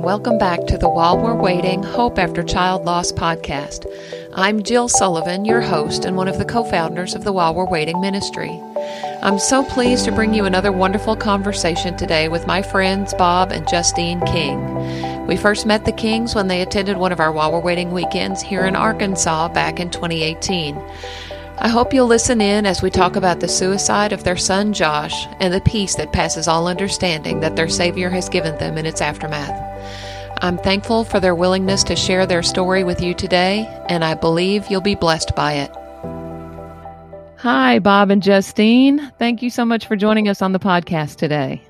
and 0.00 0.06
welcome 0.06 0.38
back 0.38 0.64
to 0.64 0.78
the 0.78 0.88
While 0.88 1.18
We're 1.18 1.34
Waiting 1.34 1.82
Hope 1.82 2.18
After 2.18 2.42
Child 2.42 2.86
Loss 2.86 3.12
podcast. 3.12 3.84
I'm 4.32 4.62
Jill 4.62 4.88
Sullivan, 4.88 5.44
your 5.44 5.60
host 5.60 6.06
and 6.06 6.16
one 6.16 6.26
of 6.26 6.38
the 6.38 6.44
co 6.46 6.64
founders 6.64 7.14
of 7.14 7.22
the 7.22 7.32
While 7.32 7.54
We're 7.54 7.68
Waiting 7.68 8.00
ministry. 8.00 8.58
I'm 9.22 9.38
so 9.38 9.62
pleased 9.62 10.06
to 10.06 10.12
bring 10.12 10.32
you 10.32 10.46
another 10.46 10.72
wonderful 10.72 11.16
conversation 11.16 11.98
today 11.98 12.30
with 12.30 12.46
my 12.46 12.62
friends 12.62 13.12
Bob 13.12 13.52
and 13.52 13.68
Justine 13.68 14.24
King. 14.24 15.26
We 15.26 15.36
first 15.36 15.66
met 15.66 15.84
the 15.84 15.92
Kings 15.92 16.34
when 16.34 16.48
they 16.48 16.62
attended 16.62 16.96
one 16.96 17.12
of 17.12 17.20
our 17.20 17.30
While 17.30 17.52
We're 17.52 17.60
Waiting 17.60 17.90
weekends 17.90 18.40
here 18.40 18.64
in 18.64 18.76
Arkansas 18.76 19.48
back 19.48 19.80
in 19.80 19.90
2018. 19.90 20.76
I 21.58 21.68
hope 21.68 21.92
you'll 21.92 22.06
listen 22.06 22.40
in 22.40 22.64
as 22.64 22.80
we 22.80 22.88
talk 22.88 23.16
about 23.16 23.40
the 23.40 23.48
suicide 23.48 24.14
of 24.14 24.24
their 24.24 24.38
son 24.38 24.72
Josh 24.72 25.26
and 25.40 25.52
the 25.52 25.60
peace 25.60 25.96
that 25.96 26.14
passes 26.14 26.48
all 26.48 26.68
understanding 26.68 27.40
that 27.40 27.54
their 27.54 27.68
Savior 27.68 28.08
has 28.08 28.30
given 28.30 28.56
them 28.56 28.78
in 28.78 28.86
its 28.86 29.02
aftermath. 29.02 29.69
I'm 30.42 30.56
thankful 30.56 31.04
for 31.04 31.20
their 31.20 31.34
willingness 31.34 31.84
to 31.84 31.96
share 31.96 32.26
their 32.26 32.42
story 32.42 32.82
with 32.82 33.02
you 33.02 33.12
today, 33.12 33.66
and 33.88 34.02
I 34.02 34.14
believe 34.14 34.70
you'll 34.70 34.80
be 34.80 34.94
blessed 34.94 35.36
by 35.36 35.52
it. 35.52 35.70
Hi, 37.38 37.78
Bob 37.78 38.10
and 38.10 38.22
Justine. 38.22 39.12
Thank 39.18 39.42
you 39.42 39.50
so 39.50 39.64
much 39.64 39.86
for 39.86 39.96
joining 39.96 40.28
us 40.28 40.42
on 40.42 40.52
the 40.52 40.58
podcast 40.58 41.16
today. 41.16 41.62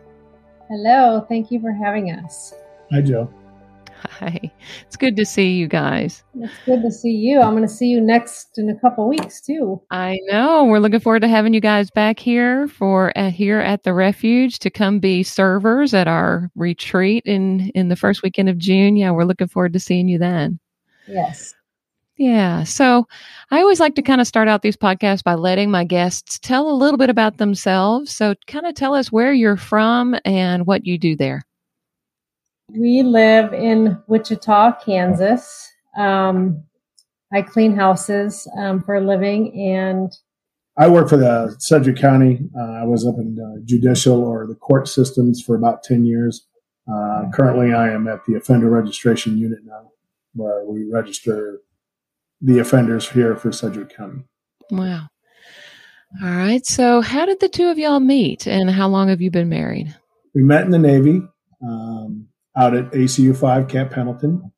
Hello. 0.68 1.26
Thank 1.28 1.50
you 1.50 1.60
for 1.60 1.72
having 1.72 2.12
us. 2.12 2.54
Hi, 2.92 3.00
Joe. 3.00 3.32
Hi. 4.08 4.50
It's 4.86 4.96
good 4.96 5.16
to 5.16 5.26
see 5.26 5.52
you 5.52 5.68
guys. 5.68 6.24
It's 6.38 6.52
good 6.64 6.82
to 6.82 6.90
see 6.90 7.10
you. 7.10 7.40
I'm 7.40 7.50
going 7.50 7.66
to 7.66 7.68
see 7.68 7.86
you 7.86 8.00
next 8.00 8.58
in 8.58 8.68
a 8.70 8.78
couple 8.78 9.08
weeks 9.08 9.40
too. 9.40 9.80
I 9.90 10.18
know. 10.24 10.64
We're 10.64 10.78
looking 10.78 11.00
forward 11.00 11.20
to 11.20 11.28
having 11.28 11.52
you 11.54 11.60
guys 11.60 11.90
back 11.90 12.18
here 12.18 12.68
for 12.68 13.16
uh, 13.16 13.30
here 13.30 13.60
at 13.60 13.82
the 13.82 13.92
refuge 13.92 14.58
to 14.60 14.70
come 14.70 15.00
be 15.00 15.22
servers 15.22 15.92
at 15.92 16.08
our 16.08 16.50
retreat 16.54 17.24
in 17.26 17.70
in 17.74 17.88
the 17.88 17.96
first 17.96 18.22
weekend 18.22 18.48
of 18.48 18.58
June. 18.58 18.96
Yeah, 18.96 19.10
we're 19.10 19.24
looking 19.24 19.48
forward 19.48 19.72
to 19.74 19.80
seeing 19.80 20.08
you 20.08 20.18
then. 20.18 20.58
Yes. 21.06 21.54
Yeah. 22.16 22.64
So 22.64 23.06
I 23.50 23.60
always 23.60 23.80
like 23.80 23.94
to 23.94 24.02
kind 24.02 24.20
of 24.20 24.26
start 24.26 24.46
out 24.46 24.60
these 24.60 24.76
podcasts 24.76 25.24
by 25.24 25.34
letting 25.34 25.70
my 25.70 25.84
guests 25.84 26.38
tell 26.38 26.70
a 26.70 26.76
little 26.76 26.98
bit 26.98 27.08
about 27.08 27.38
themselves. 27.38 28.14
So 28.14 28.34
kind 28.46 28.66
of 28.66 28.74
tell 28.74 28.94
us 28.94 29.10
where 29.10 29.32
you're 29.32 29.56
from 29.56 30.14
and 30.26 30.66
what 30.66 30.86
you 30.86 30.98
do 30.98 31.16
there. 31.16 31.42
We 32.78 33.02
live 33.02 33.52
in 33.52 33.98
Wichita, 34.06 34.80
Kansas. 34.84 35.70
Um, 35.96 36.64
I 37.32 37.42
clean 37.42 37.74
houses 37.74 38.48
um, 38.58 38.82
for 38.82 38.96
a 38.96 39.00
living, 39.00 39.52
and 39.58 40.12
I 40.76 40.88
work 40.88 41.08
for 41.08 41.16
the 41.16 41.54
Sedgwick 41.58 41.96
County. 41.96 42.40
Uh, 42.58 42.72
I 42.72 42.84
was 42.84 43.06
up 43.06 43.16
in 43.16 43.38
uh, 43.38 43.60
judicial 43.64 44.22
or 44.24 44.46
the 44.46 44.54
court 44.54 44.88
systems 44.88 45.42
for 45.42 45.54
about 45.54 45.82
ten 45.82 46.04
years. 46.04 46.46
Uh, 46.92 47.24
currently, 47.32 47.72
I 47.72 47.90
am 47.90 48.08
at 48.08 48.24
the 48.26 48.34
offender 48.34 48.68
registration 48.68 49.38
unit 49.38 49.60
now, 49.64 49.90
where 50.34 50.64
we 50.64 50.84
register 50.90 51.60
the 52.40 52.58
offenders 52.58 53.08
here 53.08 53.36
for 53.36 53.52
Sedgwick 53.52 53.94
County. 53.96 54.24
Wow. 54.70 55.08
All 56.22 56.30
right. 56.30 56.64
So, 56.66 57.00
how 57.00 57.26
did 57.26 57.38
the 57.40 57.48
two 57.48 57.68
of 57.68 57.78
y'all 57.78 58.00
meet, 58.00 58.46
and 58.46 58.70
how 58.70 58.88
long 58.88 59.08
have 59.08 59.20
you 59.20 59.30
been 59.30 59.48
married? 59.48 59.94
We 60.34 60.42
met 60.42 60.64
in 60.64 60.70
the 60.70 60.78
Navy. 60.78 61.22
Um, 61.62 62.26
out 62.56 62.74
at 62.74 62.90
ACU 62.92 63.36
5 63.36 63.68
Camp 63.68 63.92
Pendleton. 63.92 64.52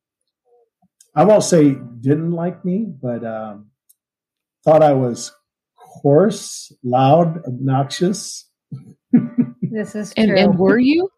I 1.14 1.24
won't 1.24 1.44
say 1.44 1.76
didn't 2.00 2.32
like 2.32 2.64
me, 2.64 2.86
but 2.86 3.24
um, 3.24 3.70
thought 4.64 4.82
I 4.82 4.92
was 4.94 5.32
coarse, 5.76 6.72
loud, 6.82 7.44
obnoxious. 7.46 8.48
this 9.62 9.94
is 9.94 10.14
true. 10.14 10.24
And, 10.24 10.32
and 10.38 10.58
were 10.58 10.78
you? 10.78 11.10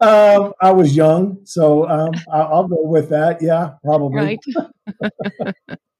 um, 0.00 0.52
I 0.60 0.72
was 0.72 0.96
young, 0.96 1.38
so 1.44 1.88
um, 1.88 2.12
I'll, 2.32 2.54
I'll, 2.54 2.68
go 2.68 2.82
with 2.82 3.10
that. 3.10 3.40
Yeah, 3.40 3.74
probably. 3.84 4.16
Right. 4.16 4.38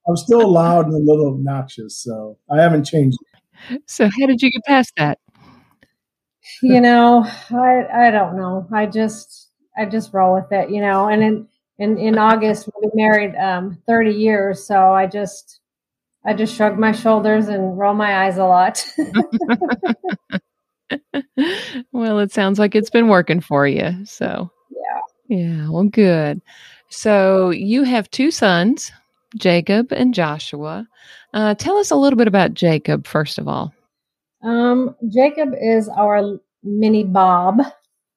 I'm 0.07 0.17
still 0.17 0.51
loud 0.51 0.87
and 0.87 0.95
a 0.95 0.97
little 0.97 1.33
obnoxious, 1.33 2.01
so 2.01 2.37
I 2.49 2.61
haven't 2.61 2.85
changed. 2.85 3.17
So, 3.85 4.09
how 4.19 4.25
did 4.25 4.41
you 4.41 4.51
get 4.51 4.63
past 4.65 4.91
that? 4.97 5.19
You 6.63 6.81
know, 6.81 7.23
I 7.51 8.07
I 8.07 8.11
don't 8.11 8.35
know. 8.35 8.67
I 8.73 8.87
just 8.87 9.50
I 9.77 9.85
just 9.85 10.13
roll 10.13 10.33
with 10.33 10.51
it, 10.51 10.69
you 10.69 10.81
know. 10.81 11.07
And 11.07 11.23
in 11.23 11.47
in, 11.77 11.97
in 11.97 12.17
August 12.17 12.69
we'll 12.73 12.91
be 12.91 13.01
married 13.01 13.35
um, 13.35 13.81
30 13.87 14.11
years, 14.11 14.65
so 14.65 14.91
I 14.91 15.07
just 15.07 15.61
I 16.25 16.33
just 16.33 16.55
shrug 16.55 16.77
my 16.77 16.91
shoulders 16.91 17.47
and 17.47 17.77
roll 17.77 17.93
my 17.93 18.25
eyes 18.25 18.37
a 18.37 18.45
lot. 18.45 18.85
well, 21.91 22.19
it 22.19 22.31
sounds 22.31 22.59
like 22.59 22.75
it's 22.75 22.91
been 22.91 23.07
working 23.07 23.41
for 23.41 23.67
you. 23.67 24.05
So 24.05 24.51
yeah, 24.69 25.37
yeah. 25.37 25.69
Well, 25.69 25.85
good. 25.85 26.41
So 26.89 27.49
you 27.49 27.83
have 27.83 28.11
two 28.11 28.31
sons, 28.31 28.91
Jacob 29.37 29.91
and 29.91 30.13
Joshua. 30.13 30.87
Uh, 31.33 31.55
tell 31.55 31.77
us 31.77 31.91
a 31.91 31.95
little 31.95 32.17
bit 32.17 32.27
about 32.27 32.53
Jacob, 32.53 33.07
first 33.07 33.37
of 33.37 33.47
all. 33.47 33.73
Um, 34.43 34.95
Jacob 35.09 35.53
is 35.59 35.87
our 35.89 36.39
mini 36.63 37.03
Bob 37.03 37.61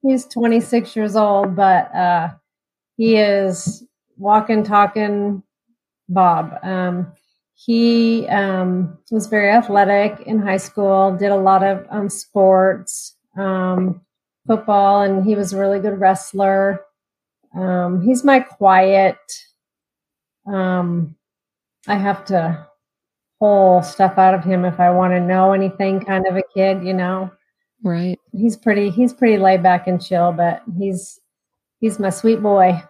he's 0.04 0.26
26 0.26 0.96
years 0.96 1.16
old, 1.16 1.56
but 1.56 1.94
uh, 1.94 2.30
he 2.96 3.16
is 3.16 3.84
walking, 4.18 4.64
talking 4.64 5.42
Bob. 6.08 6.58
Um, 6.62 7.12
he 7.54 8.26
um, 8.28 8.98
was 9.10 9.26
very 9.28 9.50
athletic 9.50 10.20
in 10.26 10.40
high 10.40 10.58
school, 10.58 11.16
did 11.16 11.30
a 11.32 11.36
lot 11.36 11.62
of 11.64 11.86
um, 11.90 12.08
sports, 12.10 13.16
um, 13.38 14.02
football, 14.46 15.02
and 15.02 15.24
he 15.24 15.36
was 15.36 15.52
a 15.52 15.58
really 15.60 15.80
good 15.80 16.00
wrestler. 16.00 16.80
Um, 17.56 18.02
he's 18.02 18.24
my 18.24 18.40
quiet. 18.40 19.18
Um, 20.46 21.16
I 21.88 21.96
have 21.96 22.24
to 22.26 22.68
pull 23.40 23.82
stuff 23.82 24.18
out 24.18 24.34
of 24.34 24.44
him 24.44 24.64
if 24.64 24.80
I 24.80 24.90
want 24.90 25.12
to 25.14 25.20
know 25.20 25.52
anything 25.52 26.00
kind 26.00 26.26
of 26.26 26.36
a 26.36 26.42
kid, 26.54 26.84
you 26.84 26.94
know. 26.94 27.32
Right. 27.84 28.18
He's 28.32 28.56
pretty 28.56 28.88
he's 28.90 29.12
pretty 29.12 29.36
laid 29.36 29.62
back 29.62 29.86
and 29.86 30.02
chill, 30.02 30.32
but 30.32 30.62
he's 30.78 31.20
he's 31.80 31.98
my 31.98 32.10
sweet 32.10 32.42
boy. 32.42 32.82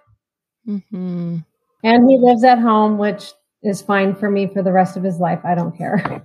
Mm-hmm. 0.66 1.38
And 1.82 2.10
he 2.10 2.19
lives 2.19 2.44
at 2.44 2.60
home, 2.60 2.97
which 2.97 3.32
is 3.62 3.82
fine 3.82 4.15
for 4.15 4.31
me 4.31 4.47
for 4.47 4.62
the 4.62 4.72
rest 4.72 4.97
of 4.97 5.03
his 5.03 5.19
life. 5.19 5.41
I 5.44 5.55
don't 5.56 5.77
care. 5.77 6.25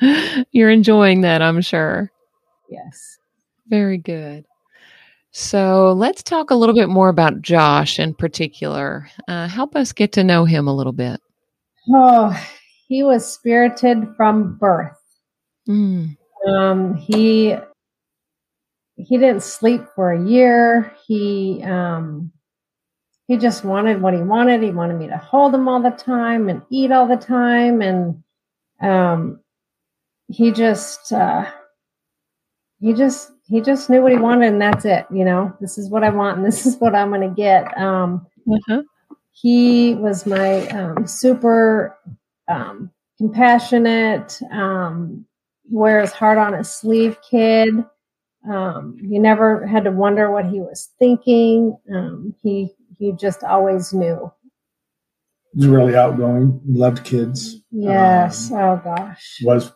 You're 0.50 0.70
enjoying 0.70 1.20
that, 1.20 1.42
I'm 1.42 1.60
sure. 1.60 2.10
Yes. 2.70 3.18
Very 3.68 3.98
good. 3.98 4.46
So 5.30 5.92
let's 5.92 6.22
talk 6.22 6.50
a 6.50 6.54
little 6.54 6.74
bit 6.74 6.88
more 6.88 7.08
about 7.08 7.42
Josh 7.42 7.98
in 7.98 8.14
particular. 8.14 9.08
Uh, 9.28 9.46
help 9.46 9.76
us 9.76 9.92
get 9.92 10.12
to 10.12 10.24
know 10.24 10.44
him 10.44 10.68
a 10.68 10.74
little 10.74 10.92
bit. 10.92 11.20
Oh, 11.92 12.34
he 12.88 13.02
was 13.02 13.30
spirited 13.30 14.14
from 14.16 14.56
birth. 14.56 14.96
Mm. 15.68 16.16
Um, 16.46 16.94
he 16.94 17.56
he 18.96 19.18
didn't 19.18 19.42
sleep 19.42 19.82
for 19.94 20.12
a 20.12 20.24
year. 20.24 20.92
He 21.06 21.62
um, 21.64 22.32
he 23.26 23.36
just 23.38 23.64
wanted 23.64 24.00
what 24.00 24.14
he 24.14 24.22
wanted. 24.22 24.62
He 24.62 24.70
wanted 24.70 24.98
me 24.98 25.08
to 25.08 25.16
hold 25.16 25.54
him 25.54 25.68
all 25.68 25.80
the 25.80 25.90
time 25.90 26.48
and 26.48 26.62
eat 26.70 26.92
all 26.92 27.06
the 27.06 27.16
time, 27.16 27.80
and 27.82 28.22
um, 28.80 29.40
he 30.28 30.52
just 30.52 31.12
uh, 31.12 31.50
he 32.80 32.92
just 32.92 33.32
he 33.48 33.60
just 33.60 33.90
knew 33.90 34.02
what 34.02 34.12
he 34.12 34.18
wanted, 34.18 34.52
and 34.52 34.60
that's 34.60 34.84
it. 34.84 35.06
You 35.10 35.24
know, 35.24 35.56
this 35.60 35.78
is 35.78 35.88
what 35.90 36.04
I 36.04 36.10
want, 36.10 36.36
and 36.38 36.46
this 36.46 36.66
is 36.66 36.76
what 36.76 36.94
I'm 36.94 37.08
going 37.10 37.28
to 37.28 37.34
get. 37.34 37.76
Um, 37.78 38.26
uh-huh. 38.50 38.82
He 39.32 39.94
was 39.94 40.26
my 40.26 40.66
um, 40.68 41.06
super 41.06 41.98
um, 42.48 42.90
compassionate, 43.18 44.40
um, 44.52 45.26
wears 45.68 46.12
heart 46.12 46.38
on 46.38 46.52
his 46.52 46.70
sleeve 46.70 47.18
kid. 47.28 47.74
Um, 48.50 48.98
you 49.00 49.20
never 49.20 49.66
had 49.66 49.84
to 49.84 49.90
wonder 49.90 50.30
what 50.30 50.46
he 50.46 50.60
was 50.60 50.90
thinking. 50.98 51.76
Um, 51.92 52.34
he 52.42 52.72
he 52.98 53.12
just 53.12 53.42
always 53.42 53.92
knew. 53.92 54.30
He's 55.54 55.66
really 55.66 55.96
outgoing. 55.96 56.60
Loved 56.66 57.04
kids. 57.04 57.56
Yes. 57.70 58.50
Um, 58.50 58.58
oh 58.58 58.80
gosh. 58.84 59.40
Was 59.42 59.72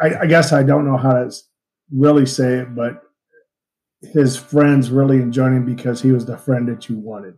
I, 0.00 0.20
I, 0.22 0.26
guess 0.26 0.52
I 0.52 0.62
don't 0.62 0.86
know 0.86 0.96
how 0.96 1.12
to 1.12 1.34
really 1.90 2.26
say 2.26 2.58
it, 2.58 2.74
but 2.74 3.02
his 4.02 4.36
friends 4.36 4.90
really 4.90 5.16
enjoyed 5.16 5.52
him 5.52 5.64
because 5.64 6.02
he 6.02 6.12
was 6.12 6.26
the 6.26 6.36
friend 6.36 6.68
that 6.68 6.88
you 6.88 6.98
wanted. 6.98 7.36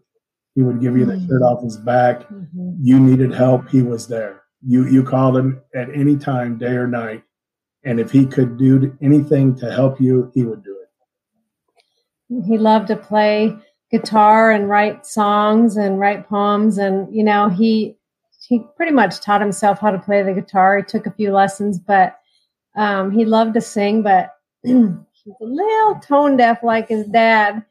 He 0.54 0.62
would 0.62 0.80
give 0.80 0.96
you 0.96 1.04
the 1.04 1.12
mm-hmm. 1.12 1.28
shirt 1.28 1.42
off 1.42 1.62
his 1.62 1.76
back. 1.76 2.20
Mm-hmm. 2.28 2.72
You 2.80 2.98
needed 2.98 3.32
help, 3.32 3.68
he 3.68 3.82
was 3.82 4.08
there. 4.08 4.42
You 4.64 4.86
you 4.88 5.02
called 5.02 5.36
him 5.36 5.62
at 5.74 5.88
any 5.94 6.16
time, 6.16 6.58
day 6.58 6.72
or 6.72 6.86
night, 6.86 7.22
and 7.84 8.00
if 8.00 8.10
he 8.10 8.26
could 8.26 8.58
do 8.58 8.96
anything 9.00 9.54
to 9.56 9.70
help 9.70 10.00
you, 10.00 10.30
he 10.34 10.44
would 10.44 10.64
do 10.64 10.76
it. 10.82 12.44
He 12.44 12.58
loved 12.58 12.88
to 12.88 12.96
play 12.96 13.56
guitar 13.90 14.50
and 14.50 14.68
write 14.68 15.06
songs 15.06 15.76
and 15.76 16.00
write 16.00 16.28
poems, 16.28 16.78
and 16.78 17.14
you 17.14 17.22
know 17.22 17.48
he 17.48 17.96
he 18.48 18.64
pretty 18.76 18.92
much 18.92 19.20
taught 19.20 19.40
himself 19.40 19.78
how 19.78 19.90
to 19.90 19.98
play 19.98 20.22
the 20.22 20.32
guitar. 20.32 20.78
He 20.78 20.82
took 20.82 21.06
a 21.06 21.12
few 21.12 21.32
lessons, 21.32 21.78
but 21.78 22.16
um, 22.76 23.10
he 23.12 23.24
loved 23.24 23.54
to 23.54 23.60
sing. 23.60 24.02
But 24.02 24.30
He's 25.28 25.34
a 25.42 25.44
little 25.44 26.00
tone 26.00 26.38
deaf 26.38 26.62
like 26.62 26.88
his 26.88 27.06
dad. 27.06 27.62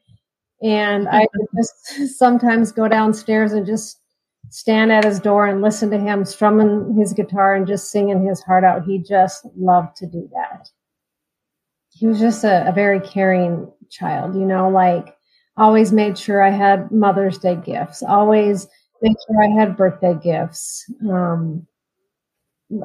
And 0.62 1.08
I 1.08 1.26
just 1.56 2.16
sometimes 2.18 2.70
go 2.70 2.86
downstairs 2.86 3.52
and 3.52 3.66
just 3.66 4.00
stand 4.50 4.92
at 4.92 5.04
his 5.04 5.20
door 5.20 5.46
and 5.46 5.62
listen 5.62 5.90
to 5.90 5.98
him 5.98 6.24
strumming 6.24 6.94
his 6.96 7.12
guitar 7.12 7.54
and 7.54 7.66
just 7.66 7.90
singing 7.90 8.26
his 8.26 8.42
heart 8.42 8.64
out. 8.64 8.84
He 8.84 8.98
just 8.98 9.46
loved 9.56 9.96
to 9.96 10.06
do 10.06 10.28
that. 10.32 10.68
He 11.90 12.06
was 12.06 12.18
just 12.18 12.44
a, 12.44 12.68
a 12.68 12.72
very 12.72 13.00
caring 13.00 13.70
child, 13.90 14.34
you 14.34 14.44
know, 14.44 14.68
like 14.68 15.16
always 15.56 15.92
made 15.92 16.16
sure 16.16 16.42
I 16.42 16.50
had 16.50 16.90
Mother's 16.90 17.38
Day 17.38 17.56
gifts, 17.56 18.02
always 18.02 18.68
made 19.02 19.16
sure 19.26 19.42
I 19.42 19.60
had 19.60 19.76
birthday 19.76 20.14
gifts. 20.14 20.84
Um, 21.10 21.66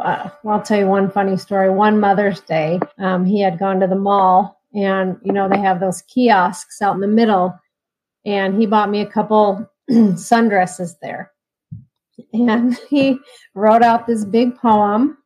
uh, 0.02 0.30
I'll 0.46 0.62
tell 0.62 0.80
you 0.80 0.88
one 0.88 1.12
funny 1.12 1.38
story. 1.38 1.70
One 1.70 2.00
Mother's 2.00 2.42
Day, 2.42 2.80
um, 2.98 3.26
he 3.26 3.42
had 3.42 3.60
gone 3.60 3.80
to 3.82 3.88
the 3.88 3.96
mall 3.96 4.60
and, 4.74 5.18
you 5.24 5.34
know, 5.34 5.48
they 5.50 5.60
have 5.60 5.80
those 5.80 6.02
kiosks 6.04 6.82
out 6.82 6.96
in 6.96 7.02
the 7.02 7.08
middle. 7.08 7.54
And 8.26 8.56
he 8.56 8.66
bought 8.66 8.90
me 8.90 9.02
a 9.02 9.06
couple 9.06 9.70
sundresses 9.92 10.94
there. 11.02 11.33
And 12.34 12.76
he 12.90 13.20
wrote 13.56 13.84
out 13.84 14.08
this 14.08 14.26
big 14.26 14.56
poem. 14.58 15.18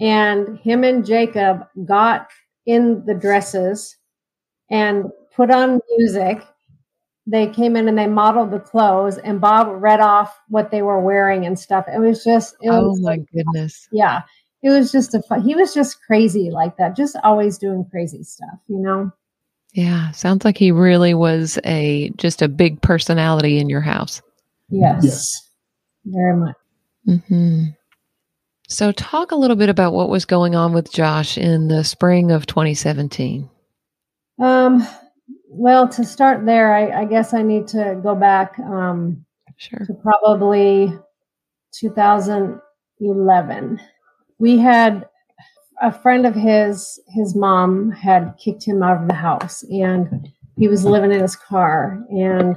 And 0.00 0.58
him 0.58 0.82
and 0.84 1.04
Jacob 1.04 1.66
got 1.84 2.28
in 2.64 3.04
the 3.04 3.14
dresses 3.14 3.96
and 4.70 5.06
put 5.34 5.50
on 5.50 5.80
music 5.96 6.42
they 7.30 7.46
came 7.46 7.76
in 7.76 7.88
and 7.88 7.96
they 7.96 8.08
modeled 8.08 8.50
the 8.50 8.58
clothes 8.58 9.18
and 9.18 9.40
Bob 9.40 9.68
read 9.80 10.00
off 10.00 10.36
what 10.48 10.70
they 10.70 10.82
were 10.82 11.00
wearing 11.00 11.46
and 11.46 11.58
stuff. 11.58 11.86
It 11.86 12.00
was 12.00 12.24
just, 12.24 12.56
it 12.60 12.70
oh 12.70 12.88
was 12.88 13.00
my 13.00 13.18
goodness. 13.18 13.88
Yeah. 13.92 14.22
It 14.62 14.70
was 14.70 14.90
just 14.90 15.14
a 15.14 15.22
fun, 15.22 15.42
he 15.42 15.54
was 15.54 15.72
just 15.72 16.02
crazy 16.02 16.50
like 16.50 16.76
that, 16.76 16.96
just 16.96 17.16
always 17.22 17.56
doing 17.56 17.86
crazy 17.90 18.24
stuff, 18.24 18.58
you 18.68 18.78
know? 18.78 19.12
Yeah. 19.72 20.10
Sounds 20.10 20.44
like 20.44 20.58
he 20.58 20.72
really 20.72 21.14
was 21.14 21.58
a, 21.64 22.10
just 22.16 22.42
a 22.42 22.48
big 22.48 22.82
personality 22.82 23.58
in 23.58 23.68
your 23.68 23.80
house. 23.80 24.20
Yes. 24.68 25.04
Yes. 25.04 25.49
Very 26.04 26.36
much. 26.36 26.56
hmm 27.26 27.64
So 28.68 28.92
talk 28.92 29.32
a 29.32 29.36
little 29.36 29.56
bit 29.56 29.68
about 29.68 29.92
what 29.92 30.08
was 30.08 30.24
going 30.24 30.54
on 30.54 30.72
with 30.72 30.92
Josh 30.92 31.36
in 31.38 31.68
the 31.68 31.84
spring 31.84 32.30
of 32.30 32.46
2017. 32.46 33.48
Um, 34.38 34.86
well, 35.48 35.88
to 35.88 36.04
start 36.04 36.46
there, 36.46 36.74
I, 36.74 37.02
I 37.02 37.04
guess 37.04 37.34
I 37.34 37.42
need 37.42 37.66
to 37.68 37.98
go 38.02 38.14
back 38.14 38.58
um, 38.60 39.24
Sure. 39.56 39.80
to 39.86 39.94
probably 39.94 40.92
2011. 41.74 43.80
We 44.38 44.58
had 44.58 45.06
a 45.82 45.92
friend 45.92 46.26
of 46.26 46.34
his, 46.34 46.98
his 47.08 47.34
mom 47.36 47.90
had 47.90 48.34
kicked 48.42 48.64
him 48.64 48.82
out 48.82 49.02
of 49.02 49.08
the 49.08 49.14
house 49.14 49.62
and 49.64 50.28
he 50.56 50.68
was 50.68 50.84
living 50.84 51.12
in 51.12 51.20
his 51.20 51.36
car 51.36 52.02
and 52.10 52.56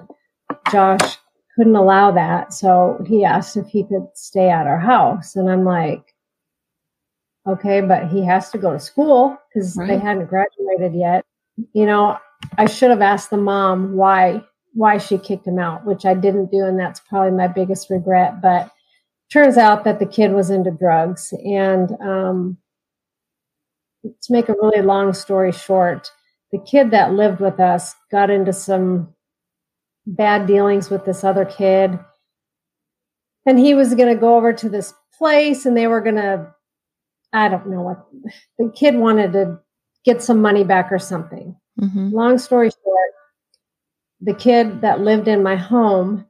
Josh 0.72 1.18
couldn't 1.56 1.76
allow 1.76 2.12
that. 2.12 2.54
So 2.54 3.04
he 3.08 3.24
asked 3.24 3.58
if 3.58 3.68
he 3.68 3.84
could 3.84 4.08
stay 4.14 4.50
at 4.50 4.68
our 4.68 4.80
house. 4.80 5.36
And 5.36 5.50
I'm 5.50 5.64
like, 5.64 6.14
okay, 7.48 7.82
but 7.82 8.08
he 8.08 8.26
has 8.26 8.50
to 8.52 8.58
go 8.58 8.72
to 8.72 8.80
school 8.80 9.38
because 9.54 9.76
they 9.76 9.98
hadn't 9.98 10.28
graduated 10.28 10.96
yet. 10.96 11.26
You 11.74 11.86
know, 11.86 12.18
I 12.58 12.66
should 12.66 12.90
have 12.90 13.02
asked 13.02 13.30
the 13.30 13.38
mom 13.38 13.96
why 13.96 14.44
why 14.76 14.98
she 14.98 15.20
kicked 15.20 15.46
him 15.46 15.60
out, 15.60 15.86
which 15.86 16.04
I 16.04 16.16
didn't 16.16 16.50
do, 16.50 16.66
and 16.66 16.80
that's 16.80 17.00
probably 17.00 17.38
my 17.38 17.48
biggest 17.48 17.92
regret. 17.92 18.42
But 18.42 18.72
turns 19.32 19.56
out 19.56 19.84
that 19.84 20.00
the 20.00 20.06
kid 20.08 20.32
was 20.32 20.50
into 20.50 20.72
drugs, 20.72 21.32
and 21.46 21.92
um, 22.02 22.58
to 24.04 24.32
make 24.32 24.50
a 24.50 24.56
really 24.60 24.82
long 24.82 25.14
story 25.14 25.52
short, 25.52 26.12
the 26.52 26.58
kid 26.60 26.90
that 26.90 27.14
lived 27.14 27.40
with 27.40 27.60
us 27.60 27.94
got 28.12 28.32
into 28.32 28.52
some 28.52 29.13
bad 30.06 30.46
dealings 30.48 30.90
with 30.90 31.06
this 31.06 31.24
other 31.24 31.46
kid, 31.46 31.98
and 33.46 33.60
he 33.60 33.74
was 33.74 33.94
going 33.96 34.14
to 34.14 34.20
go 34.20 34.36
over 34.38 34.54
to 34.54 34.70
this 34.70 34.94
place, 35.18 35.66
and 35.66 35.76
they 35.76 35.88
were 35.88 36.02
going 36.02 36.16
to, 36.16 36.54
I 37.32 37.50
don't 37.50 37.70
know 37.70 37.82
what, 37.82 38.06
the 38.58 38.72
kid 38.76 38.96
wanted 38.96 39.34
to 39.34 39.60
get 40.06 40.22
some 40.22 40.42
money 40.42 40.64
back 40.64 40.92
or 40.92 41.00
something 41.00 41.56
hmm 41.80 42.10
long 42.12 42.38
story 42.38 42.70
short, 42.70 43.12
the 44.22 44.34
kid 44.34 44.82
that 44.82 45.02
lived 45.02 45.28
in 45.28 45.44
my 45.44 45.56
home 45.56 46.26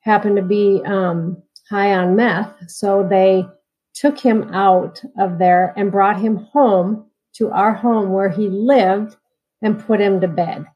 happened 0.00 0.36
to 0.36 0.42
be 0.42 0.82
um, 0.84 1.42
high 1.68 1.94
on 1.94 2.14
meth. 2.14 2.52
So 2.68 3.06
they 3.08 3.46
took 3.94 4.18
him 4.18 4.54
out 4.54 5.02
of 5.18 5.38
there 5.38 5.72
and 5.76 5.90
brought 5.90 6.20
him 6.20 6.36
home 6.36 7.06
to 7.36 7.50
our 7.50 7.72
home 7.72 8.10
where 8.10 8.28
he 8.28 8.48
lived 8.48 9.16
and 9.62 9.84
put 9.84 10.00
him 10.00 10.20
to 10.20 10.28
bed. 10.28 10.66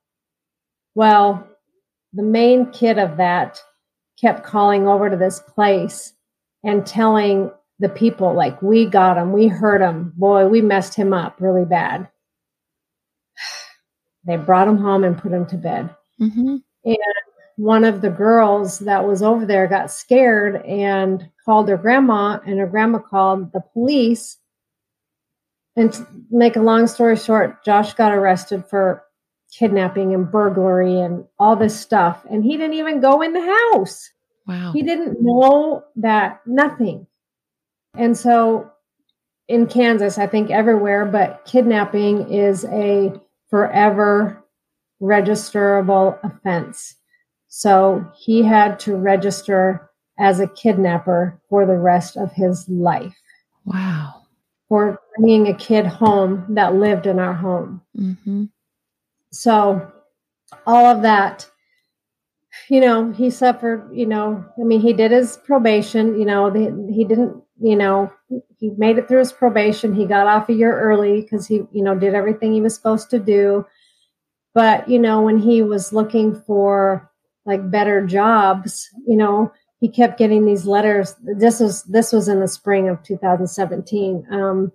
Well, 0.94 1.46
the 2.12 2.22
main 2.22 2.70
kid 2.70 2.98
of 2.98 3.16
that 3.18 3.62
kept 4.20 4.44
calling 4.44 4.88
over 4.88 5.10
to 5.10 5.16
this 5.16 5.40
place 5.40 6.12
and 6.64 6.86
telling 6.86 7.50
the 7.78 7.88
people, 7.88 8.34
like, 8.34 8.60
we 8.60 8.86
got 8.86 9.16
him, 9.16 9.32
we 9.32 9.46
hurt 9.46 9.80
him, 9.80 10.12
boy, 10.16 10.48
we 10.48 10.60
messed 10.60 10.94
him 10.94 11.12
up 11.12 11.36
really 11.40 11.64
bad. 11.64 12.08
They 14.26 14.36
brought 14.36 14.68
him 14.68 14.76
home 14.76 15.04
and 15.04 15.16
put 15.16 15.32
him 15.32 15.46
to 15.46 15.56
bed. 15.56 15.94
hmm 16.18 16.56
One 17.56 17.84
of 17.84 18.02
the 18.02 18.10
girls 18.10 18.80
that 18.80 19.06
was 19.06 19.22
over 19.22 19.46
there 19.46 19.66
got 19.68 19.90
scared 19.90 20.56
and 20.66 21.30
called 21.44 21.68
her 21.68 21.78
grandma, 21.78 22.38
and 22.44 22.58
her 22.58 22.66
grandma 22.66 22.98
called 22.98 23.52
the 23.52 23.62
police. 23.72 24.36
And 25.76 25.92
to 25.92 26.06
make 26.30 26.56
a 26.56 26.60
long 26.60 26.88
story 26.88 27.16
short, 27.16 27.64
Josh 27.64 27.94
got 27.94 28.12
arrested 28.12 28.66
for 28.68 29.04
kidnapping 29.52 30.14
and 30.14 30.30
burglary 30.30 31.00
and 31.00 31.24
all 31.38 31.56
this 31.56 31.78
stuff. 31.78 32.24
And 32.30 32.44
he 32.44 32.56
didn't 32.56 32.74
even 32.74 33.00
go 33.00 33.22
in 33.22 33.32
the 33.32 33.58
house. 33.72 34.10
Wow. 34.46 34.72
He 34.72 34.82
didn't 34.82 35.18
know 35.20 35.84
that 35.96 36.40
nothing. 36.46 37.06
And 37.94 38.16
so 38.16 38.70
in 39.48 39.66
Kansas, 39.66 40.18
I 40.18 40.26
think 40.26 40.50
everywhere, 40.50 41.04
but 41.06 41.44
kidnapping 41.46 42.32
is 42.32 42.64
a 42.66 43.12
forever 43.50 44.44
registerable 45.00 46.18
offense. 46.22 46.96
So 47.48 48.04
he 48.16 48.42
had 48.42 48.78
to 48.80 48.94
register 48.96 49.90
as 50.18 50.40
a 50.40 50.46
kidnapper 50.48 51.40
for 51.48 51.64
the 51.64 51.78
rest 51.78 52.16
of 52.16 52.32
his 52.32 52.68
life 52.68 53.16
Wow. 53.64 54.22
for 54.68 55.00
bringing 55.16 55.46
a 55.48 55.54
kid 55.54 55.86
home 55.86 56.44
that 56.50 56.74
lived 56.74 57.06
in 57.06 57.18
our 57.18 57.34
home. 57.34 57.80
hmm 57.96 58.44
So 59.30 59.92
all 60.66 60.86
of 60.86 61.02
that, 61.02 61.48
you 62.68 62.80
know, 62.80 63.12
he 63.12 63.30
suffered, 63.30 63.90
you 63.92 64.06
know, 64.06 64.44
I 64.58 64.64
mean, 64.64 64.80
he 64.80 64.92
did 64.92 65.10
his 65.10 65.36
probation, 65.36 66.18
you 66.18 66.24
know, 66.24 66.50
he 66.52 67.04
didn't, 67.04 67.42
you 67.60 67.76
know, 67.76 68.12
he 68.58 68.70
made 68.76 68.98
it 68.98 69.08
through 69.08 69.20
his 69.20 69.32
probation. 69.32 69.94
He 69.94 70.06
got 70.06 70.26
off 70.26 70.48
a 70.48 70.54
year 70.54 70.78
early 70.78 71.22
because 71.22 71.46
he, 71.46 71.62
you 71.72 71.82
know, 71.82 71.94
did 71.94 72.14
everything 72.14 72.52
he 72.52 72.60
was 72.60 72.74
supposed 72.74 73.10
to 73.10 73.18
do. 73.18 73.66
But, 74.54 74.88
you 74.88 74.98
know, 74.98 75.22
when 75.22 75.38
he 75.38 75.62
was 75.62 75.92
looking 75.92 76.34
for 76.34 77.10
like 77.46 77.70
better 77.70 78.06
jobs, 78.06 78.88
you 79.06 79.16
know, 79.16 79.52
he 79.80 79.88
kept 79.88 80.18
getting 80.18 80.44
these 80.44 80.66
letters. 80.66 81.14
This 81.22 81.60
was, 81.60 81.84
this 81.84 82.12
was 82.12 82.28
in 82.28 82.40
the 82.40 82.48
spring 82.48 82.88
of 82.88 83.02
2017. 83.02 84.26
Um, 84.30 84.72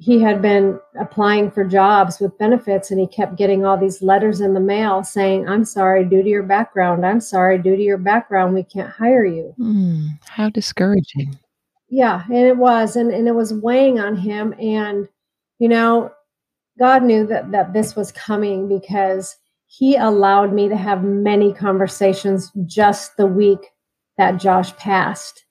he 0.00 0.18
had 0.18 0.40
been 0.40 0.80
applying 0.98 1.50
for 1.50 1.62
jobs 1.62 2.20
with 2.20 2.38
benefits 2.38 2.90
and 2.90 2.98
he 2.98 3.06
kept 3.06 3.36
getting 3.36 3.66
all 3.66 3.76
these 3.76 4.00
letters 4.00 4.40
in 4.40 4.54
the 4.54 4.60
mail 4.60 5.04
saying, 5.04 5.46
I'm 5.46 5.66
sorry, 5.66 6.06
due 6.06 6.22
to 6.22 6.28
your 6.28 6.42
background, 6.42 7.04
I'm 7.04 7.20
sorry, 7.20 7.58
due 7.58 7.76
to 7.76 7.82
your 7.82 7.98
background, 7.98 8.54
we 8.54 8.62
can't 8.62 8.88
hire 8.88 9.26
you. 9.26 9.54
Mm, 9.58 10.18
how 10.26 10.48
discouraging. 10.48 11.38
Yeah, 11.90 12.22
and 12.28 12.46
it 12.46 12.56
was, 12.56 12.96
and, 12.96 13.12
and 13.12 13.28
it 13.28 13.34
was 13.34 13.52
weighing 13.52 14.00
on 14.00 14.16
him. 14.16 14.54
And, 14.58 15.06
you 15.58 15.68
know, 15.68 16.10
God 16.78 17.02
knew 17.02 17.26
that, 17.26 17.50
that 17.50 17.74
this 17.74 17.94
was 17.94 18.10
coming 18.10 18.68
because 18.68 19.36
he 19.66 19.96
allowed 19.96 20.54
me 20.54 20.70
to 20.70 20.76
have 20.76 21.04
many 21.04 21.52
conversations 21.52 22.50
just 22.64 23.18
the 23.18 23.26
week 23.26 23.60
that 24.16 24.38
Josh 24.38 24.74
passed. 24.76 25.44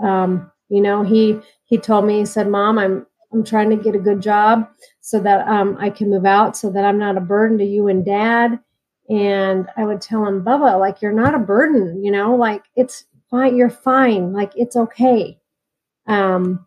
Um, 0.00 0.52
you 0.68 0.80
know, 0.80 1.02
he 1.02 1.40
he 1.64 1.76
told 1.76 2.04
me, 2.04 2.20
he 2.20 2.24
said, 2.24 2.48
Mom, 2.48 2.78
I'm 2.78 3.06
I'm 3.32 3.44
trying 3.44 3.70
to 3.70 3.76
get 3.76 3.94
a 3.94 3.98
good 3.98 4.20
job 4.20 4.68
so 5.00 5.20
that 5.20 5.46
um, 5.46 5.76
I 5.78 5.90
can 5.90 6.10
move 6.10 6.26
out 6.26 6.56
so 6.56 6.70
that 6.70 6.84
I'm 6.84 6.98
not 6.98 7.16
a 7.16 7.20
burden 7.20 7.58
to 7.58 7.64
you 7.64 7.88
and 7.88 8.04
dad. 8.04 8.58
And 9.08 9.68
I 9.76 9.84
would 9.84 10.00
tell 10.00 10.24
him, 10.24 10.44
Bubba, 10.44 10.78
like, 10.78 11.02
you're 11.02 11.12
not 11.12 11.34
a 11.34 11.38
burden, 11.38 12.02
you 12.04 12.12
know, 12.12 12.34
like, 12.34 12.62
it's 12.76 13.04
fine. 13.30 13.56
You're 13.56 13.70
fine. 13.70 14.32
Like, 14.32 14.52
it's 14.56 14.76
okay. 14.76 15.38
Um, 16.06 16.66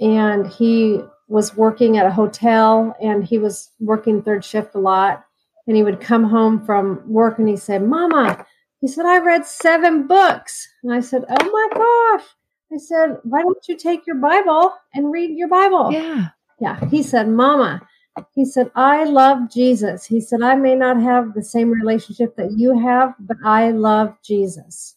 and 0.00 0.46
he 0.46 1.00
was 1.28 1.56
working 1.56 1.96
at 1.96 2.06
a 2.06 2.10
hotel 2.10 2.96
and 3.00 3.24
he 3.24 3.38
was 3.38 3.70
working 3.80 4.22
third 4.22 4.44
shift 4.44 4.74
a 4.74 4.78
lot. 4.78 5.24
And 5.66 5.76
he 5.76 5.82
would 5.82 6.00
come 6.00 6.24
home 6.24 6.64
from 6.64 7.02
work 7.06 7.38
and 7.38 7.48
he 7.48 7.56
said, 7.56 7.82
Mama, 7.82 8.44
he 8.80 8.88
said, 8.88 9.06
I 9.06 9.18
read 9.18 9.46
seven 9.46 10.06
books. 10.06 10.68
And 10.82 10.92
I 10.92 11.00
said, 11.00 11.24
Oh 11.28 11.50
my 11.50 11.68
gosh. 11.74 12.28
I 12.74 12.78
said, 12.78 13.18
Why 13.22 13.42
don't 13.42 13.68
you 13.68 13.76
take 13.76 14.06
your 14.06 14.16
Bible 14.16 14.72
and 14.92 15.12
read 15.12 15.36
your 15.36 15.48
Bible? 15.48 15.92
Yeah. 15.92 16.28
Yeah. 16.60 16.84
He 16.88 17.02
said, 17.02 17.28
Mama, 17.28 17.86
he 18.34 18.44
said, 18.44 18.70
I 18.74 19.04
love 19.04 19.50
Jesus. 19.52 20.06
He 20.06 20.20
said, 20.20 20.42
I 20.42 20.54
may 20.54 20.74
not 20.74 21.00
have 21.02 21.34
the 21.34 21.42
same 21.42 21.70
relationship 21.70 22.36
that 22.36 22.52
you 22.52 22.78
have, 22.78 23.14
but 23.18 23.36
I 23.44 23.70
love 23.70 24.14
Jesus. 24.24 24.96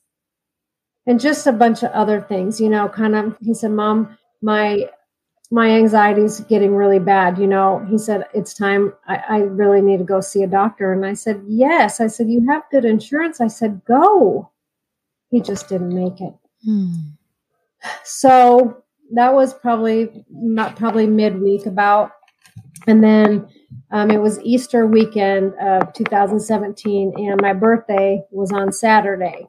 And 1.05 1.19
just 1.19 1.47
a 1.47 1.51
bunch 1.51 1.83
of 1.83 1.91
other 1.91 2.21
things, 2.21 2.59
you 2.59 2.69
know, 2.69 2.89
kind 2.89 3.15
of, 3.15 3.37
he 3.41 3.53
said, 3.53 3.71
Mom, 3.71 4.17
my 4.41 4.89
my 5.49 5.69
anxiety's 5.69 6.41
getting 6.41 6.75
really 6.75 6.99
bad. 6.99 7.37
You 7.37 7.47
know, 7.47 7.85
he 7.89 7.97
said, 7.97 8.25
it's 8.33 8.53
time. 8.53 8.93
I, 9.07 9.23
I, 9.29 9.37
really 9.39 9.81
need 9.81 9.99
to 9.99 10.03
go 10.03 10.19
see 10.19 10.43
a 10.43 10.47
doctor. 10.47 10.91
And 10.91 11.05
I 11.05 11.13
said, 11.13 11.41
yes. 11.47 12.01
I 12.01 12.07
said, 12.07 12.29
you 12.29 12.45
have 12.49 12.63
good 12.69 12.83
insurance. 12.83 13.39
I 13.39 13.47
said, 13.47 13.81
go. 13.85 14.51
He 15.29 15.39
just 15.39 15.69
didn't 15.69 15.95
make 15.95 16.19
it. 16.19 16.33
Hmm. 16.65 16.95
So 18.03 18.83
that 19.13 19.33
was 19.33 19.53
probably 19.53 20.25
not 20.29 20.75
probably 20.75 21.07
midweek 21.07 21.65
about. 21.65 22.11
And 22.87 23.03
then 23.03 23.47
um, 23.91 24.11
it 24.11 24.21
was 24.21 24.39
Easter 24.41 24.85
weekend 24.85 25.53
of 25.61 25.93
2017, 25.93 27.13
and 27.17 27.41
my 27.41 27.53
birthday 27.53 28.21
was 28.31 28.51
on 28.51 28.71
Saturday 28.71 29.47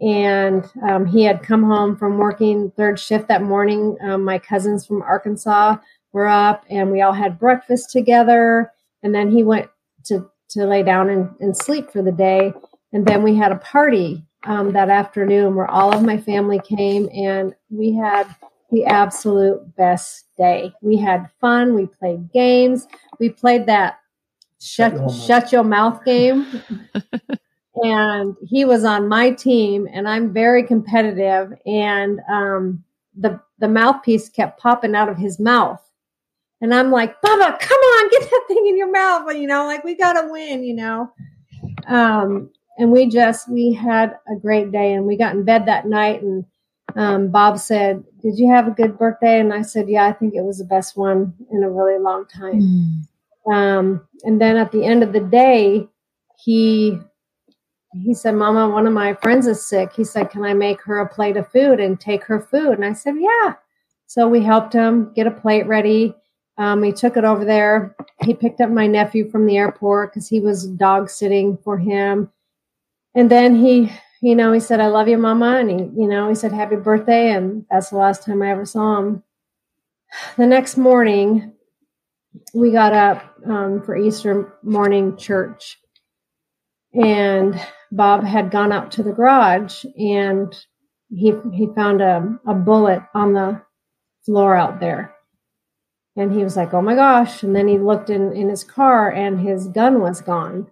and 0.00 0.68
um, 0.86 1.06
he 1.06 1.22
had 1.22 1.42
come 1.42 1.62
home 1.62 1.96
from 1.96 2.18
working 2.18 2.70
third 2.76 3.00
shift 3.00 3.28
that 3.28 3.42
morning. 3.42 3.96
Um, 4.02 4.24
my 4.24 4.38
cousins 4.38 4.86
from 4.86 5.02
Arkansas 5.02 5.76
were 6.12 6.26
up, 6.26 6.64
and 6.68 6.90
we 6.90 7.00
all 7.00 7.12
had 7.12 7.38
breakfast 7.38 7.90
together. 7.90 8.72
And 9.02 9.14
then 9.14 9.30
he 9.30 9.42
went 9.42 9.68
to 10.06 10.30
to 10.50 10.64
lay 10.64 10.82
down 10.82 11.08
and, 11.10 11.30
and 11.40 11.56
sleep 11.56 11.90
for 11.90 12.02
the 12.02 12.12
day. 12.12 12.52
And 12.92 13.06
then 13.06 13.22
we 13.22 13.34
had 13.34 13.52
a 13.52 13.56
party 13.56 14.24
um, 14.46 14.72
that 14.72 14.88
afternoon 14.88 15.54
where 15.54 15.70
all 15.70 15.92
of 15.92 16.02
my 16.02 16.16
family 16.16 16.60
came, 16.60 17.08
and 17.12 17.54
we 17.70 17.92
had 17.92 18.34
the 18.70 18.84
absolute 18.84 19.76
best 19.76 20.26
day. 20.36 20.72
We 20.80 20.96
had 20.96 21.30
fun. 21.40 21.74
We 21.74 21.86
played 21.86 22.32
games. 22.32 22.86
We 23.18 23.28
played 23.30 23.66
that 23.66 24.00
shut 24.60 24.92
shut 24.92 24.94
your 24.94 25.02
mouth, 25.02 25.24
shut 25.26 25.52
your 25.52 25.64
mouth 25.64 26.04
game. 26.04 26.62
and 27.82 28.36
he 28.46 28.64
was 28.64 28.84
on 28.84 29.08
my 29.08 29.30
team 29.30 29.86
and 29.92 30.08
i'm 30.08 30.32
very 30.32 30.62
competitive 30.62 31.52
and 31.66 32.20
um, 32.30 32.82
the 33.16 33.40
the 33.58 33.68
mouthpiece 33.68 34.28
kept 34.28 34.58
popping 34.58 34.94
out 34.94 35.08
of 35.08 35.16
his 35.16 35.38
mouth 35.38 35.82
and 36.60 36.74
i'm 36.74 36.90
like 36.90 37.20
Bubba 37.20 37.58
come 37.60 37.78
on 37.78 38.10
get 38.10 38.22
that 38.22 38.44
thing 38.48 38.66
in 38.66 38.78
your 38.78 38.90
mouth 38.90 39.30
you 39.34 39.46
know 39.46 39.66
like 39.66 39.84
we 39.84 39.94
gotta 39.94 40.26
win 40.30 40.64
you 40.64 40.74
know 40.74 41.12
um, 41.86 42.50
and 42.78 42.90
we 42.90 43.08
just 43.08 43.50
we 43.50 43.72
had 43.72 44.16
a 44.28 44.36
great 44.36 44.72
day 44.72 44.92
and 44.94 45.06
we 45.06 45.16
got 45.16 45.34
in 45.34 45.44
bed 45.44 45.66
that 45.66 45.86
night 45.86 46.22
and 46.22 46.44
um, 46.94 47.28
bob 47.28 47.58
said 47.58 48.02
did 48.22 48.38
you 48.38 48.50
have 48.50 48.66
a 48.66 48.72
good 48.72 48.98
birthday 48.98 49.40
and 49.40 49.52
i 49.52 49.62
said 49.62 49.88
yeah 49.88 50.06
i 50.06 50.12
think 50.12 50.34
it 50.34 50.44
was 50.44 50.58
the 50.58 50.64
best 50.64 50.96
one 50.96 51.34
in 51.50 51.62
a 51.62 51.70
really 51.70 51.98
long 51.98 52.24
time 52.26 52.60
mm. 52.60 53.52
um, 53.52 54.06
and 54.22 54.40
then 54.40 54.56
at 54.56 54.72
the 54.72 54.84
end 54.84 55.02
of 55.02 55.12
the 55.12 55.20
day 55.20 55.86
he 56.38 56.98
he 58.02 58.14
said, 58.14 58.34
Mama, 58.34 58.68
one 58.68 58.86
of 58.86 58.92
my 58.92 59.14
friends 59.14 59.46
is 59.46 59.64
sick. 59.64 59.92
He 59.94 60.04
said, 60.04 60.30
Can 60.30 60.44
I 60.44 60.54
make 60.54 60.82
her 60.82 60.98
a 60.98 61.08
plate 61.08 61.36
of 61.36 61.50
food 61.50 61.80
and 61.80 61.98
take 61.98 62.24
her 62.24 62.40
food? 62.40 62.72
And 62.72 62.84
I 62.84 62.92
said, 62.92 63.14
Yeah. 63.18 63.54
So 64.06 64.28
we 64.28 64.42
helped 64.42 64.72
him 64.72 65.12
get 65.14 65.26
a 65.26 65.30
plate 65.30 65.66
ready. 65.66 66.14
Um, 66.58 66.82
he 66.82 66.92
took 66.92 67.16
it 67.16 67.24
over 67.24 67.44
there. 67.44 67.94
He 68.22 68.34
picked 68.34 68.60
up 68.60 68.70
my 68.70 68.86
nephew 68.86 69.28
from 69.30 69.46
the 69.46 69.56
airport 69.56 70.12
because 70.12 70.28
he 70.28 70.40
was 70.40 70.66
dog 70.66 71.10
sitting 71.10 71.58
for 71.58 71.76
him. 71.76 72.30
And 73.16 73.30
then 73.30 73.56
he, 73.56 73.90
you 74.20 74.36
know, 74.36 74.52
he 74.52 74.60
said, 74.60 74.78
I 74.78 74.88
love 74.88 75.08
you, 75.08 75.16
Mama. 75.16 75.56
And 75.56 75.70
he, 75.70 75.76
you 76.02 76.06
know, 76.06 76.28
he 76.28 76.34
said, 76.34 76.52
Happy 76.52 76.76
birthday. 76.76 77.30
And 77.30 77.64
that's 77.70 77.88
the 77.88 77.96
last 77.96 78.24
time 78.24 78.42
I 78.42 78.50
ever 78.50 78.66
saw 78.66 78.98
him. 78.98 79.22
The 80.36 80.46
next 80.46 80.76
morning, 80.76 81.54
we 82.52 82.70
got 82.70 82.92
up 82.92 83.24
um, 83.46 83.82
for 83.82 83.96
Easter 83.96 84.54
morning 84.62 85.16
church. 85.16 85.78
And 86.92 87.58
Bob 87.90 88.22
had 88.22 88.50
gone 88.50 88.70
out 88.70 88.92
to 88.92 89.02
the 89.02 89.12
garage 89.12 89.84
and 89.98 90.54
he 91.08 91.32
he 91.52 91.68
found 91.74 92.00
a, 92.02 92.38
a 92.46 92.54
bullet 92.54 93.02
on 93.14 93.32
the 93.32 93.62
floor 94.26 94.54
out 94.54 94.78
there. 94.78 95.14
And 96.16 96.32
he 96.32 96.44
was 96.44 96.56
like, 96.56 96.74
Oh 96.74 96.82
my 96.82 96.94
gosh. 96.94 97.42
And 97.42 97.56
then 97.56 97.68
he 97.68 97.78
looked 97.78 98.10
in, 98.10 98.32
in 98.34 98.50
his 98.50 98.64
car 98.64 99.10
and 99.10 99.40
his 99.40 99.68
gun 99.68 100.00
was 100.00 100.20
gone. 100.20 100.66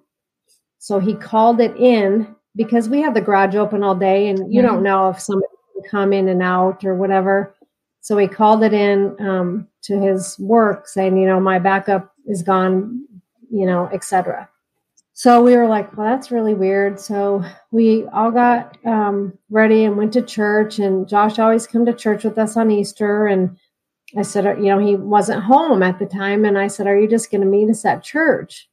So 0.78 0.98
he 0.98 1.14
called 1.14 1.60
it 1.60 1.74
in 1.78 2.33
because 2.56 2.88
we 2.88 3.00
have 3.00 3.14
the 3.14 3.20
garage 3.20 3.54
open 3.54 3.82
all 3.82 3.94
day 3.94 4.28
and 4.28 4.52
you 4.52 4.60
mm-hmm. 4.60 4.68
don't 4.68 4.82
know 4.82 5.10
if 5.10 5.20
somebody 5.20 5.52
can 5.72 5.90
come 5.90 6.12
in 6.12 6.28
and 6.28 6.42
out 6.42 6.84
or 6.84 6.94
whatever. 6.94 7.54
So 8.00 8.16
he 8.18 8.28
called 8.28 8.62
it 8.62 8.74
in 8.74 9.16
um, 9.20 9.68
to 9.84 9.98
his 9.98 10.38
work 10.38 10.86
saying, 10.86 11.16
you 11.16 11.26
know, 11.26 11.40
my 11.40 11.58
backup 11.58 12.12
is 12.26 12.42
gone, 12.42 13.04
you 13.50 13.66
know, 13.66 13.88
etc. 13.92 14.48
So 15.14 15.42
we 15.42 15.56
were 15.56 15.68
like, 15.68 15.96
well, 15.96 16.08
that's 16.08 16.32
really 16.32 16.54
weird. 16.54 16.98
So 16.98 17.44
we 17.70 18.04
all 18.12 18.32
got 18.32 18.76
um, 18.84 19.38
ready 19.48 19.84
and 19.84 19.96
went 19.96 20.12
to 20.14 20.22
church. 20.22 20.80
And 20.80 21.08
Josh 21.08 21.38
always 21.38 21.68
come 21.68 21.86
to 21.86 21.94
church 21.94 22.24
with 22.24 22.36
us 22.36 22.56
on 22.56 22.70
Easter. 22.72 23.28
And 23.28 23.56
I 24.18 24.22
said, 24.22 24.44
you 24.58 24.64
know, 24.64 24.78
he 24.78 24.96
wasn't 24.96 25.44
home 25.44 25.84
at 25.84 26.00
the 26.00 26.06
time. 26.06 26.44
And 26.44 26.58
I 26.58 26.66
said, 26.66 26.88
are 26.88 26.98
you 26.98 27.08
just 27.08 27.30
going 27.30 27.42
to 27.42 27.46
meet 27.46 27.70
us 27.70 27.84
at 27.84 28.02
church? 28.02 28.68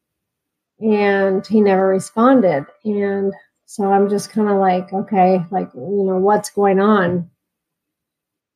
And 0.79 1.45
he 1.45 1.61
never 1.61 1.87
responded. 1.87 2.65
And 2.83 3.33
so 3.71 3.89
I'm 3.89 4.09
just 4.09 4.31
kind 4.31 4.49
of 4.49 4.57
like, 4.57 4.91
okay, 4.91 5.45
like, 5.49 5.69
you 5.73 6.03
know, 6.03 6.17
what's 6.17 6.49
going 6.49 6.81
on? 6.81 7.29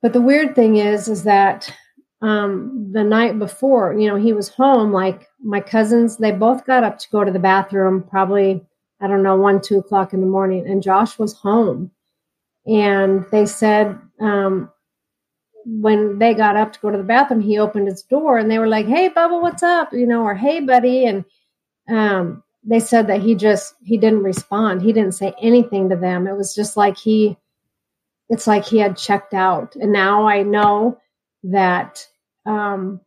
But 0.02 0.12
the 0.12 0.20
weird 0.20 0.54
thing 0.54 0.76
is, 0.76 1.08
is 1.08 1.22
that 1.22 1.74
um, 2.20 2.90
the 2.92 3.02
night 3.02 3.38
before, 3.38 3.98
you 3.98 4.08
know, 4.08 4.16
he 4.16 4.34
was 4.34 4.50
home. 4.50 4.92
Like 4.92 5.26
my 5.42 5.62
cousins, 5.62 6.18
they 6.18 6.32
both 6.32 6.66
got 6.66 6.84
up 6.84 6.98
to 6.98 7.08
go 7.10 7.24
to 7.24 7.32
the 7.32 7.38
bathroom, 7.38 8.02
probably, 8.02 8.60
I 9.00 9.06
don't 9.06 9.22
know, 9.22 9.36
one, 9.36 9.62
two 9.62 9.78
o'clock 9.78 10.12
in 10.12 10.20
the 10.20 10.26
morning, 10.26 10.68
and 10.68 10.82
Josh 10.82 11.18
was 11.18 11.32
home. 11.32 11.92
And 12.66 13.24
they 13.32 13.46
said, 13.46 13.98
um, 14.20 14.70
when 15.64 16.18
they 16.18 16.34
got 16.34 16.56
up 16.56 16.74
to 16.74 16.80
go 16.80 16.90
to 16.90 16.98
the 16.98 17.04
bathroom, 17.04 17.40
he 17.40 17.56
opened 17.58 17.88
his 17.88 18.02
door 18.02 18.36
and 18.36 18.50
they 18.50 18.58
were 18.58 18.68
like, 18.68 18.84
Hey, 18.84 19.08
Bubba, 19.08 19.40
what's 19.40 19.62
up? 19.62 19.94
You 19.94 20.06
know, 20.06 20.24
or 20.24 20.34
Hey, 20.34 20.60
buddy. 20.60 21.06
And 21.06 21.24
um, 21.88 22.42
they 22.68 22.80
said 22.80 23.06
that 23.06 23.22
he 23.22 23.34
just, 23.34 23.74
he 23.82 23.96
didn't 23.96 24.24
respond. 24.24 24.82
He 24.82 24.92
didn't 24.92 25.12
say 25.12 25.32
anything 25.40 25.88
to 25.88 25.96
them. 25.96 26.26
It 26.26 26.36
was 26.36 26.54
just 26.54 26.76
like 26.76 26.98
he, 26.98 27.36
it's 28.28 28.46
like 28.46 28.64
he 28.64 28.78
had 28.78 28.96
checked 28.96 29.34
out. 29.34 29.76
And 29.76 29.92
now 29.92 30.26
I 30.26 30.42
know 30.42 30.98
that 31.44 32.04
um, 32.44 33.00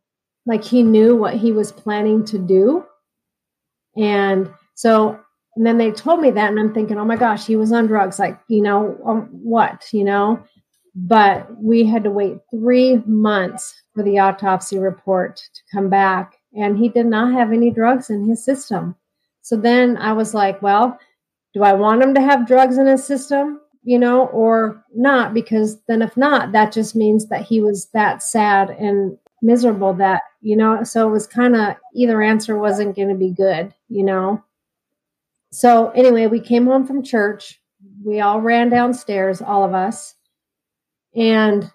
like 0.46 0.64
he 0.64 0.82
knew 0.82 1.14
what 1.14 1.34
he 1.34 1.52
was 1.52 1.72
planning 1.72 2.24
to 2.24 2.38
do. 2.38 2.84
And 3.96 4.50
so, 4.74 5.20
and 5.56 5.66
then 5.66 5.78
they 5.78 5.90
told 5.90 6.20
me 6.20 6.30
that, 6.30 6.48
and 6.48 6.58
I'm 6.58 6.72
thinking, 6.72 6.96
oh 6.96 7.04
my 7.04 7.16
gosh, 7.16 7.46
he 7.46 7.56
was 7.56 7.72
on 7.72 7.86
drugs. 7.86 8.18
Like, 8.18 8.40
you 8.48 8.62
know, 8.62 8.98
um, 9.04 9.28
what, 9.30 9.84
you 9.92 10.04
know? 10.04 10.42
But 10.94 11.48
we 11.60 11.84
had 11.84 12.04
to 12.04 12.10
wait 12.10 12.38
three 12.50 13.02
months 13.04 13.74
for 13.94 14.02
the 14.02 14.18
autopsy 14.18 14.78
report 14.78 15.36
to 15.36 15.60
come 15.72 15.90
back, 15.90 16.36
and 16.54 16.78
he 16.78 16.88
did 16.88 17.06
not 17.06 17.32
have 17.32 17.52
any 17.52 17.70
drugs 17.70 18.10
in 18.10 18.28
his 18.28 18.44
system. 18.44 18.96
So 19.42 19.56
then 19.56 19.96
I 19.96 20.12
was 20.12 20.34
like, 20.34 20.60
well, 20.62 20.98
do 21.54 21.62
I 21.62 21.72
want 21.72 22.02
him 22.02 22.14
to 22.14 22.20
have 22.20 22.46
drugs 22.46 22.78
in 22.78 22.86
his 22.86 23.04
system? 23.04 23.60
you 23.82 23.98
know, 23.98 24.26
or 24.26 24.84
not, 24.94 25.32
because 25.32 25.80
then 25.88 26.02
if 26.02 26.16
not, 26.16 26.52
that 26.52 26.72
just 26.72 26.94
means 26.94 27.28
that 27.28 27.42
he 27.42 27.60
was 27.60 27.88
that 27.92 28.22
sad 28.22 28.70
and 28.70 29.16
miserable 29.42 29.94
that, 29.94 30.22
you 30.42 30.56
know, 30.56 30.84
so 30.84 31.08
it 31.08 31.10
was 31.10 31.26
kind 31.26 31.56
of 31.56 31.74
either 31.94 32.20
answer 32.20 32.58
wasn't 32.58 32.94
going 32.94 33.08
to 33.08 33.14
be 33.14 33.30
good, 33.30 33.74
you 33.88 34.04
know. 34.04 34.42
So 35.52 35.90
anyway, 35.90 36.26
we 36.26 36.40
came 36.40 36.66
home 36.66 36.86
from 36.86 37.02
church. 37.02 37.60
We 38.04 38.20
all 38.20 38.40
ran 38.40 38.68
downstairs, 38.68 39.40
all 39.40 39.64
of 39.64 39.74
us. 39.74 40.14
And 41.14 41.70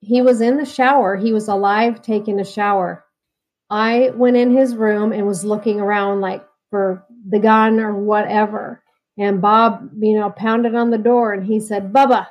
he 0.00 0.22
was 0.22 0.40
in 0.40 0.56
the 0.56 0.64
shower. 0.64 1.16
He 1.16 1.32
was 1.32 1.48
alive 1.48 2.00
taking 2.02 2.38
a 2.38 2.44
shower. 2.44 3.04
I 3.68 4.12
went 4.14 4.36
in 4.36 4.56
his 4.56 4.76
room 4.76 5.12
and 5.12 5.26
was 5.26 5.44
looking 5.44 5.80
around 5.80 6.20
like 6.20 6.46
for 6.70 7.04
the 7.26 7.38
gun 7.38 7.80
or 7.80 7.94
whatever. 7.94 8.82
And 9.16 9.40
Bob, 9.40 9.90
you 9.98 10.18
know, 10.18 10.30
pounded 10.30 10.74
on 10.74 10.90
the 10.90 10.98
door 10.98 11.32
and 11.32 11.44
he 11.44 11.60
said, 11.60 11.92
Bubba. 11.92 12.28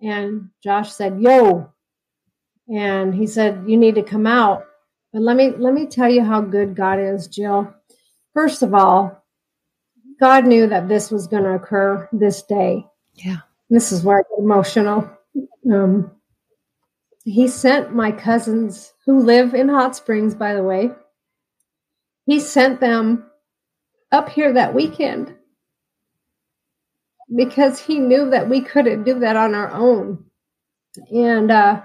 And 0.00 0.50
Josh 0.62 0.92
said, 0.92 1.20
Yo. 1.20 1.72
And 2.68 3.14
he 3.14 3.26
said, 3.26 3.64
You 3.66 3.76
need 3.76 3.96
to 3.96 4.02
come 4.02 4.26
out. 4.26 4.64
But 5.12 5.22
let 5.22 5.36
me 5.36 5.50
let 5.50 5.74
me 5.74 5.86
tell 5.86 6.10
you 6.10 6.24
how 6.24 6.40
good 6.40 6.74
God 6.74 6.98
is, 6.98 7.28
Jill. 7.28 7.72
First 8.32 8.62
of 8.62 8.74
all, 8.74 9.24
God 10.18 10.46
knew 10.46 10.66
that 10.66 10.88
this 10.88 11.10
was 11.10 11.26
going 11.26 11.44
to 11.44 11.54
occur 11.54 12.08
this 12.12 12.42
day. 12.42 12.86
Yeah. 13.14 13.38
This 13.70 13.92
is 13.92 14.02
where 14.02 14.18
I 14.18 14.22
get 14.22 14.42
emotional. 14.42 15.08
Um, 15.70 16.10
he 17.24 17.48
sent 17.48 17.94
my 17.94 18.12
cousins 18.12 18.92
who 19.06 19.20
live 19.20 19.54
in 19.54 19.68
Hot 19.68 19.96
Springs, 19.96 20.34
by 20.34 20.54
the 20.54 20.62
way. 20.62 20.90
He 22.26 22.40
sent 22.40 22.80
them 22.80 23.24
up 24.14 24.30
here 24.30 24.54
that 24.54 24.74
weekend 24.74 25.34
because 27.36 27.80
he 27.80 28.00
knew 28.00 28.30
that 28.30 28.48
we 28.50 28.62
couldn't 28.62 29.04
do 29.04 29.20
that 29.20 29.36
on 29.36 29.54
our 29.54 29.70
own. 29.72 30.24
And 31.12 31.50
uh, 31.50 31.82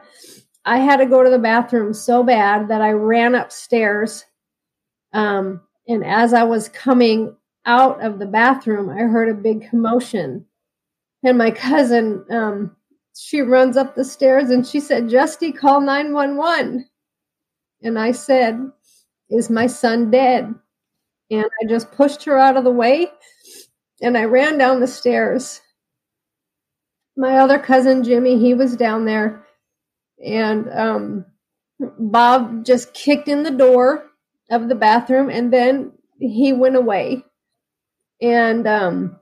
I 0.66 0.80
had 0.80 0.98
to 0.98 1.08
go 1.08 1.24
to 1.24 1.32
the 1.32 1.40
bathroom 1.40 1.94
so 1.94 2.24
bad 2.24 2.70
that 2.70 2.82
I 2.82 2.92
ran 2.92 3.36
upstairs 3.36 4.26
Um, 5.14 5.62
and 5.88 6.06
as 6.06 6.34
I 6.34 6.44
was 6.44 6.70
coming 6.70 7.36
out 7.66 8.04
of 8.04 8.20
the 8.20 8.28
bathroom, 8.28 8.90
I 8.90 9.04
heard 9.04 9.30
a 9.30 9.34
big 9.34 9.70
commotion. 9.70 10.46
And 11.24 11.38
my 11.38 11.52
cousin, 11.52 12.26
um, 12.32 12.76
she 13.18 13.42
runs 13.42 13.78
up 13.78 13.96
the 13.96 14.06
stairs 14.06 14.52
and 14.52 14.66
she 14.68 14.80
said, 14.80 15.10
Justy, 15.10 15.56
call 15.58 15.82
911. 15.82 16.88
And 17.84 18.00
I 18.00 18.12
said, 18.12 18.72
Is 19.30 19.50
my 19.50 19.68
son 19.68 20.12
dead? 20.12 20.54
And 21.32 21.46
I 21.46 21.68
just 21.68 21.92
pushed 21.92 22.24
her 22.26 22.38
out 22.38 22.58
of 22.58 22.64
the 22.64 22.72
way 22.72 23.08
and 24.02 24.18
I 24.18 24.26
ran 24.26 24.58
down 24.58 24.80
the 24.80 24.88
stairs. 24.88 25.62
My 27.16 27.38
other 27.38 27.60
cousin, 27.60 28.04
Jimmy, 28.04 28.40
he 28.40 28.54
was 28.54 28.76
down 28.76 29.06
there. 29.06 29.46
And 30.24 30.70
um, 30.72 31.26
Bob 31.80 32.66
just 32.66 32.94
kicked 32.94 33.28
in 33.28 33.44
the 33.44 33.52
door 33.52 34.06
of 34.50 34.70
the 34.70 34.76
bathroom 34.76 35.30
and 35.30 35.52
then 35.52 35.92
he 36.20 36.54
went 36.54 36.76
away. 36.76 37.24
And 38.22 38.68
um, 38.68 39.20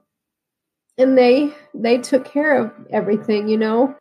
and 0.96 1.16
they 1.16 1.54
they 1.72 1.98
took 1.98 2.24
care 2.24 2.60
of 2.60 2.72
everything, 2.90 3.48
you 3.48 3.56
know. 3.56 3.96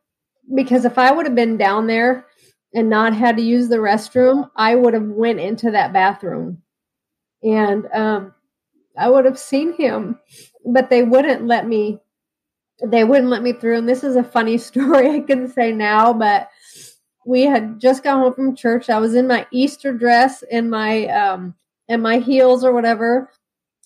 Because 0.55 0.85
if 0.85 0.97
I 0.97 1.11
would 1.11 1.25
have 1.25 1.35
been 1.35 1.57
down 1.57 1.87
there 1.87 2.25
and 2.73 2.89
not 2.89 3.13
had 3.13 3.37
to 3.37 3.43
use 3.43 3.69
the 3.69 3.77
restroom, 3.77 4.49
I 4.55 4.75
would 4.75 4.93
have 4.93 5.03
went 5.03 5.39
into 5.39 5.71
that 5.71 5.93
bathroom. 5.93 6.63
And 7.47 7.87
um, 7.93 8.33
I 8.97 9.09
would 9.09 9.25
have 9.25 9.39
seen 9.39 9.73
him, 9.73 10.19
but 10.65 10.89
they 10.89 11.03
wouldn't 11.03 11.45
let 11.45 11.67
me. 11.67 11.99
They 12.85 13.03
wouldn't 13.03 13.29
let 13.29 13.41
me 13.41 13.53
through. 13.53 13.77
And 13.77 13.89
this 13.89 14.03
is 14.03 14.15
a 14.15 14.23
funny 14.23 14.57
story 14.59 15.09
I 15.09 15.19
can 15.21 15.47
say 15.47 15.71
now, 15.71 16.13
but 16.13 16.49
we 17.25 17.43
had 17.43 17.79
just 17.79 18.03
got 18.03 18.19
home 18.19 18.33
from 18.33 18.55
church. 18.55 18.89
I 18.89 18.99
was 18.99 19.15
in 19.15 19.27
my 19.27 19.47
Easter 19.51 19.93
dress 19.93 20.43
and 20.51 20.69
my 20.69 21.05
um 21.07 21.55
and 21.89 22.03
my 22.03 22.19
heels 22.19 22.63
or 22.65 22.73
whatever, 22.73 23.31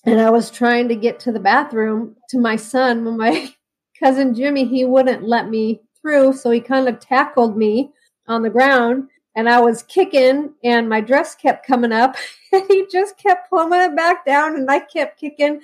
and 0.06 0.20
I 0.20 0.32
was 0.32 0.50
trying 0.50 0.88
to 0.89 0.96
get 0.96 1.20
to 1.22 1.32
the 1.32 1.39
bathroom 1.39 2.15
to 2.30 2.39
my 2.39 2.56
son 2.56 3.06
when 3.06 3.18
my 3.18 3.53
cousin 4.03 4.34
Jimmy 4.34 4.65
he 4.65 4.86
wouldn't 4.86 5.24
let 5.24 5.50
me 5.50 5.82
through, 6.01 6.34
so 6.34 6.50
he 6.50 6.62
kind 6.62 6.88
of 6.88 7.00
tackled 7.00 7.56
me 7.56 7.91
on 8.27 8.41
the 8.41 8.50
ground 8.50 9.08
and 9.35 9.50
I 9.50 9.59
was 9.59 9.83
kicking 9.83 10.53
and 10.63 10.89
my 10.89 11.01
dress 11.01 11.35
kept 11.35 11.65
coming 11.65 11.91
up 11.91 12.15
and 12.51 12.63
he 12.67 12.85
just 12.91 13.17
kept 13.17 13.50
pulling 13.50 13.79
it 13.79 13.95
back 13.95 14.25
down 14.25 14.55
and 14.55 14.69
I 14.69 14.79
kept 14.79 15.19
kicking 15.19 15.61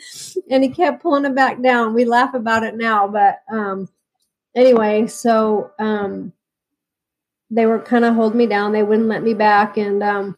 and 0.50 0.64
he 0.64 0.70
kept 0.70 1.02
pulling 1.02 1.26
it 1.26 1.36
back 1.36 1.62
down. 1.62 1.94
We 1.94 2.06
laugh 2.06 2.34
about 2.34 2.64
it 2.64 2.76
now, 2.76 3.08
but 3.08 3.42
um 3.52 3.90
anyway, 4.56 5.08
so 5.08 5.72
um 5.80 6.34
they 7.50 7.66
were 7.66 7.80
kind 7.80 8.06
of 8.06 8.16
holding 8.16 8.38
me 8.38 8.48
down. 8.48 8.74
They 8.74 8.84
wouldn't 8.84 9.08
let 9.08 9.24
me 9.24 9.34
back 9.34 9.78
and 9.78 10.02
um 10.04 10.38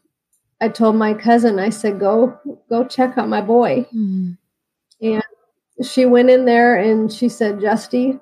I 0.60 0.68
told 0.68 0.96
my 0.96 1.14
cousin, 1.14 1.58
I 1.58 1.70
said, 1.70 1.98
"Go 1.98 2.38
go 2.68 2.84
check 2.84 3.16
on 3.16 3.30
my 3.30 3.40
boy." 3.40 3.86
Mm. 3.94 4.36
And 5.00 5.22
she 5.82 6.04
went 6.04 6.28
in 6.28 6.44
there 6.44 6.76
and 6.76 7.10
she 7.10 7.30
said, 7.30 7.60
"Justy," 7.60 8.20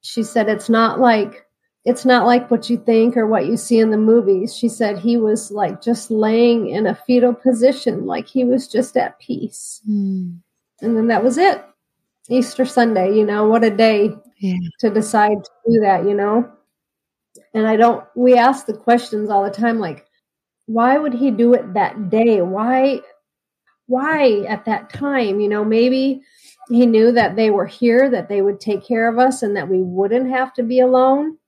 she 0.00 0.22
said, 0.22 0.48
"It's 0.48 0.70
not 0.70 0.98
like 0.98 1.44
it's 1.88 2.04
not 2.04 2.26
like 2.26 2.50
what 2.50 2.68
you 2.68 2.76
think 2.76 3.16
or 3.16 3.26
what 3.26 3.46
you 3.46 3.56
see 3.56 3.78
in 3.78 3.90
the 3.90 3.96
movies. 3.96 4.54
She 4.54 4.68
said 4.68 4.98
he 4.98 5.16
was 5.16 5.50
like 5.50 5.80
just 5.80 6.10
laying 6.10 6.68
in 6.68 6.86
a 6.86 6.94
fetal 6.94 7.32
position, 7.32 8.04
like 8.04 8.28
he 8.28 8.44
was 8.44 8.68
just 8.68 8.94
at 8.98 9.18
peace. 9.18 9.80
Mm. 9.88 10.38
And 10.82 10.96
then 10.96 11.06
that 11.06 11.24
was 11.24 11.38
it. 11.38 11.64
Easter 12.28 12.66
Sunday, 12.66 13.16
you 13.16 13.24
know, 13.24 13.48
what 13.48 13.64
a 13.64 13.70
day 13.70 14.14
yeah. 14.38 14.58
to 14.80 14.90
decide 14.90 15.42
to 15.42 15.50
do 15.66 15.80
that, 15.80 16.04
you 16.04 16.12
know? 16.12 16.52
And 17.54 17.66
I 17.66 17.76
don't, 17.76 18.04
we 18.14 18.36
ask 18.36 18.66
the 18.66 18.76
questions 18.76 19.30
all 19.30 19.42
the 19.42 19.50
time 19.50 19.78
like, 19.78 20.04
why 20.66 20.98
would 20.98 21.14
he 21.14 21.30
do 21.30 21.54
it 21.54 21.72
that 21.72 22.10
day? 22.10 22.42
Why, 22.42 23.00
why 23.86 24.42
at 24.46 24.66
that 24.66 24.92
time? 24.92 25.40
You 25.40 25.48
know, 25.48 25.64
maybe 25.64 26.20
he 26.68 26.84
knew 26.84 27.12
that 27.12 27.34
they 27.34 27.48
were 27.48 27.64
here, 27.64 28.10
that 28.10 28.28
they 28.28 28.42
would 28.42 28.60
take 28.60 28.86
care 28.86 29.08
of 29.08 29.18
us, 29.18 29.42
and 29.42 29.56
that 29.56 29.70
we 29.70 29.80
wouldn't 29.80 30.28
have 30.28 30.52
to 30.54 30.62
be 30.62 30.80
alone 30.80 31.38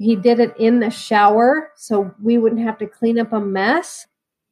he 0.00 0.16
did 0.16 0.40
it 0.40 0.56
in 0.58 0.80
the 0.80 0.90
shower 0.90 1.70
so 1.76 2.12
we 2.22 2.38
wouldn't 2.38 2.62
have 2.62 2.78
to 2.78 2.86
clean 2.86 3.18
up 3.18 3.32
a 3.32 3.40
mess. 3.40 4.06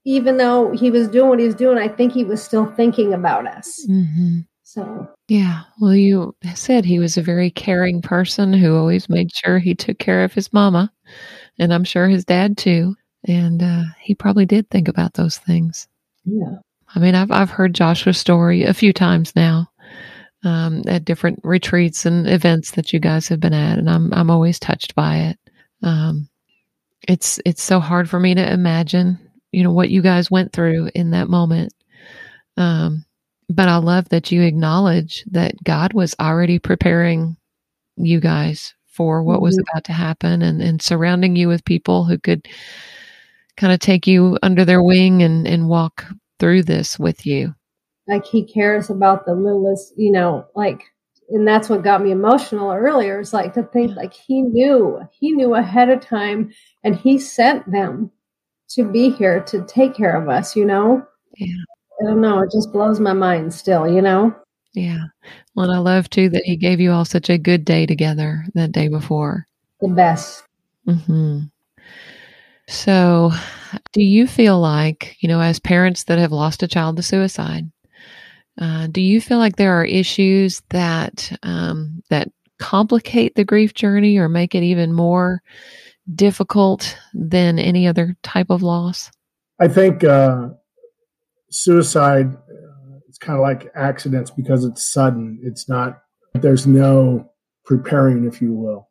Even 0.04 0.37
though 0.37 0.70
he 0.72 0.90
was 0.90 1.08
doing 1.08 1.28
what 1.28 1.38
he 1.38 1.44
was 1.44 1.54
doing 1.54 1.76
i 1.76 1.88
think 1.88 2.12
he 2.12 2.24
was 2.24 2.42
still 2.42 2.66
thinking 2.66 3.12
about 3.12 3.46
us. 3.46 3.84
Mm-hmm. 3.88 4.40
so. 4.62 5.08
Yeah. 5.26 5.62
Well 5.80 5.94
you 5.94 6.34
said 6.54 6.84
he 6.84 6.98
was 6.98 7.16
a 7.16 7.22
very 7.22 7.50
caring 7.50 8.00
person 8.00 8.52
who 8.52 8.76
always 8.76 9.08
made 9.08 9.30
sure 9.34 9.58
he 9.58 9.74
took 9.74 9.98
care 9.98 10.24
of 10.24 10.32
his 10.32 10.52
mama 10.52 10.92
and 11.58 11.72
i'm 11.72 11.84
sure 11.84 12.08
his 12.08 12.24
dad 12.24 12.56
too. 12.56 12.94
And 13.24 13.62
uh, 13.62 13.82
he 14.00 14.14
probably 14.14 14.46
did 14.46 14.70
think 14.70 14.87
about 14.87 15.14
those 15.14 15.38
things. 15.38 15.88
Yeah. 16.24 16.56
I 16.94 16.98
mean 17.00 17.14
i've, 17.14 17.30
I've 17.30 17.50
heard 17.50 17.74
joshua's 17.74 18.18
story 18.18 18.64
a 18.64 18.74
few 18.74 18.92
times 18.92 19.34
now 19.34 19.70
um, 20.44 20.83
at 20.87 21.05
different 21.05 21.40
retreats 21.42 22.07
and 22.07 22.29
events 22.29 22.72
that 22.72 22.92
you 22.92 23.01
guys 23.01 23.29
have 23.29 23.40
been 23.40 23.55
at, 23.55 23.79
and 23.79 23.90
I'm 23.90 24.12
I'm 24.12 24.31
always 24.31 24.59
touched 24.59 24.94
by 24.94 25.16
it. 25.16 25.38
Um, 25.83 26.29
it's 27.07 27.40
it's 27.44 27.62
so 27.62 27.81
hard 27.81 28.09
for 28.09 28.20
me 28.20 28.35
to 28.35 28.53
imagine, 28.53 29.18
you 29.53 29.62
know, 29.62 29.72
what 29.72 29.90
you 29.90 30.03
guys 30.03 30.31
went 30.31 30.53
through 30.53 30.90
in 30.94 31.11
that 31.11 31.29
moment. 31.29 31.72
Um, 32.57 33.05
but 33.48 33.68
I 33.68 33.77
love 33.77 34.09
that 34.11 34.31
you 34.31 34.42
acknowledge 34.42 35.24
that 35.31 35.55
God 35.64 35.92
was 35.92 36.14
already 36.20 36.59
preparing 36.59 37.37
you 37.96 38.20
guys 38.20 38.74
for 38.87 39.22
what 39.22 39.40
was 39.40 39.57
mm-hmm. 39.57 39.70
about 39.70 39.85
to 39.85 39.92
happen 39.92 40.42
and, 40.42 40.61
and 40.61 40.83
surrounding 40.83 41.37
you 41.37 41.48
with 41.48 41.64
people 41.64 42.05
who 42.05 42.18
could 42.18 42.46
kind 43.57 43.72
of 43.72 43.81
take 43.81 44.07
you 44.07 44.38
under 44.42 44.64
their 44.64 44.83
wing 44.83 45.22
and, 45.22 45.46
and 45.46 45.68
walk 45.68 46.05
through 46.38 46.62
this 46.62 46.98
with 46.98 47.24
you 47.27 47.55
like 48.09 48.25
he 48.25 48.42
cares 48.42 48.90
about 48.90 49.27
the 49.27 49.35
littlest, 49.35 49.92
you 49.97 50.11
know, 50.11 50.47
like 50.57 50.83
and 51.31 51.47
that's 51.47 51.68
what 51.68 51.83
got 51.83 52.03
me 52.03 52.11
emotional 52.11 52.73
earlier 52.73 53.21
is 53.21 53.33
like 53.33 53.53
to 53.55 53.62
think 53.62 53.94
like 53.97 54.12
he 54.12 54.42
knew 54.42 55.01
he 55.12 55.33
knew 55.33 55.55
ahead 55.55 55.90
of 55.90 56.01
time 56.01 56.51
and 56.85 56.97
he 56.97 57.18
sent 57.18 57.71
them 57.71 58.11
to 58.68 58.85
be 58.85 59.11
here 59.11 59.40
to 59.40 59.64
take 59.66 59.94
care 59.94 60.21
of 60.21 60.29
us 60.29 60.57
you 60.57 60.64
know? 60.64 61.07
Yeah. 61.37 61.62
I 62.01 62.05
don't 62.05 62.21
know 62.21 62.40
it 62.40 62.51
just 62.51 62.73
blows 62.73 63.01
my 63.01 63.12
mind 63.12 63.53
still 63.53 63.87
you 63.88 64.03
know? 64.03 64.35
Yeah. 64.75 65.05
Well 65.55 65.71
and 65.71 65.75
i 65.75 65.79
love 65.79 66.09
too 66.09 66.29
that 66.31 66.44
he 66.44 66.57
gave 66.57 66.81
you 66.81 66.92
all 66.92 67.05
such 67.05 67.29
a 67.29 67.38
good 67.38 67.64
day 67.64 67.87
together 67.87 68.44
that 68.55 68.73
day 68.73 68.88
before. 68.88 69.47
The 69.81 69.88
best. 69.88 70.44
Mm-hmm. 70.87 71.40
so 72.68 73.31
do 73.92 74.03
you 74.03 74.27
feel 74.27 74.59
like 74.59 75.16
you 75.21 75.29
know 75.29 75.42
as 75.42 75.61
parents 75.61 76.05
that 76.05 76.18
have 76.18 76.33
lost 76.33 76.62
a 76.62 76.68
child 76.68 76.97
to 76.97 77.03
suicide 77.03 77.71
uh, 78.59 78.88
do 78.88 79.01
you 79.01 79.21
feel 79.21 79.38
like 79.38 79.57
there 79.57 79.75
are 79.75 79.85
issues 79.85 80.62
that 80.71 81.37
um, 81.42 82.03
that 82.11 82.31
complicate 82.59 83.35
the 83.35 83.44
grief 83.44 83.75
journey 83.75 84.18
or 84.18 84.29
make 84.29 84.55
it 84.55 84.62
even 84.62 84.92
more 84.92 85.42
difficult 86.14 86.97
than 87.14 87.59
any 87.59 87.87
other 87.87 88.16
type 88.23 88.51
of 88.51 88.62
loss? 88.62 89.11
I 89.61 89.68
think 89.68 90.05
uh, 90.05 90.49
suicide 91.51 92.35
uh, 92.35 92.99
it's 93.09 93.18
kind 93.18 93.38
of 93.38 93.42
like 93.42 93.71
accidents 93.75 94.31
because 94.31 94.64
it's 94.64 94.85
sudden. 94.85 95.40
It's 95.42 95.68
not. 95.68 96.03
There's 96.35 96.66
no 96.66 97.31
preparing, 97.64 98.25
if 98.25 98.40
you 98.40 98.55
will. 98.55 98.88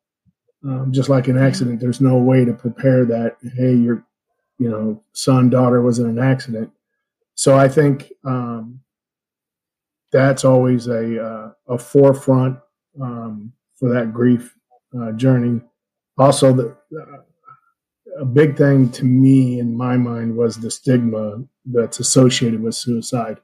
Um, 0.64 0.92
just 0.92 1.08
like 1.08 1.28
an 1.28 1.38
accident, 1.38 1.80
there's 1.80 2.02
no 2.02 2.18
way 2.18 2.44
to 2.44 2.54
prepare 2.54 3.06
that. 3.06 3.38
Hey, 3.56 3.74
your, 3.74 4.06
you 4.58 4.70
know, 4.70 5.02
son, 5.14 5.50
daughter 5.50 5.82
was 5.82 6.00
in 6.00 6.08
an 6.08 6.20
accident. 6.20 6.72
So 7.36 7.58
I 7.58 7.70
think 7.70 8.12
um, 8.26 8.82
that's 10.12 10.46
always 10.46 10.88
a 10.88 11.24
uh, 11.24 11.52
a 11.68 11.78
forefront 11.78 12.60
um, 13.02 13.54
for 13.76 13.94
that 13.94 14.14
grief 14.14 14.56
uh, 15.00 15.12
journey. 15.14 15.62
Also, 16.18 16.54
the 16.54 16.78
uh, 17.00 17.22
a 18.20 18.26
big 18.26 18.58
thing 18.58 18.90
to 18.90 19.06
me 19.06 19.60
in 19.60 19.76
my 19.76 19.98
mind 19.98 20.36
was 20.36 20.58
the 20.58 20.72
stigma 20.72 21.44
that's 21.66 22.00
associated 22.00 22.62
with 22.62 22.76
suicide, 22.76 23.40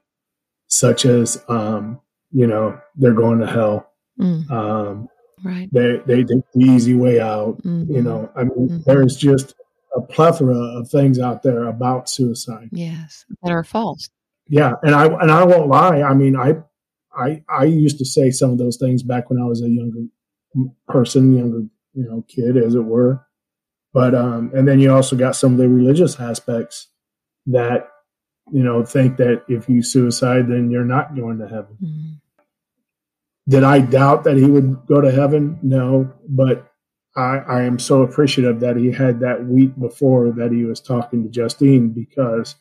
such 0.66 1.04
as 1.04 1.42
um, 1.48 2.00
you 2.32 2.46
know 2.46 2.78
they're 2.96 3.12
going 3.12 3.38
to 3.38 3.46
hell. 3.46 3.92
Mm. 4.20 4.50
Um, 4.50 5.08
right. 5.44 5.68
They 5.72 5.98
they 6.06 6.24
take 6.24 6.44
the 6.52 6.64
easy 6.64 6.94
way 6.94 7.20
out. 7.20 7.58
Mm-hmm. 7.62 7.92
You 7.92 8.02
know, 8.02 8.30
I 8.34 8.44
mean, 8.44 8.68
mm-hmm. 8.68 8.78
there's 8.86 9.16
just 9.16 9.54
a 9.96 10.00
plethora 10.00 10.56
of 10.56 10.88
things 10.88 11.18
out 11.20 11.42
there 11.42 11.64
about 11.64 12.08
suicide. 12.08 12.70
Yes, 12.72 13.24
that 13.42 13.52
are 13.52 13.64
false. 13.64 14.08
Yeah, 14.48 14.74
and 14.82 14.94
I 14.94 15.06
and 15.06 15.30
I 15.30 15.44
won't 15.44 15.68
lie. 15.68 16.02
I 16.02 16.14
mean, 16.14 16.36
I 16.36 16.56
I 17.16 17.42
I 17.48 17.64
used 17.64 17.98
to 17.98 18.04
say 18.04 18.30
some 18.30 18.50
of 18.50 18.58
those 18.58 18.76
things 18.76 19.02
back 19.02 19.30
when 19.30 19.40
I 19.40 19.44
was 19.44 19.62
a 19.62 19.68
younger 19.68 20.06
person, 20.88 21.36
younger 21.36 21.66
you 21.94 22.04
know 22.08 22.24
kid, 22.28 22.56
as 22.56 22.74
it 22.74 22.84
were. 22.84 23.26
But 23.92 24.14
um, 24.14 24.50
and 24.54 24.66
then 24.66 24.80
you 24.80 24.92
also 24.92 25.16
got 25.16 25.36
some 25.36 25.52
of 25.52 25.58
the 25.58 25.68
religious 25.68 26.18
aspects 26.20 26.88
that 27.46 27.88
you 28.52 28.62
know 28.62 28.84
think 28.84 29.16
that 29.16 29.44
if 29.48 29.68
you 29.68 29.82
suicide, 29.82 30.48
then 30.48 30.70
you're 30.70 30.84
not 30.84 31.16
going 31.16 31.38
to 31.38 31.48
heaven. 31.48 31.76
Mm-hmm. 31.82 32.12
Did 33.48 33.64
I 33.64 33.80
doubt 33.80 34.24
that 34.24 34.36
he 34.36 34.44
would 34.44 34.86
go 34.86 35.00
to 35.00 35.10
heaven? 35.10 35.58
No, 35.62 36.12
but 36.28 36.70
I, 37.16 37.38
I 37.38 37.62
am 37.62 37.78
so 37.78 38.02
appreciative 38.02 38.60
that 38.60 38.76
he 38.76 38.90
had 38.90 39.20
that 39.20 39.44
week 39.44 39.78
before 39.78 40.32
that 40.32 40.50
he 40.50 40.64
was 40.64 40.80
talking 40.80 41.22
to 41.22 41.28
Justine 41.28 41.90
because 41.90 42.56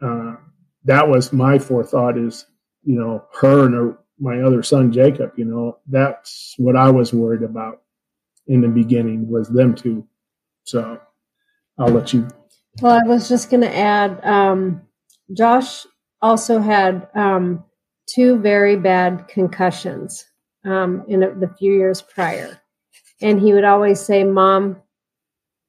uh, 0.00 0.36
that 0.84 1.08
was 1.08 1.32
my 1.32 1.58
forethought 1.58 2.18
is, 2.18 2.46
you 2.82 2.98
know, 2.98 3.24
her 3.40 3.66
and 3.66 3.74
her, 3.74 3.98
my 4.18 4.40
other 4.40 4.62
son, 4.62 4.92
Jacob, 4.92 5.32
you 5.36 5.44
know, 5.44 5.78
that's 5.88 6.54
what 6.58 6.76
I 6.76 6.90
was 6.90 7.12
worried 7.12 7.42
about 7.42 7.82
in 8.46 8.60
the 8.60 8.68
beginning 8.68 9.28
was 9.28 9.48
them 9.48 9.74
two. 9.74 10.06
So 10.64 11.00
I'll 11.78 11.88
let 11.88 12.12
you. 12.12 12.28
Well, 12.80 13.00
I 13.02 13.06
was 13.06 13.28
just 13.28 13.50
going 13.50 13.62
to 13.62 13.74
add, 13.74 14.24
um, 14.24 14.82
Josh 15.32 15.86
also 16.20 16.60
had 16.60 17.08
um, 17.14 17.64
two 18.06 18.38
very 18.38 18.76
bad 18.76 19.28
concussions 19.28 20.24
um, 20.64 21.04
in 21.08 21.20
the 21.20 21.54
few 21.58 21.72
years 21.72 22.02
prior. 22.02 22.60
And 23.20 23.40
he 23.40 23.52
would 23.52 23.64
always 23.64 24.00
say, 24.00 24.24
Mom, 24.24 24.82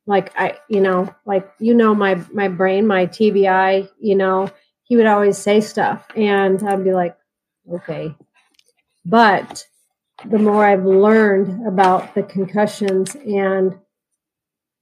like 0.08 0.34
I, 0.38 0.58
you 0.70 0.82
know, 0.82 1.14
like, 1.26 1.50
you 1.60 1.74
know, 1.74 1.96
my, 1.96 2.16
my 2.32 2.48
brain, 2.48 2.86
my 2.86 3.06
TBI, 3.06 3.90
you 4.00 4.16
know, 4.16 4.52
he 4.86 4.96
would 4.96 5.06
always 5.08 5.38
say 5.38 5.62
stuff 5.62 6.06
and 6.16 6.62
I'd 6.64 6.84
be 6.84 6.94
like, 6.94 7.18
okay. 7.72 8.16
But 9.04 9.66
the 10.24 10.40
more 10.40 10.66
I've 10.66 10.86
learned 10.86 11.68
about 11.68 12.16
the 12.16 12.24
concussions 12.24 13.16
and 13.16 13.78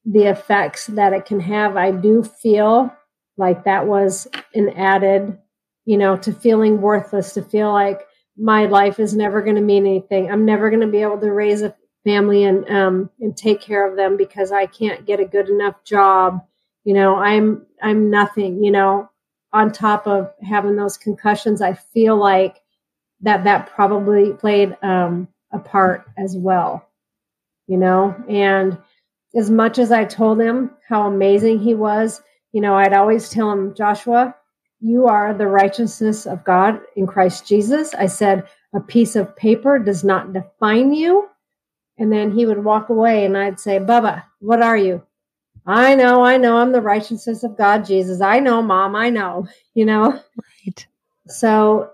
the 0.05 0.25
effects 0.25 0.87
that 0.87 1.13
it 1.13 1.25
can 1.25 1.39
have, 1.39 1.77
I 1.77 1.91
do 1.91 2.23
feel 2.23 2.93
like 3.37 3.63
that 3.63 3.87
was 3.87 4.27
an 4.53 4.69
added, 4.69 5.37
you 5.85 5.97
know, 5.97 6.17
to 6.17 6.33
feeling 6.33 6.81
worthless, 6.81 7.33
to 7.33 7.41
feel 7.41 7.71
like 7.71 8.01
my 8.37 8.65
life 8.65 8.99
is 8.99 9.15
never 9.15 9.41
going 9.41 9.55
to 9.55 9.61
mean 9.61 9.85
anything. 9.85 10.29
I'm 10.29 10.45
never 10.45 10.69
going 10.69 10.81
to 10.81 10.87
be 10.87 11.01
able 11.01 11.19
to 11.19 11.31
raise 11.31 11.61
a 11.61 11.75
family 12.03 12.43
and 12.43 12.67
um, 12.69 13.09
and 13.19 13.35
take 13.35 13.61
care 13.61 13.89
of 13.89 13.95
them 13.95 14.17
because 14.17 14.51
I 14.51 14.65
can't 14.65 15.05
get 15.05 15.19
a 15.19 15.25
good 15.25 15.49
enough 15.49 15.83
job. 15.83 16.45
You 16.83 16.93
know, 16.93 17.15
I'm 17.15 17.65
I'm 17.81 18.09
nothing. 18.09 18.63
You 18.63 18.71
know, 18.71 19.09
on 19.53 19.71
top 19.71 20.07
of 20.07 20.33
having 20.41 20.75
those 20.75 20.97
concussions, 20.97 21.61
I 21.61 21.73
feel 21.73 22.17
like 22.17 22.61
that 23.21 23.43
that 23.45 23.73
probably 23.73 24.33
played 24.33 24.75
um, 24.81 25.27
a 25.51 25.59
part 25.59 26.05
as 26.17 26.35
well. 26.35 26.87
You 27.67 27.77
know, 27.77 28.15
and 28.27 28.77
as 29.35 29.49
much 29.49 29.79
as 29.79 29.91
I 29.91 30.03
told 30.03 30.41
him 30.41 30.71
how 30.87 31.07
amazing 31.07 31.59
he 31.59 31.73
was, 31.73 32.21
you 32.51 32.61
know, 32.61 32.75
I'd 32.75 32.93
always 32.93 33.29
tell 33.29 33.51
him, 33.51 33.73
Joshua, 33.73 34.35
you 34.79 35.07
are 35.07 35.33
the 35.33 35.47
righteousness 35.47 36.25
of 36.25 36.43
God 36.43 36.81
in 36.95 37.07
Christ 37.07 37.47
Jesus. 37.47 37.93
I 37.93 38.07
said, 38.07 38.43
a 38.75 38.81
piece 38.81 39.15
of 39.15 39.35
paper 39.35 39.79
does 39.79 40.03
not 40.03 40.33
define 40.33 40.93
you. 40.93 41.29
And 41.97 42.11
then 42.11 42.31
he 42.31 42.45
would 42.45 42.63
walk 42.63 42.89
away 42.89 43.23
and 43.23 43.37
I'd 43.37 43.59
say, 43.59 43.79
Bubba, 43.79 44.23
what 44.39 44.61
are 44.61 44.77
you? 44.77 45.03
I 45.65 45.95
know, 45.95 46.23
I 46.23 46.37
know, 46.37 46.57
I'm 46.57 46.71
the 46.71 46.81
righteousness 46.81 47.43
of 47.43 47.57
God, 47.57 47.85
Jesus. 47.85 48.21
I 48.21 48.39
know, 48.39 48.61
mom, 48.61 48.95
I 48.95 49.09
know, 49.09 49.47
you 49.73 49.85
know? 49.85 50.11
Right. 50.11 50.87
So 51.27 51.91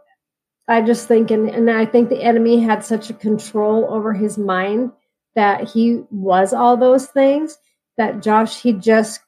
I 0.68 0.82
just 0.82 1.08
think, 1.08 1.32
and, 1.32 1.50
and 1.50 1.70
I 1.70 1.86
think 1.86 2.10
the 2.10 2.22
enemy 2.22 2.60
had 2.60 2.84
such 2.84 3.10
a 3.10 3.14
control 3.14 3.88
over 3.90 4.14
his 4.14 4.38
mind 4.38 4.92
that 5.36 5.70
he 5.70 6.04
was 6.12 6.54
all 6.54 6.78
those 6.78 7.08
things 7.08 7.58
that 7.98 8.22
Josh, 8.22 8.62
he 8.62 8.74
just 8.74 9.22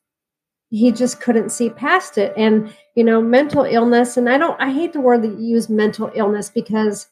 he 0.72 0.92
just 0.92 1.20
couldn't 1.20 1.50
see 1.50 1.70
past 1.70 2.18
it 2.18 2.34
and 2.38 2.74
you 2.96 3.04
know 3.04 3.22
mental 3.22 3.64
illness 3.66 4.18
and 4.18 4.30
i 4.30 4.38
don't 4.38 4.60
i 4.60 4.72
hate 4.72 4.94
the 4.94 5.02
word 5.02 5.22
that 5.22 5.38
you 5.38 5.56
use 5.56 5.70
mental 5.70 6.10
illness 6.16 6.50
because 6.50 7.08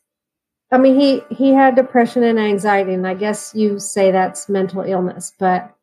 i 0.72 0.78
mean 0.78 0.98
he 0.98 1.22
he 1.30 1.54
had 1.54 1.76
depression 1.76 2.24
and 2.24 2.40
anxiety 2.40 2.94
and 2.94 3.06
i 3.06 3.14
guess 3.14 3.54
you 3.54 3.78
say 3.78 4.12
that's 4.12 4.50
mental 4.50 4.82
illness 4.82 5.34
but 5.38 5.76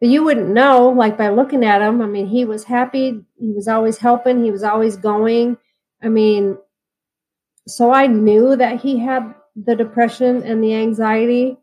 but 0.00 0.08
you 0.08 0.22
wouldn't 0.24 0.48
know 0.48 0.88
like 0.88 1.16
by 1.16 1.28
looking 1.28 1.64
at 1.64 1.82
him 1.82 2.00
i 2.02 2.06
mean 2.06 2.26
he 2.26 2.44
was 2.44 2.64
happy 2.64 3.24
he 3.38 3.52
was 3.52 3.68
always 3.68 3.98
helping 3.98 4.42
he 4.44 4.50
was 4.50 4.62
always 4.62 4.96
going 4.96 5.56
i 6.02 6.08
mean 6.08 6.56
so 7.66 7.92
i 7.92 8.06
knew 8.06 8.56
that 8.56 8.80
he 8.80 8.98
had 8.98 9.34
the 9.56 9.74
depression 9.74 10.42
and 10.42 10.62
the 10.62 10.74
anxiety 10.74 11.56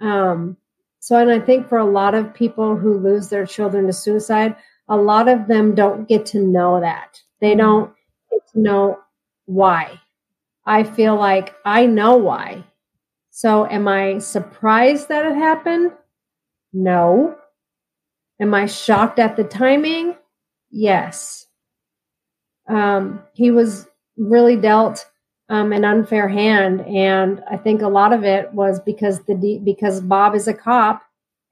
um 0.00 0.56
so, 1.00 1.16
and 1.16 1.30
I 1.30 1.40
think 1.40 1.66
for 1.68 1.78
a 1.78 1.84
lot 1.84 2.14
of 2.14 2.34
people 2.34 2.76
who 2.76 2.98
lose 2.98 3.28
their 3.28 3.46
children 3.46 3.86
to 3.86 3.92
suicide, 3.92 4.54
a 4.86 4.96
lot 4.96 5.28
of 5.28 5.46
them 5.48 5.74
don't 5.74 6.06
get 6.06 6.26
to 6.26 6.40
know 6.40 6.80
that. 6.80 7.18
They 7.40 7.54
don't 7.54 7.90
get 8.30 8.46
to 8.52 8.60
know 8.60 8.98
why. 9.46 9.98
I 10.66 10.84
feel 10.84 11.16
like 11.16 11.54
I 11.64 11.86
know 11.86 12.18
why. 12.18 12.64
So, 13.30 13.66
am 13.66 13.88
I 13.88 14.18
surprised 14.18 15.08
that 15.08 15.24
it 15.24 15.36
happened? 15.36 15.92
No. 16.74 17.36
Am 18.40 18.54
I 18.54 18.66
shocked 18.66 19.18
at 19.18 19.36
the 19.36 19.44
timing? 19.44 20.16
Yes. 20.70 21.46
Um, 22.68 23.22
he 23.34 23.50
was 23.50 23.86
really 24.16 24.56
dealt 24.56 25.06
um, 25.48 25.72
an 25.72 25.84
unfair 25.84 26.28
hand, 26.28 26.80
and 26.82 27.42
I 27.50 27.56
think 27.56 27.82
a 27.82 27.88
lot 27.88 28.12
of 28.12 28.24
it 28.24 28.52
was 28.54 28.80
because 28.80 29.20
the 29.24 29.34
D, 29.34 29.60
because 29.62 30.00
Bob 30.00 30.34
is 30.34 30.48
a 30.48 30.54
cop, 30.54 31.02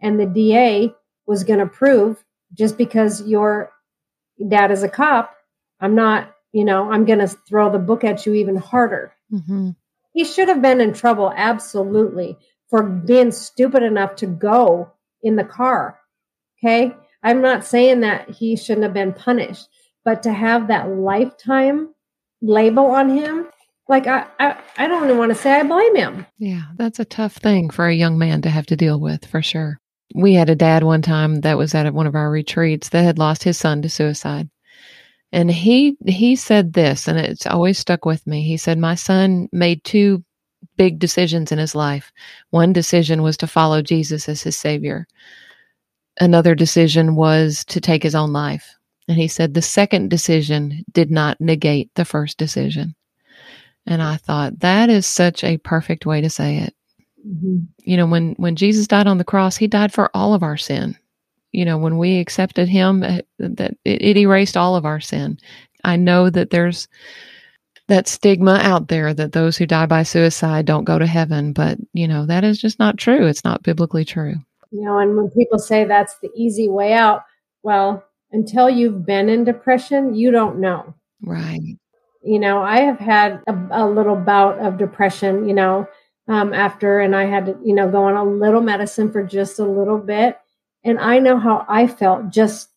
and 0.01 0.19
the 0.19 0.27
DA 0.27 0.95
was 1.27 1.45
going 1.45 1.59
to 1.59 1.67
prove 1.67 2.25
just 2.55 2.79
because 2.79 3.23
your 3.27 3.71
dad 4.49 4.71
is 4.71 4.83
a 4.83 4.89
cop, 4.89 5.35
I'm 5.81 5.95
not, 5.95 6.33
you 6.53 6.65
know, 6.65 6.91
I'm 6.91 7.05
going 7.05 7.19
to 7.19 7.29
throw 7.29 7.71
the 7.71 7.79
book 7.79 8.05
at 8.05 8.25
you 8.25 8.35
even 8.35 8.57
harder. 8.57 9.13
Mm-hmm. 9.33 9.71
He 10.13 10.25
should 10.25 10.49
have 10.49 10.63
been 10.63 10.81
in 10.81 10.93
trouble, 10.95 11.33
absolutely, 11.37 12.39
for 12.71 12.83
being 12.83 13.33
stupid 13.33 13.83
enough 13.83 14.17
to 14.17 14.27
go 14.27 14.93
in 15.23 15.37
the 15.37 15.45
car. 15.45 15.99
Okay. 16.63 16.95
I'm 17.23 17.41
not 17.41 17.65
saying 17.65 18.01
that 18.01 18.31
he 18.31 18.57
shouldn't 18.57 18.85
have 18.85 18.95
been 18.95 19.13
punished, 19.13 19.69
but 20.05 20.23
to 20.23 20.33
have 20.33 20.69
that 20.69 20.89
lifetime 20.89 21.95
label 22.41 22.87
on 22.87 23.11
him, 23.11 23.49
like 23.89 24.07
I, 24.07 24.27
I, 24.39 24.57
I 24.77 24.87
don't 24.87 25.05
even 25.05 25.19
want 25.19 25.31
to 25.31 25.35
say 25.35 25.53
I 25.53 25.63
blame 25.63 25.97
him. 25.97 26.27
Yeah, 26.39 26.63
that's 26.77 27.01
a 27.01 27.05
tough 27.05 27.35
thing 27.35 27.71
for 27.71 27.87
a 27.87 27.95
young 27.95 28.19
man 28.19 28.43
to 28.43 28.51
have 28.51 28.67
to 28.67 28.77
deal 28.77 29.01
with 29.01 29.27
for 29.27 29.43
sure. 29.43 29.81
We 30.15 30.35
had 30.35 30.49
a 30.49 30.55
dad 30.55 30.85
one 30.85 31.03
time 31.03 31.41
that 31.41 31.59
was 31.59 31.75
at 31.75 31.93
one 31.93 32.07
of 32.07 32.15
our 32.15 32.31
retreats 32.31 32.91
that 32.91 33.03
had 33.03 33.19
lost 33.19 33.43
his 33.45 33.59
son 33.59 33.83
to 33.83 33.89
suicide. 33.89 34.49
And 35.33 35.51
he 35.51 35.97
he 36.07 36.37
said 36.37 36.73
this 36.73 37.07
and 37.07 37.19
it's 37.19 37.47
always 37.47 37.79
stuck 37.79 38.07
with 38.07 38.27
me. 38.27 38.43
He 38.43 38.57
said 38.57 38.79
my 38.79 38.95
son 38.95 39.49
made 39.53 39.85
two 39.85 40.25
big 40.77 40.99
decisions 40.99 41.53
in 41.53 41.59
his 41.59 41.75
life. 41.75 42.11
One 42.51 42.73
decision 42.73 43.23
was 43.23 43.37
to 43.39 43.47
follow 43.47 43.83
Jesus 43.83 44.29
as 44.29 44.43
his 44.43 44.57
savior. 44.57 45.07
Another 46.21 46.55
decision 46.55 47.15
was 47.15 47.65
to 47.67 47.81
take 47.81 48.03
his 48.03 48.15
own 48.15 48.33
life. 48.33 48.75
And 49.09 49.17
he 49.17 49.29
said 49.29 49.55
the 49.55 49.63
second 49.63 50.11
decision 50.11 50.85
did 50.93 51.11
not 51.11 51.41
negate 51.41 51.91
the 51.95 52.05
first 52.05 52.37
decision. 52.37 52.95
And 53.87 54.03
I 54.03 54.17
thought 54.17 54.61
that 54.61 54.91
is 54.91 55.07
such 55.07 55.43
a 55.43 55.57
perfect 55.57 56.05
way 56.05 56.21
to 56.21 56.29
say 56.29 56.59
it. 56.59 56.75
Mm-hmm. 57.27 57.59
You 57.85 57.97
know, 57.97 58.07
when 58.07 58.35
when 58.35 58.55
Jesus 58.55 58.87
died 58.87 59.07
on 59.07 59.19
the 59.19 59.25
cross, 59.25 59.57
he 59.57 59.67
died 59.67 59.93
for 59.93 60.11
all 60.15 60.35
of 60.35 60.43
our 60.43 60.59
sin. 60.59 60.97
You 61.53 61.65
know, 61.65 61.79
when 61.79 61.97
we 61.97 62.19
accepted 62.19 62.69
him, 62.69 63.03
uh, 63.03 63.21
that 63.39 63.77
it, 63.85 64.03
it 64.03 64.17
erased 64.19 64.57
all 64.57 64.77
of 64.77 64.85
our 64.85 65.01
sin. 65.01 65.39
I 65.85 65.97
know 65.97 66.29
that 66.29 66.51
there's 66.51 66.87
that 67.89 68.07
stigma 68.07 68.61
out 68.63 68.89
there 68.89 69.15
that 69.15 69.33
those 69.33 69.57
who 69.57 69.67
die 69.67 69.87
by 69.87 70.03
suicide 70.03 70.67
don't 70.67 70.85
go 70.85 70.99
to 70.99 71.07
heaven, 71.07 71.55
but 71.55 71.79
you 71.95 72.07
know, 72.07 72.27
that 72.27 72.45
is 72.45 72.61
just 72.61 72.79
not 72.79 72.99
true. 72.99 73.27
It's 73.27 73.45
not 73.45 73.63
biblically 73.63 74.05
true. 74.05 74.35
You 74.71 74.83
know, 74.83 74.99
and 74.99 75.17
when 75.17 75.31
people 75.31 75.59
say 75.59 75.85
that's 75.85 76.19
the 76.19 76.31
easy 76.35 76.69
way 76.69 76.93
out, 76.93 77.23
well, 77.63 78.05
until 78.33 78.69
you've 78.69 79.07
been 79.07 79.29
in 79.29 79.45
depression, 79.45 80.15
you 80.15 80.31
don't 80.31 80.59
know. 80.59 80.95
Right. 81.23 81.79
You 82.23 82.39
know, 82.39 82.63
I 82.63 82.81
have 82.81 82.99
had 82.99 83.43
a, 83.47 83.57
a 83.71 83.89
little 83.89 84.17
bout 84.17 84.59
of 84.59 84.77
depression, 84.77 85.49
you 85.49 85.55
know, 85.55 85.89
um, 86.29 86.53
after, 86.53 87.01
and 87.01 87.17
I 87.17 87.25
had 87.25 87.47
to, 87.47 87.59
you 87.65 87.75
know, 87.75 87.91
go 87.91 88.05
on 88.05 88.17
a 88.17 88.25
little 88.25 88.61
medicine 88.61 89.11
for 89.11 89.23
just 89.23 89.59
a 89.59 89.65
little 89.65 89.99
bit. 89.99 90.39
And 90.85 90.99
I 90.99 91.19
know 91.19 91.39
how 91.39 91.65
I 91.69 91.87
felt 91.87 92.29
just 92.29 92.69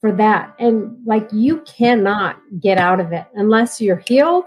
for 0.00 0.12
that. 0.12 0.54
And 0.58 0.96
like, 1.04 1.28
you 1.32 1.62
cannot 1.62 2.36
get 2.60 2.78
out 2.78 3.00
of 3.00 3.12
it 3.12 3.26
unless 3.34 3.80
you're 3.80 4.02
healed 4.06 4.44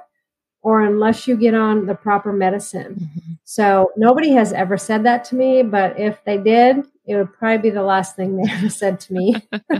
or 0.67 0.81
unless 0.81 1.29
you 1.29 1.37
get 1.37 1.53
on 1.53 1.85
the 1.85 1.95
proper 1.95 2.33
medicine. 2.33 2.95
Mm-hmm. 2.95 3.33
So 3.45 3.89
nobody 3.95 4.31
has 4.31 4.51
ever 4.51 4.77
said 4.77 5.05
that 5.05 5.23
to 5.25 5.35
me, 5.35 5.63
but 5.63 5.97
if 5.97 6.21
they 6.25 6.37
did, 6.37 6.83
it 7.05 7.15
would 7.15 7.31
probably 7.31 7.59
be 7.59 7.69
the 7.69 7.83
last 7.83 8.17
thing 8.17 8.35
they 8.35 8.51
ever 8.51 8.69
said 8.69 8.99
to 8.99 9.13
me. 9.13 9.35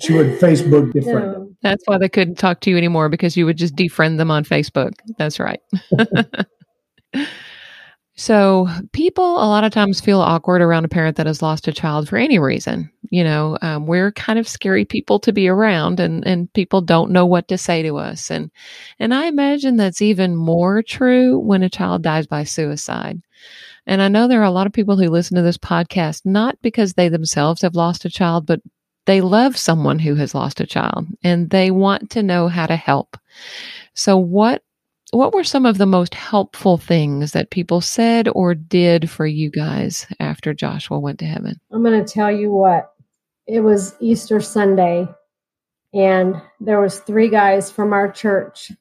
She 0.00 0.12
would 0.12 0.38
Facebook 0.38 0.92
defriend 0.92 1.56
That's 1.60 1.82
why 1.86 1.98
they 1.98 2.08
couldn't 2.08 2.36
talk 2.36 2.60
to 2.60 2.70
you 2.70 2.76
anymore 2.76 3.08
because 3.08 3.36
you 3.36 3.44
would 3.46 3.58
just 3.58 3.74
defriend 3.74 4.16
them 4.16 4.30
on 4.30 4.44
Facebook. 4.44 4.92
That's 5.18 5.40
right. 5.40 5.60
so 8.28 8.68
people 8.92 9.36
a 9.36 9.48
lot 9.48 9.64
of 9.64 9.72
times 9.72 10.02
feel 10.02 10.20
awkward 10.20 10.60
around 10.60 10.84
a 10.84 10.88
parent 10.88 11.16
that 11.16 11.24
has 11.24 11.40
lost 11.40 11.66
a 11.66 11.72
child 11.72 12.10
for 12.10 12.18
any 12.18 12.38
reason. 12.38 12.90
You 13.08 13.24
know, 13.24 13.56
um, 13.62 13.86
we're 13.86 14.12
kind 14.12 14.38
of 14.38 14.46
scary 14.46 14.84
people 14.84 15.18
to 15.20 15.32
be 15.32 15.48
around, 15.48 15.98
and 15.98 16.26
and 16.26 16.52
people 16.52 16.82
don't 16.82 17.10
know 17.10 17.24
what 17.24 17.48
to 17.48 17.56
say 17.56 17.82
to 17.84 17.96
us. 17.96 18.30
And 18.30 18.50
and 18.98 19.14
I 19.14 19.28
imagine 19.28 19.78
that's 19.78 20.02
even 20.02 20.36
more 20.36 20.82
true 20.82 21.38
when 21.38 21.62
a 21.62 21.70
child 21.70 22.02
dies 22.02 22.26
by 22.26 22.44
suicide. 22.44 23.18
And 23.86 24.02
I 24.02 24.08
know 24.08 24.28
there 24.28 24.42
are 24.42 24.44
a 24.44 24.50
lot 24.50 24.66
of 24.66 24.74
people 24.74 24.98
who 24.98 25.08
listen 25.08 25.36
to 25.36 25.42
this 25.42 25.56
podcast 25.56 26.26
not 26.26 26.60
because 26.60 26.92
they 26.92 27.08
themselves 27.08 27.62
have 27.62 27.74
lost 27.74 28.04
a 28.04 28.10
child, 28.10 28.44
but 28.44 28.60
they 29.06 29.22
love 29.22 29.56
someone 29.56 29.98
who 29.98 30.16
has 30.16 30.34
lost 30.34 30.60
a 30.60 30.66
child 30.66 31.06
and 31.24 31.48
they 31.48 31.70
want 31.70 32.10
to 32.10 32.22
know 32.22 32.48
how 32.48 32.66
to 32.66 32.76
help. 32.76 33.16
So 33.94 34.18
what 34.18 34.60
what 35.12 35.32
were 35.32 35.44
some 35.44 35.64
of 35.64 35.78
the 35.78 35.86
most 35.86 36.14
helpful 36.14 36.76
things 36.76 37.32
that 37.32 37.50
people 37.50 37.80
said 37.80 38.28
or 38.28 38.54
did 38.54 39.10
for 39.10 39.26
you 39.26 39.50
guys 39.50 40.06
after 40.20 40.52
Joshua 40.52 40.98
went 40.98 41.18
to 41.20 41.24
heaven? 41.24 41.60
I'm 41.72 41.82
going 41.82 42.04
to 42.04 42.12
tell 42.12 42.30
you 42.30 42.50
what. 42.50 42.92
It 43.46 43.60
was 43.60 43.94
Easter 44.00 44.40
Sunday 44.40 45.08
and 45.94 46.40
there 46.60 46.80
was 46.80 47.00
three 47.00 47.28
guys 47.28 47.70
from 47.70 47.92
our 47.92 48.10
church. 48.10 48.72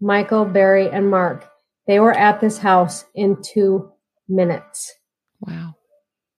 Michael, 0.00 0.44
Barry, 0.44 0.88
and 0.90 1.10
Mark. 1.10 1.50
They 1.86 1.98
were 1.98 2.12
at 2.12 2.40
this 2.40 2.58
house 2.58 3.04
in 3.14 3.42
2 3.42 3.90
minutes. 4.28 4.94
Wow. 5.40 5.74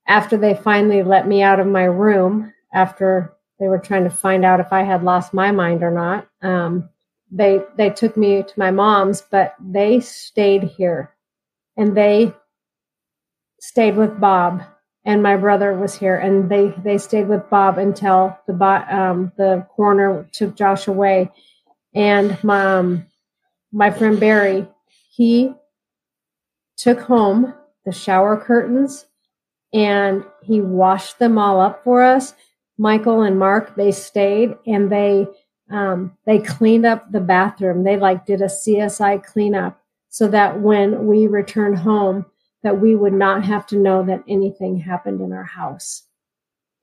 After 0.07 0.37
they 0.37 0.55
finally 0.55 1.03
let 1.03 1.27
me 1.27 1.41
out 1.41 1.59
of 1.59 1.67
my 1.67 1.83
room 1.83 2.53
after 2.73 3.33
they 3.59 3.67
were 3.67 3.79
trying 3.79 4.05
to 4.05 4.09
find 4.09 4.45
out 4.45 4.59
if 4.59 4.71
I 4.71 4.83
had 4.83 5.03
lost 5.03 5.33
my 5.33 5.51
mind 5.51 5.83
or 5.83 5.91
not. 5.91 6.27
Um, 6.41 6.89
they 7.31 7.61
they 7.75 7.89
took 7.89 8.17
me 8.17 8.43
to 8.43 8.53
my 8.59 8.71
mom's, 8.71 9.21
but 9.21 9.55
they 9.59 9.99
stayed 9.99 10.63
here, 10.63 11.11
and 11.77 11.95
they 11.95 12.33
stayed 13.59 13.95
with 13.95 14.19
Bob, 14.19 14.63
and 15.05 15.21
my 15.21 15.35
brother 15.35 15.73
was 15.73 15.95
here, 15.95 16.15
and 16.17 16.49
they 16.49 16.73
they 16.83 16.97
stayed 16.97 17.27
with 17.27 17.49
Bob 17.49 17.77
until 17.77 18.37
the 18.47 18.53
um, 18.53 19.31
the 19.37 19.65
coroner 19.75 20.27
took 20.31 20.55
Josh 20.55 20.87
away, 20.87 21.31
and 21.93 22.41
my 22.43 22.65
um, 22.65 23.05
my 23.71 23.91
friend 23.91 24.19
Barry 24.19 24.67
he 25.09 25.53
took 26.77 27.01
home 27.01 27.53
the 27.85 27.91
shower 27.91 28.37
curtains 28.37 29.05
and 29.73 30.23
he 30.41 30.61
washed 30.61 31.19
them 31.19 31.37
all 31.37 31.59
up 31.59 31.83
for 31.83 32.01
us. 32.01 32.33
Michael 32.77 33.21
and 33.21 33.37
Mark 33.37 33.75
they 33.75 33.91
stayed 33.91 34.55
and 34.65 34.89
they 34.89 35.27
um, 35.69 36.17
they 36.25 36.39
cleaned 36.39 36.85
up 36.85 37.11
the 37.11 37.19
bathroom. 37.19 37.83
They 37.83 37.97
like 37.97 38.25
did 38.25 38.41
a 38.41 38.45
CSI 38.45 39.23
cleanup 39.23 39.81
so 40.09 40.27
that 40.27 40.59
when 40.59 41.05
we 41.05 41.27
returned 41.27 41.77
home, 41.77 42.25
that 42.63 42.79
we 42.79 42.95
would 42.95 43.13
not 43.13 43.45
have 43.45 43.65
to 43.67 43.77
know 43.77 44.03
that 44.03 44.23
anything 44.27 44.77
happened 44.77 45.21
in 45.21 45.31
our 45.31 45.43
house. 45.43 46.03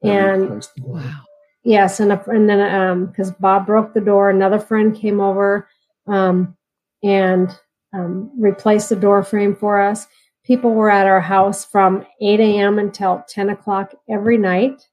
And 0.03 0.66
wow. 0.81 1.22
Yes, 1.64 1.99
and 1.99 2.12
a, 2.12 2.31
and 2.31 2.49
then 2.49 2.61
um 2.61 3.07
because 3.07 3.33
Bob 3.33 3.66
broke 3.66 3.92
the 3.92 4.01
door, 4.01 4.31
another 4.31 4.59
friend 4.59 4.94
came 4.94 5.20
over 5.20 5.68
um 6.07 6.57
and 7.03 7.59
um, 7.92 8.31
replaced 8.38 8.88
the 8.88 8.96
door 8.96 9.22
frame 9.22 9.55
for 9.55 9.81
us. 9.81 10.07
People 10.44 10.75
were 10.75 10.90
at 10.90 11.07
our 11.07 11.20
house 11.20 11.64
from 11.64 12.07
8 12.20 12.40
a.m. 12.40 12.79
until 12.79 13.25
10 13.29 13.51
o'clock 13.51 13.94
every 14.09 14.38
night. 14.38 14.87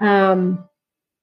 Um, 0.00 0.67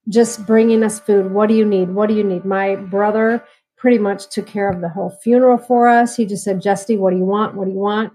just 0.09 0.45
bringing 0.45 0.83
us 0.83 0.99
food. 0.99 1.31
What 1.31 1.49
do 1.49 1.55
you 1.55 1.65
need? 1.65 1.89
What 1.89 2.07
do 2.07 2.15
you 2.15 2.23
need? 2.23 2.45
My 2.45 2.75
brother 2.75 3.43
pretty 3.77 3.97
much 3.97 4.29
took 4.29 4.47
care 4.47 4.69
of 4.69 4.81
the 4.81 4.89
whole 4.89 5.09
funeral 5.09 5.57
for 5.57 5.87
us. 5.87 6.15
He 6.15 6.25
just 6.25 6.43
said, 6.43 6.61
Justy, 6.61 6.97
what 6.97 7.11
do 7.11 7.17
you 7.17 7.25
want? 7.25 7.55
What 7.55 7.65
do 7.65 7.71
you 7.71 7.77
want? 7.77 8.13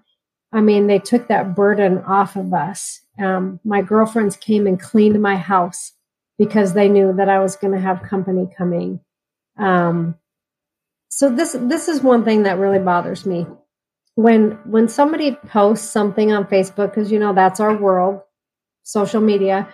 I 0.53 0.61
mean, 0.61 0.87
they 0.87 0.99
took 0.99 1.29
that 1.29 1.55
burden 1.55 1.99
off 1.99 2.37
of 2.37 2.53
us. 2.53 3.01
Um, 3.19 3.61
my 3.65 3.83
girlfriends 3.83 4.37
came 4.37 4.67
and 4.67 4.81
cleaned 4.81 5.21
my 5.21 5.37
house 5.37 5.93
because 6.39 6.73
they 6.73 6.89
knew 6.89 7.13
that 7.13 7.29
I 7.29 7.39
was 7.41 7.57
going 7.57 7.75
to 7.75 7.81
have 7.81 8.03
company 8.03 8.49
coming. 8.57 9.01
Um, 9.59 10.17
so 11.09 11.29
this 11.29 11.57
this 11.59 11.89
is 11.89 12.03
one 12.03 12.25
thing 12.25 12.45
that 12.45 12.59
really 12.59 12.79
bothers 12.79 13.27
me 13.27 13.47
when 14.15 14.53
when 14.65 14.89
somebody 14.89 15.33
posts 15.49 15.91
something 15.91 16.33
on 16.33 16.45
Facebook 16.45 16.91
because 16.91 17.13
you 17.13 17.19
know 17.19 17.35
that's 17.35 17.61
our 17.61 17.77
world, 17.77 18.21
social 18.85 19.21
media 19.21 19.69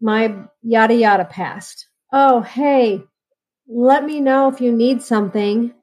my 0.00 0.34
yada 0.68 0.94
yada 0.94 1.24
past. 1.24 1.88
Oh, 2.12 2.42
hey, 2.42 3.02
let 3.66 4.04
me 4.04 4.20
know 4.20 4.48
if 4.48 4.60
you 4.60 4.70
need 4.70 5.02
something. 5.02 5.74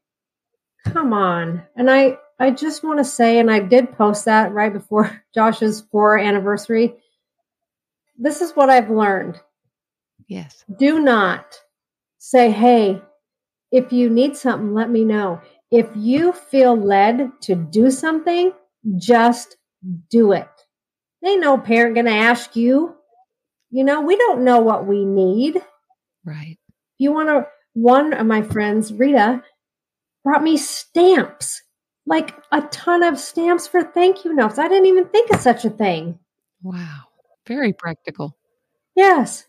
Come 0.85 1.11
on. 1.11 1.63
And 1.75 1.89
I, 1.89 2.17
I 2.39 2.51
just 2.51 2.83
want 2.83 2.99
to 2.99 3.03
say, 3.03 3.39
and 3.39 3.49
I 3.49 3.59
did 3.59 3.97
post 3.97 4.25
that 4.25 4.53
right 4.53 4.71
before 4.71 5.23
Josh's 5.35 5.81
four 5.91 6.17
anniversary. 6.17 6.93
This 8.17 8.41
is 8.41 8.51
what 8.51 8.69
I've 8.69 8.91
learned. 8.91 9.41
Yes. 10.27 10.63
Do 10.77 10.99
not 10.99 11.59
say, 12.19 12.51
hey, 12.51 13.01
if 13.71 13.91
you 13.91 14.09
need 14.09 14.37
something, 14.37 14.73
let 14.73 14.89
me 14.89 15.03
know. 15.03 15.41
If 15.71 15.87
you 15.95 16.31
feel 16.31 16.75
led 16.75 17.31
to 17.41 17.55
do 17.55 17.89
something, 17.89 18.53
just 18.97 19.57
do 20.09 20.31
it. 20.31 20.47
Ain't 21.23 21.41
no 21.41 21.57
parent 21.57 21.95
going 21.95 22.05
to 22.05 22.11
ask 22.11 22.55
you 22.55 22.94
you 23.75 23.83
know, 23.83 23.99
we 23.99 24.15
don't 24.15 24.45
know 24.45 24.61
what 24.61 24.87
we 24.87 25.03
need. 25.03 25.61
Right. 26.23 26.57
You 26.97 27.11
want 27.11 27.27
to, 27.27 27.45
one 27.73 28.13
of 28.13 28.25
my 28.25 28.41
friends, 28.41 28.93
Rita, 28.93 29.43
brought 30.23 30.43
me 30.43 30.55
stamps, 30.55 31.61
like 32.05 32.33
a 32.53 32.61
ton 32.61 33.03
of 33.03 33.19
stamps 33.19 33.67
for 33.67 33.83
thank 33.83 34.23
you 34.23 34.33
notes. 34.33 34.59
I 34.59 34.69
didn't 34.69 34.85
even 34.85 35.09
think 35.09 35.29
of 35.29 35.41
such 35.41 35.65
a 35.65 35.69
thing. 35.69 36.17
Wow. 36.63 37.01
Very 37.49 37.73
practical. 37.73 38.37
Yes. 38.95 39.43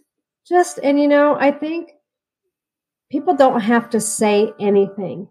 Just, 0.44 0.80
and 0.82 1.00
you 1.00 1.06
know, 1.06 1.36
I 1.38 1.52
think 1.52 1.92
people 3.12 3.36
don't 3.36 3.60
have 3.60 3.90
to 3.90 4.00
say 4.00 4.52
anything. 4.58 5.28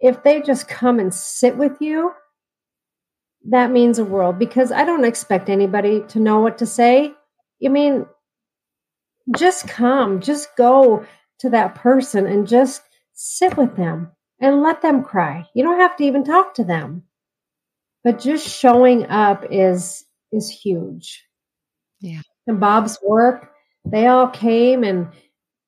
If 0.00 0.24
they 0.24 0.42
just 0.42 0.66
come 0.66 0.98
and 0.98 1.14
sit 1.14 1.56
with 1.56 1.76
you, 1.80 2.10
that 3.48 3.70
means 3.70 4.00
a 4.00 4.04
world 4.04 4.40
because 4.40 4.72
I 4.72 4.84
don't 4.84 5.04
expect 5.04 5.48
anybody 5.48 6.00
to 6.08 6.18
know 6.18 6.40
what 6.40 6.58
to 6.58 6.66
say. 6.66 7.14
I 7.64 7.68
mean, 7.68 8.06
just 9.36 9.68
come, 9.68 10.20
just 10.20 10.56
go 10.56 11.04
to 11.40 11.50
that 11.50 11.74
person 11.74 12.26
and 12.26 12.46
just 12.46 12.82
sit 13.12 13.56
with 13.56 13.76
them 13.76 14.10
and 14.40 14.62
let 14.62 14.82
them 14.82 15.02
cry. 15.02 15.46
You 15.54 15.62
don't 15.62 15.80
have 15.80 15.96
to 15.96 16.04
even 16.04 16.24
talk 16.24 16.54
to 16.54 16.64
them. 16.64 17.04
But 18.02 18.18
just 18.18 18.48
showing 18.48 19.06
up 19.06 19.44
is 19.50 20.04
is 20.32 20.48
huge. 20.48 21.24
Yeah. 22.00 22.22
And 22.46 22.58
Bob's 22.58 22.98
work, 23.02 23.52
they 23.84 24.06
all 24.06 24.28
came 24.28 24.84
and 24.84 25.08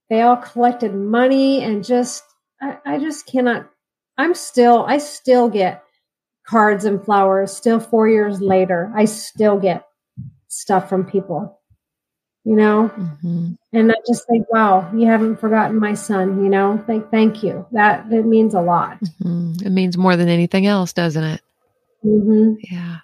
they 0.09 0.23
all 0.23 0.37
collected 0.37 0.95
money 0.95 1.63
and 1.63 1.85
just 1.85 2.25
I, 2.61 2.79
I 2.87 2.99
just 2.99 3.27
cannot 3.27 3.69
I'm 4.17 4.35
still 4.35 4.85
I 4.87 4.97
still 4.99 5.51
get 5.51 5.85
cards 6.47 6.87
and 6.87 7.05
flowers 7.05 7.55
still 7.55 7.81
4 7.81 8.09
years 8.09 8.41
later. 8.41 8.91
I 8.97 9.05
still 9.05 9.59
get 9.59 9.87
stuff 10.49 10.89
from 10.89 11.05
people 11.05 11.61
you 12.45 12.57
know? 12.57 12.91
Mm-hmm. 12.97 13.53
and 13.73 13.93
i 13.93 13.95
just 14.07 14.27
think 14.27 14.51
wow 14.51 14.91
you 14.95 15.07
haven't 15.07 15.37
forgotten 15.37 15.79
my 15.79 15.95
son 15.95 16.43
you 16.43 16.51
know? 16.51 16.83
Thank 16.87 17.11
thank 17.11 17.43
you. 17.43 17.67
That 17.73 18.11
it 18.13 18.27
means 18.27 18.55
a 18.55 18.61
lot. 18.61 19.01
Mm-hmm. 19.01 19.67
it 19.67 19.71
means 19.71 19.97
more 19.97 20.17
than 20.17 20.29
anything 20.29 20.67
else 20.67 20.93
doesn't 20.93 21.25
it? 21.25 21.41
Mm-hmm. 22.05 22.55
yeah. 22.71 22.99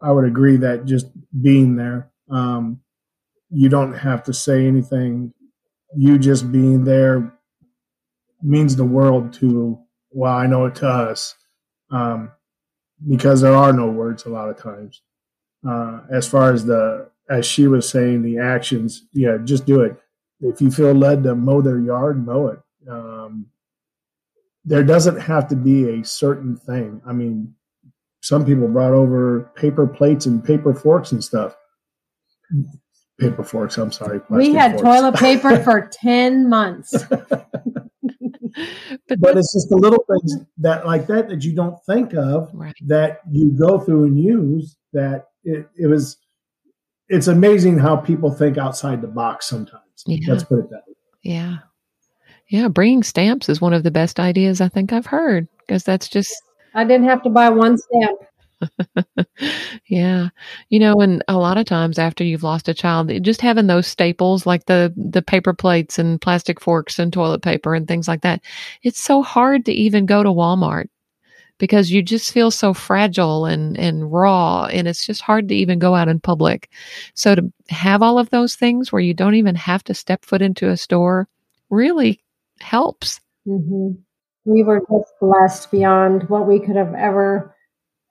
I 0.00 0.12
would 0.12 0.24
agree 0.24 0.58
that 0.58 0.84
just 0.84 1.06
being 1.42 1.76
there 1.76 2.10
um, 2.30 2.80
you 3.50 3.68
don't 3.68 3.94
have 3.94 4.24
to 4.24 4.34
say 4.34 4.66
anything. 4.66 5.32
You 5.96 6.18
just 6.18 6.52
being 6.52 6.84
there 6.84 7.32
means 8.42 8.76
the 8.76 8.84
world 8.84 9.32
to 9.32 9.78
well 10.10 10.32
i 10.32 10.46
know 10.46 10.66
it 10.66 10.74
to 10.76 10.86
us 10.86 11.34
um, 11.90 12.30
because 13.08 13.40
there 13.40 13.54
are 13.54 13.72
no 13.72 13.88
words 13.88 14.24
a 14.24 14.28
lot 14.28 14.48
of 14.48 14.56
times. 14.56 15.02
Uh, 15.68 16.00
as 16.10 16.28
far 16.28 16.52
as 16.52 16.64
the 16.64 17.10
as 17.28 17.46
she 17.46 17.66
was 17.66 17.88
saying, 17.88 18.22
the 18.22 18.38
actions, 18.38 19.04
yeah, 19.12 19.38
just 19.44 19.66
do 19.66 19.82
it. 19.82 19.96
If 20.40 20.60
you 20.60 20.70
feel 20.70 20.92
led 20.92 21.24
to 21.24 21.34
mow 21.34 21.60
their 21.60 21.80
yard, 21.80 22.24
mow 22.24 22.48
it. 22.48 22.60
Um, 22.88 23.46
there 24.64 24.84
doesn't 24.84 25.20
have 25.20 25.48
to 25.48 25.56
be 25.56 25.88
a 25.88 26.04
certain 26.04 26.56
thing. 26.56 27.00
I 27.06 27.12
mean, 27.12 27.54
some 28.20 28.44
people 28.44 28.68
brought 28.68 28.92
over 28.92 29.50
paper 29.56 29.86
plates 29.86 30.26
and 30.26 30.44
paper 30.44 30.74
forks 30.74 31.12
and 31.12 31.22
stuff. 31.22 31.56
Paper 33.18 33.42
forks, 33.42 33.76
I'm 33.78 33.92
sorry. 33.92 34.20
We 34.30 34.54
had 34.54 34.72
forks. 34.72 34.82
toilet 34.82 35.14
paper 35.16 35.62
for 35.62 35.88
10 35.92 36.48
months. 36.48 36.94
but, 37.08 37.50
but 39.20 39.36
it's 39.36 39.52
just 39.52 39.68
the 39.68 39.76
little 39.76 40.04
things 40.10 40.44
that 40.58 40.86
like 40.86 41.06
that 41.06 41.28
that 41.28 41.42
you 41.42 41.54
don't 41.54 41.76
think 41.86 42.14
of 42.14 42.50
right. 42.52 42.74
that 42.86 43.20
you 43.30 43.50
go 43.50 43.78
through 43.78 44.04
and 44.04 44.18
use 44.18 44.76
that 44.92 45.26
it, 45.44 45.68
it 45.76 45.86
was 45.86 46.16
it's 47.08 47.26
amazing 47.26 47.78
how 47.78 47.96
people 47.96 48.30
think 48.30 48.58
outside 48.58 49.00
the 49.00 49.08
box 49.08 49.46
sometimes. 49.46 49.82
Yeah. 50.06 50.32
Let's 50.32 50.44
put 50.44 50.60
it 50.60 50.70
that 50.70 50.82
way. 50.86 50.94
Yeah. 51.22 51.56
Yeah. 52.48 52.68
Bringing 52.68 53.02
stamps 53.02 53.48
is 53.48 53.60
one 53.60 53.72
of 53.72 53.82
the 53.82 53.90
best 53.90 54.20
ideas 54.20 54.60
I 54.60 54.68
think 54.68 54.92
I've 54.92 55.06
heard 55.06 55.48
because 55.60 55.84
that's 55.84 56.08
just. 56.08 56.34
I 56.74 56.84
didn't 56.84 57.08
have 57.08 57.22
to 57.22 57.30
buy 57.30 57.48
one 57.48 57.78
stamp. 57.78 58.20
yeah. 59.86 60.28
You 60.68 60.80
know, 60.80 60.94
and 61.00 61.22
a 61.28 61.38
lot 61.38 61.58
of 61.58 61.66
times 61.66 61.98
after 61.98 62.24
you've 62.24 62.42
lost 62.42 62.68
a 62.68 62.74
child, 62.74 63.10
just 63.22 63.40
having 63.40 63.66
those 63.66 63.86
staples 63.86 64.46
like 64.46 64.66
the 64.66 64.92
the 64.96 65.22
paper 65.22 65.54
plates 65.54 65.98
and 65.98 66.20
plastic 66.20 66.60
forks 66.60 66.98
and 66.98 67.12
toilet 67.12 67.42
paper 67.42 67.74
and 67.74 67.88
things 67.88 68.08
like 68.08 68.22
that, 68.22 68.42
it's 68.82 69.02
so 69.02 69.22
hard 69.22 69.64
to 69.66 69.72
even 69.72 70.06
go 70.06 70.22
to 70.22 70.30
Walmart 70.30 70.88
because 71.58 71.90
you 71.90 72.02
just 72.02 72.32
feel 72.32 72.50
so 72.50 72.72
fragile 72.72 73.44
and, 73.44 73.76
and 73.78 74.12
raw 74.12 74.66
and 74.66 74.88
it's 74.88 75.04
just 75.06 75.20
hard 75.20 75.48
to 75.48 75.54
even 75.54 75.78
go 75.78 75.94
out 75.94 76.08
in 76.08 76.20
public. 76.20 76.70
So 77.14 77.34
to 77.34 77.52
have 77.68 78.02
all 78.02 78.18
of 78.18 78.30
those 78.30 78.54
things 78.54 78.90
where 78.92 79.02
you 79.02 79.14
don't 79.14 79.34
even 79.34 79.54
have 79.56 79.84
to 79.84 79.94
step 79.94 80.24
foot 80.24 80.42
into 80.42 80.68
a 80.68 80.76
store 80.76 81.28
really 81.70 82.22
helps. 82.60 83.20
hmm 83.44 83.90
We 84.44 84.62
were 84.62 84.80
just 84.80 85.12
blessed 85.20 85.70
beyond 85.70 86.28
what 86.28 86.46
we 86.46 86.60
could 86.60 86.76
have 86.76 86.94
ever, 86.94 87.54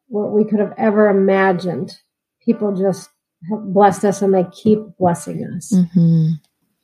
what 0.07 0.31
we 0.31 0.43
could 0.43 0.59
have 0.59 0.73
ever 0.77 1.09
imagined. 1.09 1.97
People 2.43 2.75
just 2.75 3.09
have 3.49 3.73
blessed 3.73 4.05
us 4.05 4.21
and 4.21 4.33
they 4.33 4.45
keep 4.51 4.79
blessing 4.99 5.43
us. 5.55 5.73
hmm 5.93 6.31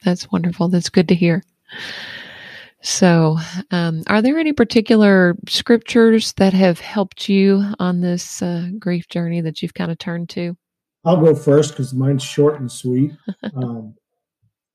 That's 0.03 0.31
wonderful. 0.31 0.69
That's 0.69 0.89
good 0.89 1.07
to 1.09 1.15
hear. 1.15 1.43
So, 2.83 3.37
um, 3.71 4.03
are 4.07 4.21
there 4.21 4.37
any 4.37 4.51
particular 4.51 5.37
scriptures 5.47 6.33
that 6.33 6.51
have 6.51 6.81
helped 6.81 7.29
you 7.29 7.63
on 7.79 8.01
this 8.01 8.41
uh, 8.41 8.71
grief 8.77 9.07
journey 9.07 9.39
that 9.39 9.61
you've 9.61 9.73
kind 9.73 9.89
of 9.89 9.97
turned 9.97 10.29
to? 10.31 10.57
I'll 11.05 11.21
go 11.21 11.33
first 11.33 11.71
because 11.71 11.93
mine's 11.93 12.23
short 12.23 12.59
and 12.59 12.71
sweet. 12.71 13.13
Um, 13.55 13.95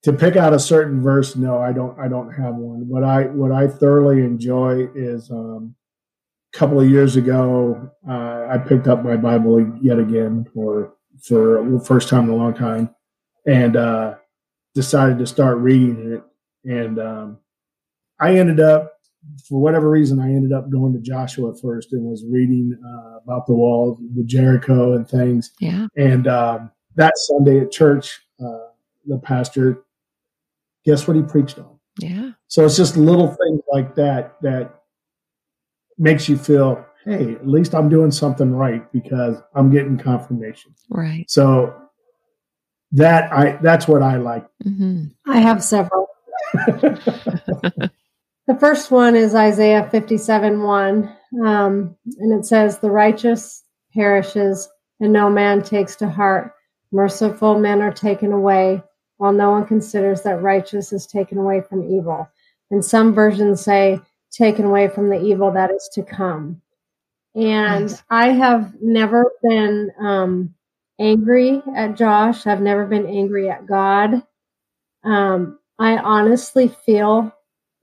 to 0.04 0.12
pick 0.12 0.36
out 0.36 0.54
a 0.54 0.60
certain 0.60 1.02
verse, 1.02 1.34
no, 1.34 1.58
I 1.58 1.72
don't. 1.72 1.98
I 1.98 2.06
don't 2.06 2.30
have 2.32 2.54
one. 2.54 2.88
What 2.88 3.02
I 3.02 3.24
what 3.24 3.50
I 3.50 3.66
thoroughly 3.66 4.20
enjoy 4.20 4.88
is 4.94 5.30
um, 5.30 5.74
a 6.54 6.56
couple 6.56 6.80
of 6.80 6.88
years 6.88 7.16
ago, 7.16 7.90
uh, 8.08 8.46
I 8.48 8.58
picked 8.58 8.86
up 8.86 9.02
my 9.02 9.16
Bible 9.16 9.76
yet 9.82 9.98
again 9.98 10.46
for 10.54 10.94
for 11.20 11.68
the 11.68 11.80
first 11.80 12.08
time 12.08 12.24
in 12.24 12.30
a 12.30 12.36
long 12.36 12.54
time, 12.54 12.94
and 13.46 13.76
uh, 13.76 14.14
decided 14.74 15.18
to 15.18 15.26
start 15.26 15.58
reading 15.58 16.12
it. 16.12 16.22
And 16.64 16.98
um, 17.00 17.38
I 18.20 18.36
ended 18.36 18.60
up, 18.60 18.94
for 19.48 19.60
whatever 19.60 19.90
reason, 19.90 20.20
I 20.20 20.26
ended 20.28 20.52
up 20.52 20.70
going 20.70 20.92
to 20.94 21.00
Joshua 21.00 21.54
first 21.54 21.92
and 21.92 22.04
was 22.04 22.24
reading 22.28 22.78
uh, 22.84 23.18
about 23.18 23.46
the 23.46 23.54
walls, 23.54 23.98
the 24.14 24.24
Jericho, 24.24 24.94
and 24.94 25.08
things. 25.08 25.52
Yeah. 25.60 25.86
And 25.96 26.26
um, 26.26 26.70
that 26.96 27.14
Sunday 27.16 27.60
at 27.60 27.70
church, 27.70 28.20
uh, 28.40 28.68
the 29.06 29.18
pastor, 29.18 29.84
guess 30.84 31.06
what 31.06 31.16
he 31.16 31.22
preached 31.22 31.58
on? 31.58 31.78
Yeah. 31.98 32.32
So 32.48 32.64
it's 32.64 32.76
just 32.76 32.96
little 32.96 33.28
things 33.28 33.60
like 33.72 33.94
that 33.96 34.40
that 34.42 34.82
makes 35.98 36.28
you 36.28 36.36
feel, 36.36 36.84
hey, 37.04 37.32
at 37.32 37.46
least 37.46 37.74
I'm 37.74 37.88
doing 37.88 38.10
something 38.10 38.52
right 38.52 38.90
because 38.92 39.36
I'm 39.54 39.70
getting 39.70 39.98
confirmation. 39.98 40.74
Right. 40.90 41.28
So 41.28 41.74
that 42.92 43.32
I 43.32 43.58
that's 43.62 43.86
what 43.86 44.02
I 44.02 44.16
like. 44.16 44.46
hmm 44.62 45.06
I 45.26 45.40
have 45.40 45.62
several. 45.62 46.08
The 48.48 48.58
first 48.58 48.90
one 48.90 49.14
is 49.14 49.34
Isaiah 49.34 49.86
57 49.90 50.62
1. 50.62 51.16
Um, 51.44 51.94
and 52.18 52.32
it 52.32 52.46
says, 52.46 52.78
The 52.78 52.90
righteous 52.90 53.62
perishes, 53.92 54.70
and 55.00 55.12
no 55.12 55.28
man 55.28 55.62
takes 55.62 55.96
to 55.96 56.08
heart. 56.08 56.54
Merciful 56.90 57.58
men 57.58 57.82
are 57.82 57.92
taken 57.92 58.32
away, 58.32 58.82
while 59.18 59.34
no 59.34 59.50
one 59.50 59.66
considers 59.66 60.22
that 60.22 60.40
righteous 60.40 60.94
is 60.94 61.06
taken 61.06 61.36
away 61.36 61.60
from 61.60 61.92
evil. 61.92 62.26
And 62.70 62.82
some 62.82 63.12
versions 63.12 63.60
say, 63.60 64.00
taken 64.32 64.64
away 64.64 64.88
from 64.88 65.10
the 65.10 65.20
evil 65.22 65.52
that 65.52 65.70
is 65.70 65.90
to 65.92 66.02
come. 66.02 66.62
And. 67.34 68.02
I 68.08 68.30
have 68.30 68.72
never 68.80 69.30
been 69.42 69.90
um, 70.00 70.54
angry 70.98 71.62
at 71.76 71.96
Josh. 71.96 72.46
I've 72.46 72.62
never 72.62 72.86
been 72.86 73.06
angry 73.06 73.50
at 73.50 73.66
God. 73.66 74.22
Um, 75.04 75.58
I 75.78 75.98
honestly 75.98 76.68
feel 76.68 77.34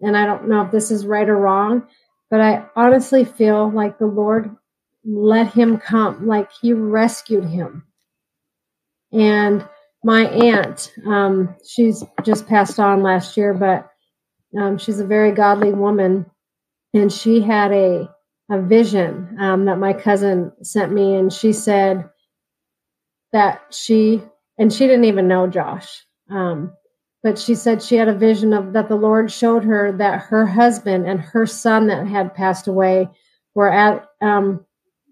and 0.02 0.16
I 0.18 0.26
don't 0.26 0.48
know 0.48 0.62
if 0.62 0.72
this 0.72 0.92
is 0.92 1.06
right 1.06 1.28
or 1.28 1.38
wrong, 1.38 1.88
but 2.30 2.42
I 2.42 2.66
honestly 2.76 3.26
feel 3.26 3.70
like 3.72 3.98
the 3.98 4.08
Lord 4.08 4.56
let 5.04 5.54
him 5.54 5.78
come, 5.78 6.28
like 6.28 6.50
he 6.62 6.74
rescued 6.74 7.46
him. 7.46 7.84
And 9.12 9.68
my 10.04 10.26
aunt, 10.26 10.94
um, 11.08 11.56
she's 11.68 12.04
just 12.24 12.48
passed 12.48 12.80
on 12.80 13.02
last 13.04 13.38
year, 13.38 13.54
but 13.54 13.90
um, 14.60 14.78
she's 14.78 15.00
a 15.00 15.06
very 15.06 15.32
godly 15.32 15.74
woman, 15.74 16.26
and 16.94 17.12
she 17.12 17.42
had 17.42 17.72
a 17.72 18.10
a 18.52 18.62
vision 18.62 19.36
um, 19.40 19.66
that 19.66 19.80
my 19.80 19.92
cousin 19.94 20.52
sent 20.62 20.92
me, 20.92 21.16
and 21.16 21.34
she 21.34 21.52
said 21.52 22.08
that 23.34 23.62
she 23.72 24.22
and 24.58 24.72
she 24.72 24.88
didn't 24.88 25.06
even 25.06 25.28
know 25.28 25.48
Josh. 25.48 26.06
Um, 26.30 26.74
but 27.26 27.40
she 27.40 27.56
said 27.56 27.82
she 27.82 27.96
had 27.96 28.08
a 28.08 28.14
vision 28.14 28.54
of 28.54 28.74
that 28.74 28.88
the 28.88 28.96
Lord 28.96 29.32
showed 29.32 29.64
her 29.64 29.92
that 29.94 30.20
her 30.20 30.46
husband 30.46 31.08
and 31.08 31.20
her 31.20 31.48
son 31.48 31.88
that 31.88 32.06
had 32.06 32.36
passed 32.36 32.68
away 32.68 33.10
were 33.56 33.68
at 33.68 34.06
um, 34.22 34.64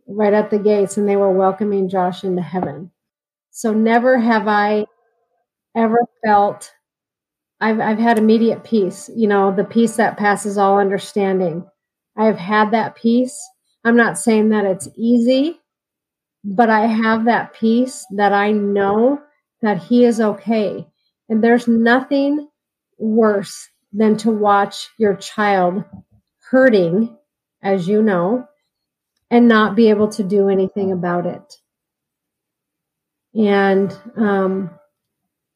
right 0.08 0.32
at 0.32 0.52
the 0.52 0.60
gates 0.60 0.95
and 0.95 1.10
they 1.10 1.15
were 1.15 1.32
welcoming 1.32 1.89
Josh 1.89 2.23
into 2.23 2.43
heaven. 2.43 2.91
So 3.49 3.73
never 3.73 4.19
have 4.19 4.47
I 4.47 4.86
ever 5.76 5.97
felt 6.23 6.71
I've 7.60 7.80
I've 7.80 7.97
had 7.97 8.19
immediate 8.19 8.63
peace, 8.63 9.10
you 9.15 9.26
know, 9.26 9.52
the 9.52 9.63
peace 9.63 9.95
that 9.95 10.15
passes 10.15 10.56
all 10.56 10.78
understanding. 10.80 11.65
I 12.15 12.26
have 12.26 12.38
had 12.38 12.69
that 12.73 12.95
peace. 12.95 13.41
I'm 13.84 13.97
not 13.97 14.19
saying 14.19 14.49
that 14.49 14.65
it's 14.65 14.88
easy, 14.95 15.60
but 16.43 16.69
I 16.69 16.86
have 16.86 17.26
that 17.26 17.56
peace 17.56 18.06
that 18.17 18.34
I 18.34 18.52
know 18.52 19.19
that 19.63 19.82
he 19.82 20.06
is 20.06 20.21
okay. 20.21 20.86
And 21.34 21.43
there's 21.43 21.67
nothing 21.67 22.48
worse 23.00 23.67
than 23.91 24.17
to 24.17 24.30
watch 24.30 24.89
your 25.00 25.15
child 25.15 25.84
hurting, 26.52 27.17
as 27.63 27.88
you 27.88 28.04
know, 28.04 28.48
and 29.32 29.48
not 29.48 29.76
be 29.76 29.89
able 29.89 30.10
to 30.10 30.24
do 30.24 30.48
anything 30.48 30.91
about 30.91 31.26
it. 31.26 31.58
And 33.34 33.98
um, 34.15 34.69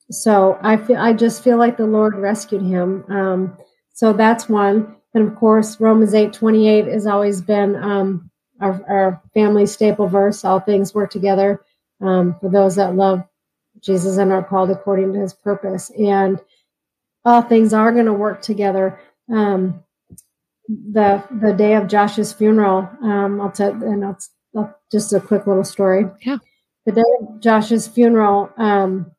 so 0.09 0.57
I 0.63 0.77
feel 0.77 0.97
I 0.97 1.13
just 1.13 1.43
feel 1.43 1.57
like 1.59 1.77
the 1.77 1.85
Lord 1.85 2.15
rescued 2.15 2.63
him. 2.63 3.05
Um, 3.07 3.55
so 3.93 4.13
that's 4.13 4.49
one. 4.49 4.95
And 5.13 5.27
of 5.27 5.35
course, 5.35 5.79
Romans 5.79 6.15
eight 6.15 6.33
twenty 6.33 6.67
eight 6.67 6.87
has 6.87 7.05
always 7.05 7.39
been 7.39 7.75
um, 7.75 8.31
our, 8.59 8.83
our 8.89 9.21
family 9.35 9.67
staple 9.67 10.07
verse. 10.07 10.43
All 10.43 10.59
things 10.59 10.95
work 10.95 11.11
together 11.11 11.61
um, 12.01 12.35
for 12.41 12.49
those 12.49 12.77
that 12.77 12.95
love 12.95 13.21
Jesus 13.81 14.17
and 14.17 14.31
are 14.31 14.43
called 14.43 14.71
according 14.71 15.13
to 15.13 15.19
his 15.19 15.33
purpose. 15.33 15.91
And 15.91 16.39
all 17.25 17.41
things 17.41 17.73
are 17.73 17.91
going 17.91 18.05
to 18.05 18.13
work 18.13 18.41
together. 18.41 18.99
Um, 19.31 19.83
the 20.67 21.23
the 21.41 21.53
day 21.53 21.75
of 21.75 21.87
Josh's 21.87 22.33
funeral, 22.33 22.89
um, 23.01 23.39
I'll 23.41 23.51
tell 23.51 23.71
and 23.71 24.03
I'll, 24.03 24.17
I'll, 24.55 24.79
just 24.91 25.13
a 25.13 25.19
quick 25.19 25.47
little 25.47 25.63
story. 25.63 26.05
Yeah. 26.21 26.37
The 26.85 26.91
day 26.93 27.03
of 27.21 27.41
Josh's 27.41 27.87
funeral, 27.87 28.49
um, 28.57 29.11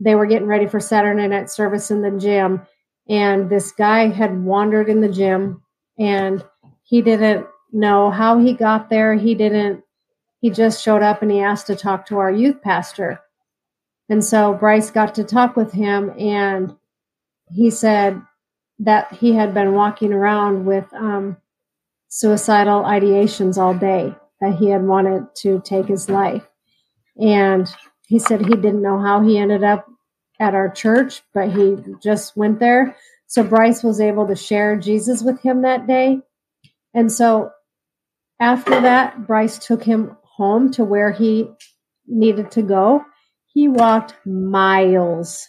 they 0.00 0.14
were 0.14 0.26
getting 0.26 0.48
ready 0.48 0.66
for 0.66 0.80
Saturday 0.80 1.28
night 1.28 1.50
service 1.50 1.90
in 1.90 2.02
the 2.02 2.10
gym, 2.10 2.62
and 3.08 3.48
this 3.50 3.72
guy 3.72 4.08
had 4.08 4.42
wandered 4.42 4.88
in 4.88 5.00
the 5.00 5.08
gym, 5.08 5.62
and 5.98 6.44
he 6.82 7.02
didn't 7.02 7.46
know 7.72 8.10
how 8.10 8.38
he 8.38 8.52
got 8.52 8.90
there. 8.90 9.14
He 9.14 9.34
didn't. 9.34 9.82
He 10.40 10.50
just 10.50 10.82
showed 10.82 11.02
up 11.02 11.22
and 11.22 11.30
he 11.30 11.40
asked 11.40 11.68
to 11.68 11.76
talk 11.76 12.06
to 12.06 12.18
our 12.18 12.30
youth 12.30 12.60
pastor. 12.62 13.20
And 14.12 14.22
so 14.22 14.52
Bryce 14.52 14.90
got 14.90 15.14
to 15.14 15.24
talk 15.24 15.56
with 15.56 15.72
him, 15.72 16.12
and 16.18 16.76
he 17.48 17.70
said 17.70 18.20
that 18.80 19.10
he 19.10 19.32
had 19.32 19.54
been 19.54 19.72
walking 19.72 20.12
around 20.12 20.66
with 20.66 20.84
um, 20.92 21.38
suicidal 22.08 22.82
ideations 22.82 23.56
all 23.56 23.72
day, 23.72 24.14
that 24.42 24.56
he 24.56 24.68
had 24.68 24.84
wanted 24.84 25.34
to 25.36 25.62
take 25.64 25.86
his 25.86 26.10
life. 26.10 26.46
And 27.16 27.66
he 28.06 28.18
said 28.18 28.42
he 28.42 28.54
didn't 28.54 28.82
know 28.82 29.00
how 29.00 29.22
he 29.22 29.38
ended 29.38 29.64
up 29.64 29.86
at 30.38 30.54
our 30.54 30.68
church, 30.68 31.22
but 31.32 31.50
he 31.50 31.78
just 32.02 32.36
went 32.36 32.60
there. 32.60 32.94
So 33.28 33.42
Bryce 33.42 33.82
was 33.82 33.98
able 33.98 34.26
to 34.26 34.36
share 34.36 34.76
Jesus 34.76 35.22
with 35.22 35.40
him 35.40 35.62
that 35.62 35.86
day. 35.86 36.20
And 36.92 37.10
so 37.10 37.50
after 38.38 38.78
that, 38.78 39.26
Bryce 39.26 39.58
took 39.58 39.82
him 39.82 40.18
home 40.22 40.70
to 40.72 40.84
where 40.84 41.12
he 41.12 41.48
needed 42.06 42.50
to 42.50 42.60
go. 42.60 43.06
He 43.52 43.68
walked 43.68 44.14
miles, 44.26 45.48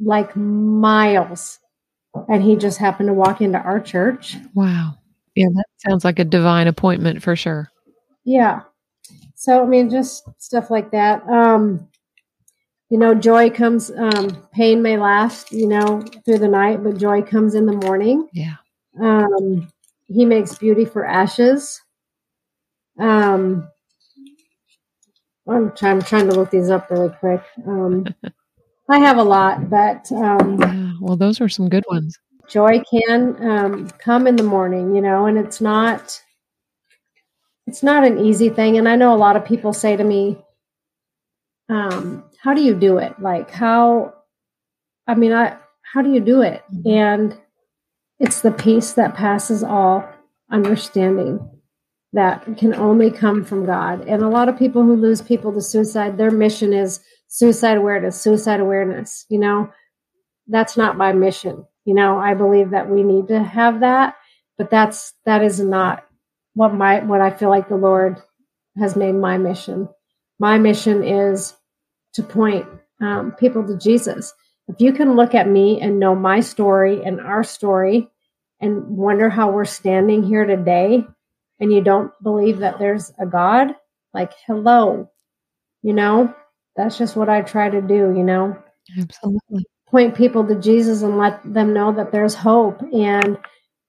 like 0.00 0.34
miles. 0.36 1.58
And 2.28 2.42
he 2.42 2.56
just 2.56 2.78
happened 2.78 3.08
to 3.08 3.12
walk 3.12 3.40
into 3.40 3.58
our 3.58 3.80
church. 3.80 4.36
Wow. 4.54 4.94
Yeah, 5.34 5.48
that 5.52 5.66
sounds 5.78 6.04
like 6.04 6.18
a 6.20 6.24
divine 6.24 6.68
appointment 6.68 7.22
for 7.22 7.34
sure. 7.34 7.68
Yeah. 8.24 8.60
So, 9.34 9.62
I 9.62 9.66
mean, 9.66 9.90
just 9.90 10.22
stuff 10.38 10.70
like 10.70 10.92
that. 10.92 11.28
Um, 11.28 11.88
you 12.88 12.98
know, 12.98 13.14
joy 13.14 13.50
comes, 13.50 13.90
um, 13.90 14.46
pain 14.52 14.80
may 14.80 14.96
last, 14.96 15.50
you 15.50 15.66
know, 15.66 16.02
through 16.24 16.38
the 16.38 16.48
night, 16.48 16.84
but 16.84 16.98
joy 16.98 17.22
comes 17.22 17.54
in 17.56 17.66
the 17.66 17.72
morning. 17.72 18.28
Yeah. 18.32 18.54
Um, 19.00 19.68
he 20.06 20.24
makes 20.24 20.56
beauty 20.56 20.84
for 20.84 21.04
ashes. 21.04 21.80
Um, 22.98 23.68
I'm 25.48 25.72
trying, 25.72 25.98
I'm 25.98 26.02
trying 26.02 26.28
to 26.28 26.34
look 26.34 26.50
these 26.50 26.70
up 26.70 26.90
really 26.90 27.10
quick. 27.20 27.42
Um, 27.66 28.06
I 28.88 28.98
have 28.98 29.18
a 29.18 29.22
lot, 29.22 29.70
but 29.70 30.10
um, 30.12 30.60
Yeah. 30.60 30.92
Well, 31.00 31.16
those 31.16 31.40
are 31.40 31.48
some 31.48 31.68
good 31.68 31.84
ones. 31.88 32.18
joy 32.48 32.82
can 32.90 33.36
um, 33.46 33.88
come 33.98 34.26
in 34.26 34.36
the 34.36 34.42
morning, 34.42 34.94
you 34.94 35.00
know, 35.00 35.26
and 35.26 35.38
it's 35.38 35.60
not 35.60 36.20
it's 37.66 37.82
not 37.82 38.04
an 38.04 38.24
easy 38.24 38.50
thing. 38.50 38.76
And 38.76 38.88
I 38.88 38.96
know 38.96 39.14
a 39.14 39.16
lot 39.16 39.36
of 39.36 39.44
people 39.44 39.72
say 39.72 39.96
to 39.96 40.04
me, 40.04 40.38
um, 41.68 42.24
how 42.42 42.52
do 42.54 42.62
you 42.62 42.74
do 42.74 42.98
it? 42.98 43.18
Like 43.18 43.50
how, 43.50 44.14
I 45.06 45.14
mean, 45.14 45.32
I, 45.32 45.56
how 45.82 46.02
do 46.02 46.12
you 46.12 46.20
do 46.20 46.42
it? 46.42 46.62
Mm-hmm. 46.72 46.90
And 46.90 47.38
it's 48.20 48.42
the 48.42 48.50
peace 48.50 48.92
that 48.92 49.14
passes 49.14 49.62
all 49.62 50.06
understanding 50.50 51.40
that 52.14 52.56
can 52.56 52.74
only 52.74 53.10
come 53.10 53.44
from 53.44 53.66
God. 53.66 54.06
And 54.06 54.22
a 54.22 54.28
lot 54.28 54.48
of 54.48 54.58
people 54.58 54.82
who 54.84 54.94
lose 54.94 55.20
people 55.20 55.52
to 55.52 55.60
suicide, 55.60 56.16
their 56.16 56.30
mission 56.30 56.72
is 56.72 57.00
suicide 57.26 57.76
awareness, 57.76 58.20
suicide 58.20 58.60
awareness. 58.60 59.26
You 59.28 59.40
know, 59.40 59.70
that's 60.46 60.76
not 60.76 60.96
my 60.96 61.12
mission. 61.12 61.66
You 61.84 61.94
know, 61.94 62.16
I 62.18 62.34
believe 62.34 62.70
that 62.70 62.88
we 62.88 63.02
need 63.02 63.28
to 63.28 63.42
have 63.42 63.80
that, 63.80 64.14
but 64.56 64.70
that's 64.70 65.12
that 65.26 65.42
is 65.42 65.58
not 65.58 66.06
what 66.54 66.72
my 66.72 67.00
what 67.00 67.20
I 67.20 67.30
feel 67.30 67.50
like 67.50 67.68
the 67.68 67.76
Lord 67.76 68.22
has 68.78 68.94
made 68.94 69.14
my 69.14 69.36
mission. 69.36 69.88
My 70.38 70.56
mission 70.56 71.02
is 71.02 71.52
to 72.14 72.22
point 72.22 72.66
um, 73.00 73.32
people 73.32 73.66
to 73.66 73.76
Jesus. 73.76 74.32
If 74.68 74.76
you 74.80 74.92
can 74.92 75.16
look 75.16 75.34
at 75.34 75.48
me 75.48 75.80
and 75.80 75.98
know 75.98 76.14
my 76.14 76.40
story 76.40 77.04
and 77.04 77.20
our 77.20 77.42
story 77.42 78.08
and 78.60 78.84
wonder 78.96 79.28
how 79.28 79.50
we're 79.50 79.64
standing 79.64 80.22
here 80.22 80.46
today, 80.46 81.04
and 81.60 81.72
you 81.72 81.82
don't 81.82 82.12
believe 82.22 82.58
that 82.58 82.78
there's 82.78 83.12
a 83.18 83.26
God, 83.26 83.74
like, 84.12 84.32
hello, 84.46 85.10
you 85.82 85.92
know, 85.92 86.34
that's 86.76 86.98
just 86.98 87.16
what 87.16 87.28
I 87.28 87.42
try 87.42 87.70
to 87.70 87.80
do, 87.80 88.12
you 88.16 88.24
know. 88.24 88.56
Absolutely. 88.98 89.64
Point 89.88 90.14
people 90.14 90.46
to 90.46 90.56
Jesus 90.56 91.02
and 91.02 91.18
let 91.18 91.40
them 91.44 91.72
know 91.72 91.92
that 91.92 92.10
there's 92.10 92.34
hope. 92.34 92.80
And, 92.92 93.38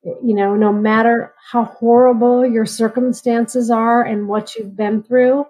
you 0.04 0.36
know, 0.36 0.56
no 0.56 0.72
matter 0.72 1.34
how 1.52 1.64
horrible 1.66 2.46
your 2.46 2.66
circumstances 2.66 3.72
are 3.72 4.04
and 4.04 4.28
what 4.28 4.56
you've 4.56 4.76
been 4.76 5.02
through, 5.02 5.46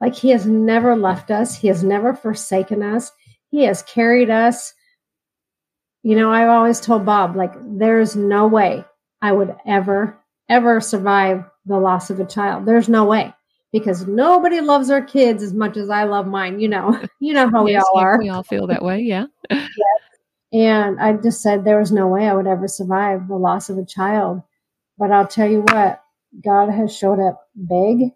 like 0.00 0.14
He 0.14 0.30
has 0.30 0.46
never 0.46 0.94
left 0.96 1.30
us, 1.30 1.56
He 1.56 1.68
has 1.68 1.82
never 1.82 2.14
forsaken 2.14 2.82
us, 2.82 3.10
He 3.50 3.64
has 3.64 3.82
carried 3.82 4.30
us. 4.30 4.72
You 6.02 6.16
know, 6.16 6.30
I've 6.30 6.50
always 6.50 6.80
told 6.80 7.06
Bob, 7.06 7.34
like, 7.34 7.54
there's 7.60 8.14
no 8.14 8.46
way 8.46 8.84
I 9.22 9.32
would 9.32 9.56
ever, 9.66 10.18
ever 10.48 10.80
survive 10.80 11.44
the 11.66 11.78
loss 11.78 12.10
of 12.10 12.20
a 12.20 12.26
child. 12.26 12.66
There's 12.66 12.88
no 12.88 13.04
way 13.04 13.32
because 13.72 14.06
nobody 14.06 14.60
loves 14.60 14.88
their 14.88 15.02
kids 15.02 15.42
as 15.42 15.52
much 15.52 15.76
as 15.76 15.90
I 15.90 16.04
love 16.04 16.26
mine. 16.26 16.60
You 16.60 16.68
know, 16.68 17.00
you 17.20 17.32
know 17.32 17.50
how 17.50 17.64
we 17.64 17.76
all 17.76 17.98
are. 17.98 18.18
We 18.18 18.28
all 18.28 18.42
feel 18.42 18.66
that 18.68 18.84
way. 18.84 19.00
Yeah. 19.00 19.26
yes. 19.50 19.70
And 20.52 21.00
I 21.00 21.14
just 21.14 21.42
said 21.42 21.64
there 21.64 21.80
was 21.80 21.90
no 21.90 22.06
way 22.06 22.28
I 22.28 22.34
would 22.34 22.46
ever 22.46 22.68
survive 22.68 23.26
the 23.26 23.36
loss 23.36 23.70
of 23.70 23.78
a 23.78 23.84
child. 23.84 24.42
But 24.96 25.10
I'll 25.10 25.26
tell 25.26 25.50
you 25.50 25.62
what, 25.62 26.00
God 26.44 26.70
has 26.70 26.96
showed 26.96 27.18
up 27.18 27.48
big 27.56 28.12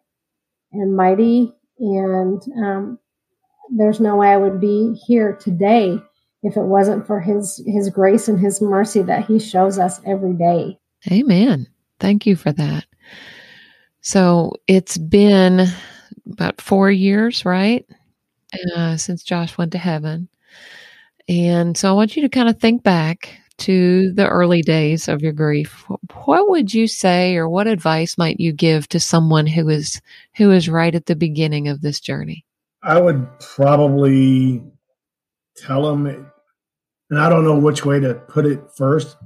and 0.73 0.97
mighty. 0.97 1.53
And 1.81 2.41
um, 2.63 2.99
there's 3.71 4.01
no 4.01 4.17
way 4.17 4.29
I 4.29 4.37
would 4.37 4.61
be 4.61 4.95
here 5.07 5.33
today 5.35 5.99
if 6.43 6.57
it 6.57 6.63
wasn't 6.63 7.07
for 7.07 7.21
his 7.21 7.61
his 7.67 7.91
grace 7.91 8.29
and 8.29 8.39
his 8.39 8.61
mercy 8.61 9.03
that 9.03 9.27
he 9.27 9.41
shows 9.41 9.79
us 9.79 10.01
every 10.07 10.35
day. 10.35 10.79
Amen. 11.11 11.67
Thank 12.01 12.27
you 12.27 12.37
for 12.37 12.53
that. 12.53 12.85
So 14.01 14.55
it's 14.67 14.97
been 14.97 15.67
about 16.31 16.61
four 16.61 16.91
years, 16.91 17.45
right? 17.45 17.87
Uh, 18.75 18.97
since 18.97 19.23
Josh 19.23 19.59
went 19.59 19.73
to 19.73 19.79
heaven. 19.79 20.29
And 21.29 21.77
so 21.77 21.91
I 21.91 21.93
want 21.93 22.17
you 22.17 22.23
to 22.23 22.29
kind 22.29 22.49
of 22.49 22.59
think 22.59 22.83
back 22.83 23.39
to 23.59 24.13
the 24.13 24.27
early 24.27 24.63
days 24.63 25.09
of 25.09 25.21
your 25.21 25.33
grief. 25.33 25.85
What 26.25 26.49
would 26.49 26.73
you 26.73 26.87
say 26.87 27.37
or 27.37 27.49
what 27.49 27.67
advice 27.67 28.17
might 28.17 28.41
you 28.41 28.53
give 28.53 28.89
to 28.91 29.01
someone 29.01 29.47
who 29.47 29.69
is 29.69 30.01
who 30.37 30.51
is 30.53 30.69
right 30.69 30.95
at 30.95 31.07
the 31.07 31.17
beginning 31.17 31.69
of 31.69 31.83
this 31.83 32.01
journey? 32.01 32.45
I 32.83 33.01
would 33.01 33.27
probably 33.41 34.63
tell 35.57 35.83
them 35.83 36.07
and 37.11 37.19
I 37.19 37.29
don't 37.29 37.45
know 37.45 37.59
which 37.59 37.85
way 37.85 38.01
to 38.01 38.15
put 38.15 38.47
it 38.47 38.61
first, 38.77 39.17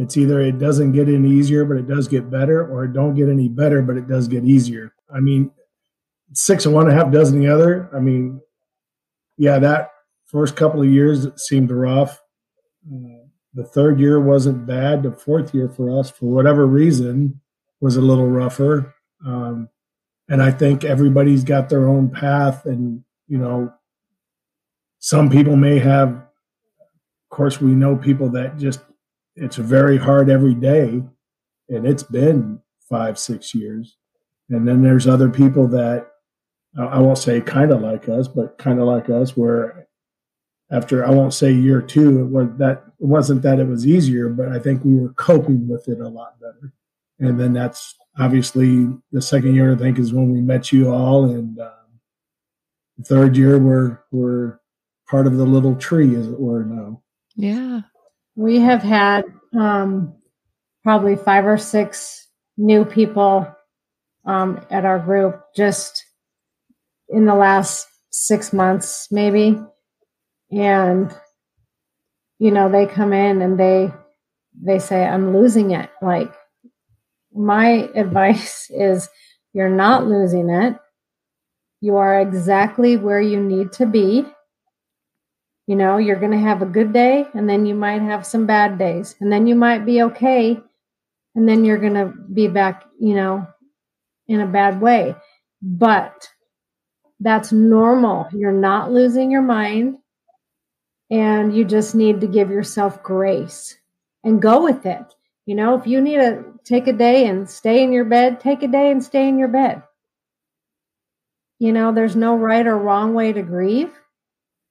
it's 0.00 0.16
either 0.16 0.40
it 0.40 0.58
doesn't 0.58 0.92
get 0.92 1.08
any 1.08 1.30
easier, 1.30 1.66
but 1.66 1.76
it 1.76 1.86
does 1.86 2.08
get 2.08 2.30
better, 2.30 2.66
or 2.66 2.84
it 2.84 2.94
don't 2.94 3.14
get 3.14 3.28
any 3.28 3.48
better, 3.48 3.82
but 3.82 3.98
it 3.98 4.08
does 4.08 4.28
get 4.28 4.44
easier. 4.44 4.94
I 5.14 5.20
mean, 5.20 5.50
six 6.32 6.64
of 6.64 6.72
one 6.72 6.88
and 6.88 6.98
a 6.98 7.02
half 7.02 7.12
dozen 7.12 7.38
the 7.38 7.48
other. 7.48 7.90
I 7.94 8.00
mean, 8.00 8.40
yeah, 9.36 9.58
that 9.58 9.90
first 10.24 10.56
couple 10.56 10.80
of 10.80 10.88
years 10.88 11.26
seemed 11.36 11.70
rough. 11.70 12.18
The 13.52 13.64
third 13.64 14.00
year 14.00 14.18
wasn't 14.18 14.66
bad. 14.66 15.02
The 15.02 15.12
fourth 15.12 15.54
year 15.54 15.68
for 15.68 15.98
us, 15.98 16.10
for 16.10 16.26
whatever 16.26 16.66
reason, 16.66 17.40
was 17.80 17.96
a 17.96 18.00
little 18.00 18.28
rougher. 18.28 18.94
Um, 19.26 19.68
and 20.30 20.42
I 20.42 20.50
think 20.50 20.82
everybody's 20.82 21.44
got 21.44 21.68
their 21.68 21.86
own 21.86 22.08
path, 22.08 22.64
and 22.64 23.04
you 23.28 23.36
know, 23.36 23.70
some 24.98 25.28
people 25.28 25.56
may 25.56 25.78
have. 25.78 26.08
Of 26.10 27.36
course, 27.36 27.60
we 27.60 27.72
know 27.72 27.96
people 27.96 28.30
that 28.30 28.56
just 28.56 28.80
it's 29.36 29.56
very 29.56 29.96
hard 29.96 30.28
every 30.28 30.54
day 30.54 31.02
and 31.68 31.86
it's 31.86 32.02
been 32.02 32.60
five 32.88 33.18
six 33.18 33.54
years. 33.54 33.96
And 34.50 34.66
then 34.66 34.82
there's 34.82 35.06
other 35.06 35.30
people 35.30 35.68
that 35.68 36.08
i 36.78 37.00
won't 37.00 37.18
say 37.18 37.40
kind 37.40 37.72
of 37.72 37.80
like 37.80 38.08
us 38.08 38.28
but 38.28 38.56
kind 38.56 38.78
of 38.78 38.86
like 38.86 39.10
us 39.10 39.36
where 39.36 39.88
after 40.70 41.04
i 41.04 41.10
won't 41.10 41.34
say 41.34 41.50
year 41.50 41.82
two 41.82 42.20
it 42.20 42.26
was 42.26 42.46
that 42.58 42.84
it 43.00 43.06
wasn't 43.06 43.42
that 43.42 43.58
it 43.58 43.66
was 43.66 43.84
easier 43.84 44.28
but 44.28 44.48
i 44.50 44.58
think 44.58 44.84
we 44.84 44.94
were 44.94 45.12
coping 45.14 45.66
with 45.68 45.88
it 45.88 45.98
a 45.98 46.08
lot 46.08 46.38
better. 46.40 46.72
And 47.18 47.38
then 47.38 47.52
that's 47.52 47.96
obviously 48.18 48.86
the 49.10 49.20
second 49.20 49.54
year 49.54 49.74
i 49.74 49.76
think 49.76 49.98
is 49.98 50.12
when 50.12 50.32
we 50.32 50.40
met 50.40 50.70
you 50.70 50.92
all 50.92 51.24
and 51.24 51.58
um, 51.58 51.72
the 52.98 53.04
third 53.04 53.36
year 53.36 53.58
we're 53.58 53.98
we're 54.12 54.60
part 55.08 55.26
of 55.26 55.36
the 55.36 55.44
little 55.44 55.74
tree 55.74 56.14
as 56.14 56.28
it 56.28 56.38
were 56.38 56.64
now. 56.64 57.02
Yeah 57.34 57.80
we 58.40 58.58
have 58.58 58.82
had 58.82 59.26
um, 59.54 60.14
probably 60.82 61.14
five 61.14 61.44
or 61.44 61.58
six 61.58 62.26
new 62.56 62.86
people 62.86 63.46
um, 64.24 64.64
at 64.70 64.86
our 64.86 64.98
group 64.98 65.42
just 65.54 66.06
in 67.10 67.26
the 67.26 67.34
last 67.34 67.86
six 68.10 68.54
months, 68.54 69.08
maybe. 69.10 69.60
And, 70.50 71.14
you 72.38 72.50
know, 72.50 72.70
they 72.70 72.86
come 72.86 73.12
in 73.12 73.42
and 73.42 73.60
they, 73.60 73.92
they 74.58 74.78
say, 74.78 75.04
I'm 75.04 75.36
losing 75.36 75.72
it. 75.72 75.90
Like, 76.00 76.32
my 77.34 77.90
advice 77.94 78.70
is 78.74 79.10
you're 79.52 79.68
not 79.68 80.06
losing 80.06 80.48
it. 80.48 80.76
You 81.82 81.96
are 81.96 82.18
exactly 82.18 82.96
where 82.96 83.20
you 83.20 83.38
need 83.38 83.72
to 83.72 83.84
be. 83.84 84.24
You 85.70 85.76
know, 85.76 85.98
you're 85.98 86.18
going 86.18 86.32
to 86.32 86.36
have 86.36 86.62
a 86.62 86.66
good 86.66 86.92
day 86.92 87.28
and 87.32 87.48
then 87.48 87.64
you 87.64 87.76
might 87.76 88.02
have 88.02 88.26
some 88.26 88.44
bad 88.44 88.76
days 88.76 89.14
and 89.20 89.30
then 89.30 89.46
you 89.46 89.54
might 89.54 89.86
be 89.86 90.02
okay 90.02 90.58
and 91.36 91.48
then 91.48 91.64
you're 91.64 91.78
going 91.78 91.94
to 91.94 92.06
be 92.06 92.48
back, 92.48 92.86
you 92.98 93.14
know, 93.14 93.46
in 94.26 94.40
a 94.40 94.48
bad 94.48 94.80
way. 94.80 95.14
But 95.62 96.28
that's 97.20 97.52
normal. 97.52 98.26
You're 98.32 98.50
not 98.50 98.90
losing 98.90 99.30
your 99.30 99.42
mind 99.42 99.98
and 101.08 101.54
you 101.54 101.64
just 101.64 101.94
need 101.94 102.20
to 102.22 102.26
give 102.26 102.50
yourself 102.50 103.00
grace 103.04 103.78
and 104.24 104.42
go 104.42 104.64
with 104.64 104.86
it. 104.86 105.04
You 105.46 105.54
know, 105.54 105.78
if 105.78 105.86
you 105.86 106.00
need 106.00 106.16
to 106.16 106.46
take 106.64 106.88
a 106.88 106.92
day 106.92 107.28
and 107.28 107.48
stay 107.48 107.84
in 107.84 107.92
your 107.92 108.06
bed, 108.06 108.40
take 108.40 108.64
a 108.64 108.66
day 108.66 108.90
and 108.90 109.04
stay 109.04 109.28
in 109.28 109.38
your 109.38 109.46
bed. 109.46 109.84
You 111.60 111.72
know, 111.72 111.92
there's 111.92 112.16
no 112.16 112.34
right 112.34 112.66
or 112.66 112.76
wrong 112.76 113.14
way 113.14 113.32
to 113.32 113.42
grieve 113.42 113.92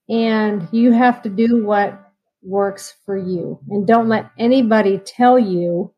and 0.10 0.68
you 0.72 0.91
have 0.91 1.22
to 1.24 1.30
do 1.30 1.64
what 1.66 2.12
works 2.41 2.95
for 3.05 3.18
you. 3.18 3.60
And 3.70 3.86
don't 3.88 4.10
let 4.10 4.32
anybody 4.38 4.97
tell 4.99 5.38
you 5.39 5.93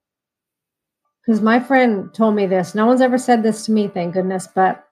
because 1.26 1.42
my 1.42 1.60
friend 1.60 2.14
told 2.14 2.36
me 2.36 2.46
this. 2.48 2.76
No 2.76 2.86
one's 2.88 3.02
ever 3.02 3.18
said 3.18 3.44
this 3.44 3.66
to 3.66 3.72
me 3.72 3.88
thank 3.88 4.14
goodness 4.14 4.48
but 4.54 4.86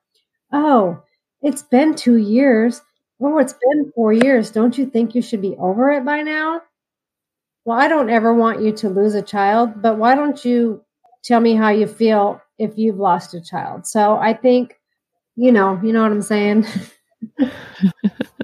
oh 0.53 1.01
it's 1.41 1.63
been 1.63 1.95
two 1.95 2.17
years. 2.17 2.81
Oh 3.21 3.37
it's 3.39 3.53
been 3.53 3.91
four 3.95 4.13
years. 4.13 4.51
Don't 4.51 4.77
you 4.77 4.85
think 4.85 5.15
you 5.15 5.21
should 5.21 5.41
be 5.41 5.55
over 5.57 5.91
it 5.91 6.05
by 6.05 6.21
now? 6.21 6.61
Well 7.65 7.77
i 7.79 7.87
don't 7.87 8.09
ever 8.09 8.33
want 8.33 8.61
you 8.61 8.71
to 8.73 8.89
lose 8.89 9.13
a 9.15 9.21
child 9.21 9.81
but 9.81 9.97
why 9.97 10.15
don't 10.15 10.43
you 10.43 10.83
tell 11.23 11.39
me 11.39 11.55
how 11.55 11.69
you 11.69 11.87
feel 11.87 12.41
if 12.57 12.77
you've 12.77 12.97
lost 12.97 13.33
a 13.33 13.41
child? 13.41 13.85
So 13.87 14.17
i 14.17 14.33
think 14.33 14.79
you 15.35 15.51
know 15.51 15.79
you 15.83 15.93
know 15.93 16.03
what 16.03 16.11
i'm 16.11 16.21
saying 16.21 16.65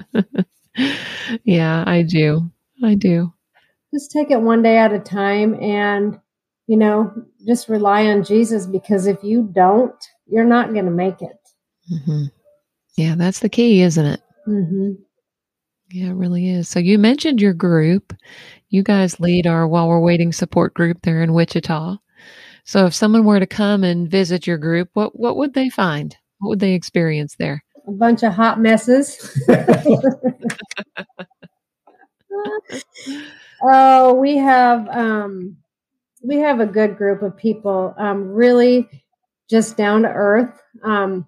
yeah, 1.55 1.83
I 1.85 2.03
do. 2.03 2.49
I 2.83 2.95
do. 2.95 3.33
Just 3.93 4.11
take 4.11 4.31
it 4.31 4.41
one 4.41 4.61
day 4.61 4.77
at 4.77 4.93
a 4.93 4.99
time 4.99 5.55
and, 5.61 6.19
you 6.67 6.77
know, 6.77 7.13
just 7.47 7.69
rely 7.69 8.07
on 8.07 8.23
Jesus 8.23 8.65
because 8.65 9.07
if 9.07 9.23
you 9.23 9.49
don't, 9.53 9.95
you're 10.27 10.43
not 10.45 10.73
going 10.73 10.85
to 10.85 10.91
make 10.91 11.21
it. 11.21 11.37
Mm-hmm. 11.91 12.25
Yeah, 12.97 13.15
that's 13.15 13.39
the 13.39 13.49
key, 13.49 13.81
isn't 13.81 14.05
it? 14.05 14.21
Mm-hmm. 14.47 14.91
Yeah, 15.91 16.09
it 16.09 16.15
really 16.15 16.49
is. 16.49 16.67
So 16.67 16.79
you 16.79 16.97
mentioned 16.97 17.41
your 17.41 17.53
group. 17.53 18.13
You 18.69 18.83
guys 18.83 19.19
lead 19.19 19.47
our 19.47 19.67
While 19.67 19.87
We're 19.87 19.99
Waiting 19.99 20.33
support 20.33 20.73
group 20.73 21.01
there 21.03 21.21
in 21.21 21.33
Wichita. 21.33 21.97
So 22.63 22.87
if 22.87 22.95
someone 22.95 23.25
were 23.25 23.39
to 23.39 23.45
come 23.45 23.83
and 23.83 24.09
visit 24.09 24.47
your 24.47 24.57
group, 24.57 24.89
what 24.93 25.17
what 25.17 25.37
would 25.37 25.53
they 25.53 25.69
find? 25.69 26.17
What 26.39 26.49
would 26.49 26.59
they 26.59 26.73
experience 26.73 27.35
there? 27.37 27.63
A 27.87 27.91
bunch 27.91 28.23
of 28.23 28.33
hot 28.33 28.59
messes. 28.59 29.39
oh, 33.61 34.13
we 34.13 34.37
have 34.37 34.87
um, 34.89 35.57
we 36.23 36.37
have 36.37 36.59
a 36.59 36.65
good 36.65 36.97
group 36.97 37.21
of 37.21 37.37
people. 37.37 37.93
Um, 37.97 38.29
really, 38.29 38.89
just 39.49 39.77
down 39.77 40.03
to 40.03 40.09
earth. 40.09 40.61
Um, 40.83 41.25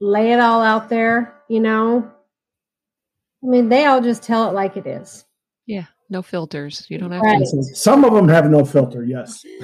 lay 0.00 0.32
it 0.32 0.40
all 0.40 0.62
out 0.62 0.88
there. 0.88 1.36
You 1.48 1.60
know, 1.60 2.10
I 3.42 3.46
mean, 3.46 3.68
they 3.68 3.86
all 3.86 4.00
just 4.00 4.22
tell 4.22 4.48
it 4.48 4.54
like 4.54 4.76
it 4.76 4.86
is. 4.86 5.24
Yeah, 5.66 5.86
no 6.08 6.22
filters. 6.22 6.86
You 6.88 6.98
don't 6.98 7.12
have 7.12 7.22
Right. 7.22 7.38
to. 7.38 7.62
Some 7.74 8.04
of 8.04 8.12
them 8.14 8.28
have 8.28 8.50
no 8.50 8.64
filter. 8.64 9.04
Yes. 9.04 9.44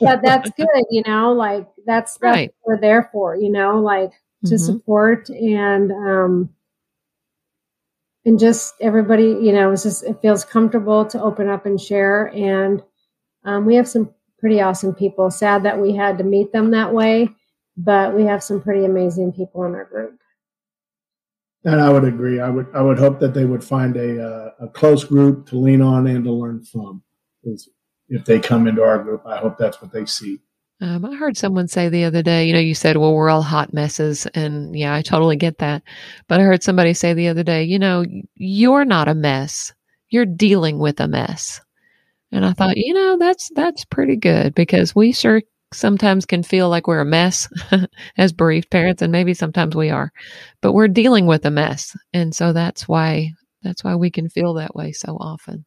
But 0.00 0.20
that's 0.22 0.50
good. 0.52 0.84
You 0.90 1.02
know, 1.06 1.32
like 1.32 1.66
that's 1.86 2.18
that's 2.18 2.22
Right. 2.22 2.54
what 2.62 2.74
we're 2.76 2.80
there 2.80 3.08
for. 3.12 3.34
You 3.36 3.50
know, 3.50 3.80
like 3.80 4.12
to 4.46 4.54
Mhm. 4.54 4.58
support 4.60 5.28
and 5.30 5.90
um 5.90 6.50
and 8.28 8.38
just 8.38 8.74
everybody 8.82 9.24
you 9.24 9.52
know 9.52 9.72
it's 9.72 9.84
just 9.84 10.04
it 10.04 10.20
feels 10.22 10.44
comfortable 10.44 11.06
to 11.06 11.20
open 11.22 11.48
up 11.48 11.66
and 11.66 11.80
share 11.80 12.26
and 12.34 12.82
um, 13.44 13.66
we 13.66 13.74
have 13.76 13.88
some 13.88 14.14
pretty 14.38 14.60
awesome 14.60 14.94
people 14.94 15.30
sad 15.30 15.64
that 15.64 15.80
we 15.80 15.96
had 15.96 16.18
to 16.18 16.24
meet 16.24 16.52
them 16.52 16.72
that 16.72 16.92
way 16.94 17.28
but 17.76 18.14
we 18.14 18.24
have 18.24 18.42
some 18.44 18.60
pretty 18.62 18.84
amazing 18.84 19.32
people 19.32 19.64
in 19.64 19.74
our 19.74 19.86
group 19.86 20.20
And 21.64 21.80
I 21.80 21.90
would 21.90 22.04
agree. 22.04 22.40
I 22.40 22.50
would 22.50 22.68
I 22.74 22.82
would 22.82 22.98
hope 22.98 23.20
that 23.20 23.34
they 23.34 23.44
would 23.44 23.64
find 23.64 23.96
a 23.96 24.24
uh, 24.24 24.50
a 24.60 24.68
close 24.68 25.04
group 25.04 25.48
to 25.48 25.56
lean 25.58 25.82
on 25.82 26.06
and 26.06 26.24
to 26.24 26.32
learn 26.32 26.64
from. 26.64 27.02
If 28.08 28.24
they 28.24 28.40
come 28.40 28.66
into 28.68 28.82
our 28.82 29.02
group, 29.02 29.22
I 29.26 29.38
hope 29.38 29.58
that's 29.58 29.82
what 29.82 29.92
they 29.92 30.06
see. 30.06 30.40
Um, 30.80 31.04
I 31.04 31.14
heard 31.16 31.36
someone 31.36 31.66
say 31.66 31.88
the 31.88 32.04
other 32.04 32.22
day, 32.22 32.46
you 32.46 32.52
know, 32.52 32.60
you 32.60 32.74
said, 32.74 32.96
well, 32.96 33.12
we're 33.12 33.30
all 33.30 33.42
hot 33.42 33.72
messes. 33.72 34.26
And 34.26 34.76
yeah, 34.78 34.94
I 34.94 35.02
totally 35.02 35.36
get 35.36 35.58
that. 35.58 35.82
But 36.28 36.40
I 36.40 36.44
heard 36.44 36.62
somebody 36.62 36.94
say 36.94 37.14
the 37.14 37.28
other 37.28 37.42
day, 37.42 37.64
you 37.64 37.78
know, 37.80 38.04
you're 38.36 38.84
not 38.84 39.08
a 39.08 39.14
mess. 39.14 39.72
You're 40.08 40.26
dealing 40.26 40.78
with 40.78 41.00
a 41.00 41.08
mess. 41.08 41.60
And 42.32 42.44
I 42.46 42.52
thought, 42.52 42.76
you 42.76 42.94
know, 42.94 43.16
that's, 43.18 43.50
that's 43.54 43.84
pretty 43.86 44.16
good 44.16 44.54
because 44.54 44.94
we 44.94 45.12
sure 45.12 45.42
sometimes 45.72 46.26
can 46.26 46.42
feel 46.42 46.68
like 46.68 46.86
we're 46.86 47.00
a 47.00 47.04
mess 47.04 47.48
as 48.18 48.32
bereaved 48.32 48.70
parents. 48.70 49.02
And 49.02 49.10
maybe 49.12 49.34
sometimes 49.34 49.74
we 49.74 49.90
are, 49.90 50.12
but 50.60 50.72
we're 50.72 50.88
dealing 50.88 51.26
with 51.26 51.44
a 51.46 51.50
mess. 51.50 51.96
And 52.12 52.34
so 52.34 52.52
that's 52.52 52.86
why, 52.86 53.32
that's 53.62 53.82
why 53.82 53.96
we 53.96 54.10
can 54.10 54.28
feel 54.28 54.54
that 54.54 54.76
way 54.76 54.92
so 54.92 55.16
often. 55.18 55.64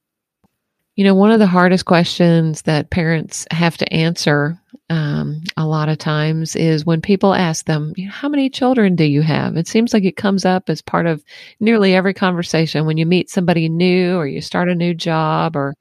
You 1.02 1.08
know, 1.08 1.16
one 1.16 1.32
of 1.32 1.40
the 1.40 1.48
hardest 1.48 1.86
questions 1.86 2.62
that 2.62 2.92
parents 2.92 3.48
have 3.50 3.76
to 3.78 3.92
answer 3.92 4.62
um, 4.92 5.42
a 5.58 5.66
lot 5.66 5.90
of 5.90 5.98
times 5.98 6.56
is 6.56 6.86
when 6.86 7.02
people 7.02 7.34
ask 7.34 7.66
them, 7.66 7.96
How 8.08 8.30
many 8.30 8.52
children 8.52 8.96
do 8.96 9.04
you 9.06 9.24
have? 9.24 9.58
It 9.58 9.68
seems 9.68 9.96
like 9.96 10.04
it 10.04 10.16
comes 10.16 10.46
up 10.46 10.70
as 10.70 10.84
part 10.84 11.08
of 11.08 11.24
nearly 11.60 11.96
every 11.96 12.14
conversation 12.14 12.86
when 12.86 12.98
you 12.98 13.08
meet 13.08 13.32
somebody 13.32 13.68
new 13.68 14.16
or 14.16 14.28
you 14.28 14.42
start 14.42 14.70
a 14.70 14.76
new 14.76 14.94
job 14.94 15.56
or 15.56 15.74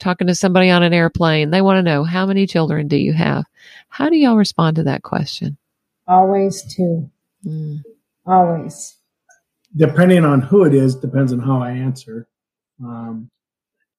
talking 0.00 0.26
to 0.26 0.34
somebody 0.34 0.68
on 0.68 0.82
an 0.82 0.92
airplane. 0.92 1.50
They 1.50 1.62
want 1.62 1.78
to 1.78 1.88
know, 1.88 2.02
How 2.02 2.26
many 2.26 2.44
children 2.44 2.88
do 2.88 2.96
you 2.96 3.12
have? 3.12 3.44
How 3.88 4.08
do 4.08 4.16
y'all 4.16 4.36
respond 4.36 4.74
to 4.78 4.82
that 4.82 5.04
question? 5.04 5.58
always 6.08 6.64
two 6.74 7.08
Mm, 7.46 7.84
always 8.26 8.96
Depending 9.76 10.24
on 10.24 10.40
who 10.40 10.64
it 10.64 10.74
is, 10.74 10.96
depends 10.96 11.32
on 11.32 11.38
how 11.38 11.62
I 11.62 11.70
answer. 11.70 12.26
Um, 12.82 13.30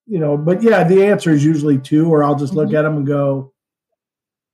you 0.08 0.20
know, 0.20 0.38
but 0.38 0.62
yeah, 0.64 0.84
the 0.84 1.06
answer 1.06 1.32
is 1.32 1.44
usually 1.46 1.78
two, 1.78 2.10
or 2.10 2.24
I'll 2.24 2.36
just 2.36 2.54
look 2.54 2.70
Mhm. 2.70 2.78
at 2.80 2.82
them 2.84 2.98
and 2.98 3.08
go, 3.08 3.52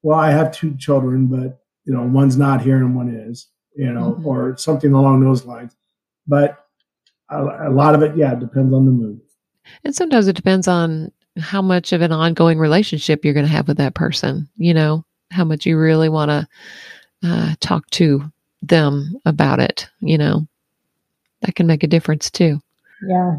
"Well, 0.01 0.17
I 0.19 0.31
have 0.31 0.51
two 0.51 0.75
children, 0.77 1.27
but 1.27 1.59
you 1.85 1.93
know, 1.93 2.03
one's 2.03 2.37
not 2.37 2.61
here 2.61 2.77
and 2.77 2.95
one 2.95 3.09
is." 3.09 3.47
You 3.75 3.91
know, 3.91 4.17
Mhm. 4.19 4.25
or 4.25 4.55
something 4.57 4.93
along 4.93 5.21
those 5.21 5.45
lines. 5.45 5.75
But 6.27 6.57
a, 7.29 7.69
a 7.69 7.71
lot 7.71 7.95
of 7.95 8.03
it, 8.03 8.15
yeah, 8.15 8.35
depends 8.35 8.71
on 8.73 8.85
the 8.85 8.91
mood. 8.91 9.19
And 9.83 9.95
sometimes 9.95 10.27
it 10.27 10.35
depends 10.35 10.67
on 10.67 11.11
how 11.39 11.61
much 11.63 11.91
of 11.93 12.01
an 12.01 12.11
ongoing 12.11 12.59
relationship 12.59 13.25
you're 13.25 13.33
going 13.33 13.45
to 13.47 13.51
have 13.51 13.67
with 13.67 13.77
that 13.77 13.95
person, 13.95 14.47
you 14.57 14.73
know, 14.75 15.03
how 15.31 15.43
much 15.43 15.65
you 15.65 15.77
really 15.79 16.09
want 16.09 16.29
to 16.29 16.47
uh, 17.23 17.55
talk 17.61 17.89
to 17.91 18.23
them 18.61 19.15
about 19.25 19.59
it, 19.59 19.89
you 19.99 20.17
know, 20.17 20.45
that 21.41 21.55
can 21.55 21.65
make 21.65 21.81
a 21.83 21.87
difference 21.87 22.29
too. 22.29 22.59
Yeah. 23.07 23.37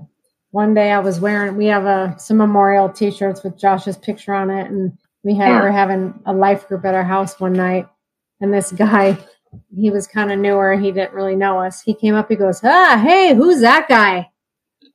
One 0.55 0.73
day 0.73 0.93
I 0.93 1.01
was 1.01 1.19
wearing, 1.19 1.57
we 1.57 1.67
have 1.67 1.85
a, 1.85 2.15
some 2.17 2.37
memorial 2.37 2.89
t 2.89 3.11
shirts 3.11 3.43
with 3.43 3.59
Josh's 3.59 3.97
picture 3.97 4.33
on 4.33 4.51
it. 4.51 4.71
And 4.71 4.97
we 5.25 5.35
had, 5.35 5.49
Yeah. 5.49 5.57
we 5.57 5.63
were 5.63 5.73
having 5.73 6.15
a 6.27 6.33
life 6.33 6.69
group 6.69 6.85
at 6.85 6.95
our 6.95 7.03
house 7.03 7.41
one 7.41 7.55
night. 7.55 7.89
And 8.41 8.55
this 8.55 8.71
guy, 8.71 9.19
he 9.77 9.91
was 9.91 10.07
kind 10.07 10.31
of 10.31 10.39
newer. 10.39 10.75
He 10.77 10.93
didn't 10.93 11.13
really 11.13 11.35
know 11.35 11.59
us. 11.59 11.83
He 11.83 11.93
came 11.93 12.15
up, 12.15 12.29
he 12.29 12.37
goes, 12.37 12.61
Ah, 12.63 13.03
hey, 13.05 13.35
who's 13.35 13.63
that 13.63 13.89
guy? 13.89 14.31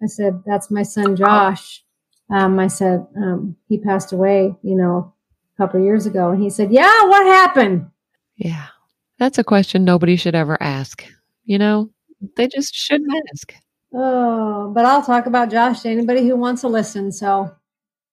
I 0.01 0.05
said, 0.05 0.41
That's 0.45 0.71
my 0.71 0.83
son, 0.83 1.17
Josh. 1.17 1.83
Um, 2.29 2.57
I 2.57 2.67
said, 2.67 3.05
um, 3.17 3.57
He 3.67 3.79
passed 3.79 4.13
away, 4.13 4.55
you 4.63 4.75
know, 4.77 5.13
a 5.55 5.57
couple 5.61 5.81
of 5.81 5.85
years 5.85 6.05
ago. 6.05 6.29
And 6.29 6.41
he 6.41 6.49
said, 6.49 6.71
Yeah, 6.71 7.03
what 7.03 7.25
happened? 7.25 7.85
Yeah. 8.37 8.67
That's 9.17 9.37
a 9.39 9.43
question 9.43 9.83
nobody 9.83 10.15
should 10.15 10.35
ever 10.35 10.57
ask. 10.63 11.03
You 11.43 11.57
know, 11.57 11.89
they 12.37 12.47
just 12.47 12.73
shouldn't 12.73 13.11
ask. 13.33 13.53
Oh, 13.93 14.71
but 14.73 14.85
I'll 14.85 15.01
talk 15.03 15.25
about 15.25 15.49
Josh 15.49 15.81
to 15.81 15.89
anybody 15.89 16.27
who 16.27 16.35
wants 16.35 16.61
to 16.61 16.67
listen. 16.67 17.11
So, 17.11 17.51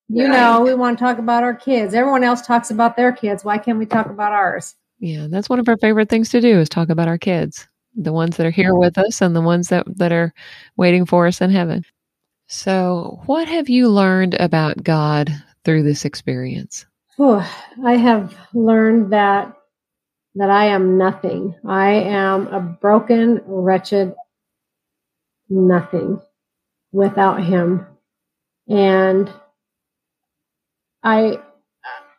you 0.09 0.25
Right. 0.25 0.33
know, 0.33 0.63
we 0.63 0.75
want 0.75 0.99
to 0.99 1.05
talk 1.05 1.19
about 1.19 1.43
our 1.43 1.55
kids. 1.55 1.95
Everyone 1.95 2.25
else 2.25 2.47
talks 2.47 2.71
about 2.71 2.97
their 2.97 3.13
kids. 3.13 3.45
Why 3.45 3.59
can't 3.59 3.79
we 3.79 3.87
talk 3.87 4.07
about 4.07 4.33
ours? 4.33 4.75
Yeah, 4.99 5.27
that's 5.29 5.49
one 5.51 5.59
of 5.59 5.69
our 5.69 5.77
favorite 5.77 6.09
things 6.09 6.31
to 6.31 6.41
do 6.41 6.59
is 6.59 6.69
talk 6.69 6.89
about 6.89 7.09
our 7.09 7.19
kids, 7.19 7.69
the 7.95 8.13
ones 8.13 8.37
that 8.37 8.47
are 8.47 8.51
here 8.51 8.75
with 8.75 8.97
us 8.97 9.21
and 9.21 9.37
the 9.37 9.43
ones 9.43 9.69
that, 9.69 9.85
that 9.99 10.13
are 10.13 10.33
waiting 10.77 11.05
for 11.05 11.27
us 11.27 11.41
in 11.43 11.51
heaven. 11.51 11.85
So, 12.49 13.21
what 13.27 13.49
have 13.49 13.69
you 13.69 13.89
learned 13.89 14.35
about 14.35 14.83
God 14.83 15.31
through 15.65 15.83
this 15.83 16.05
experience? 16.05 16.87
Oh, 17.19 17.47
I 17.85 17.97
have 17.97 18.37
learned 18.55 19.13
that 19.13 19.53
that 20.37 20.51
I 20.51 20.67
am 20.67 20.99
nothing. 20.99 21.55
I 21.67 21.93
am 21.93 22.47
a 22.49 22.61
broken, 22.61 23.41
wretched 23.47 24.15
nothing 25.49 26.21
without 26.93 27.43
him. 27.43 27.87
And 28.69 29.33
I 31.03 31.41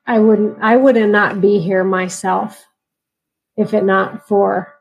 I 0.06 0.20
wouldn't 0.20 0.58
I 0.62 0.78
would 0.78 0.96
not 0.96 1.42
be 1.42 1.60
here 1.60 1.84
myself 1.84 2.66
if 3.58 3.74
it 3.74 3.84
not 3.84 4.28
for 4.28 4.74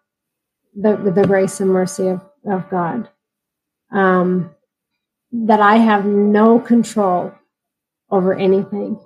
the 0.75 0.97
the 0.97 1.27
grace 1.27 1.61
and 1.61 1.71
mercy 1.71 2.09
of, 2.09 2.21
of 2.49 2.69
God. 2.71 3.09
Um 3.91 4.51
that 5.33 5.61
I 5.61 5.77
have 5.77 6.07
no 6.07 6.61
control 6.61 7.33
over 8.11 8.35
anything 8.35 9.01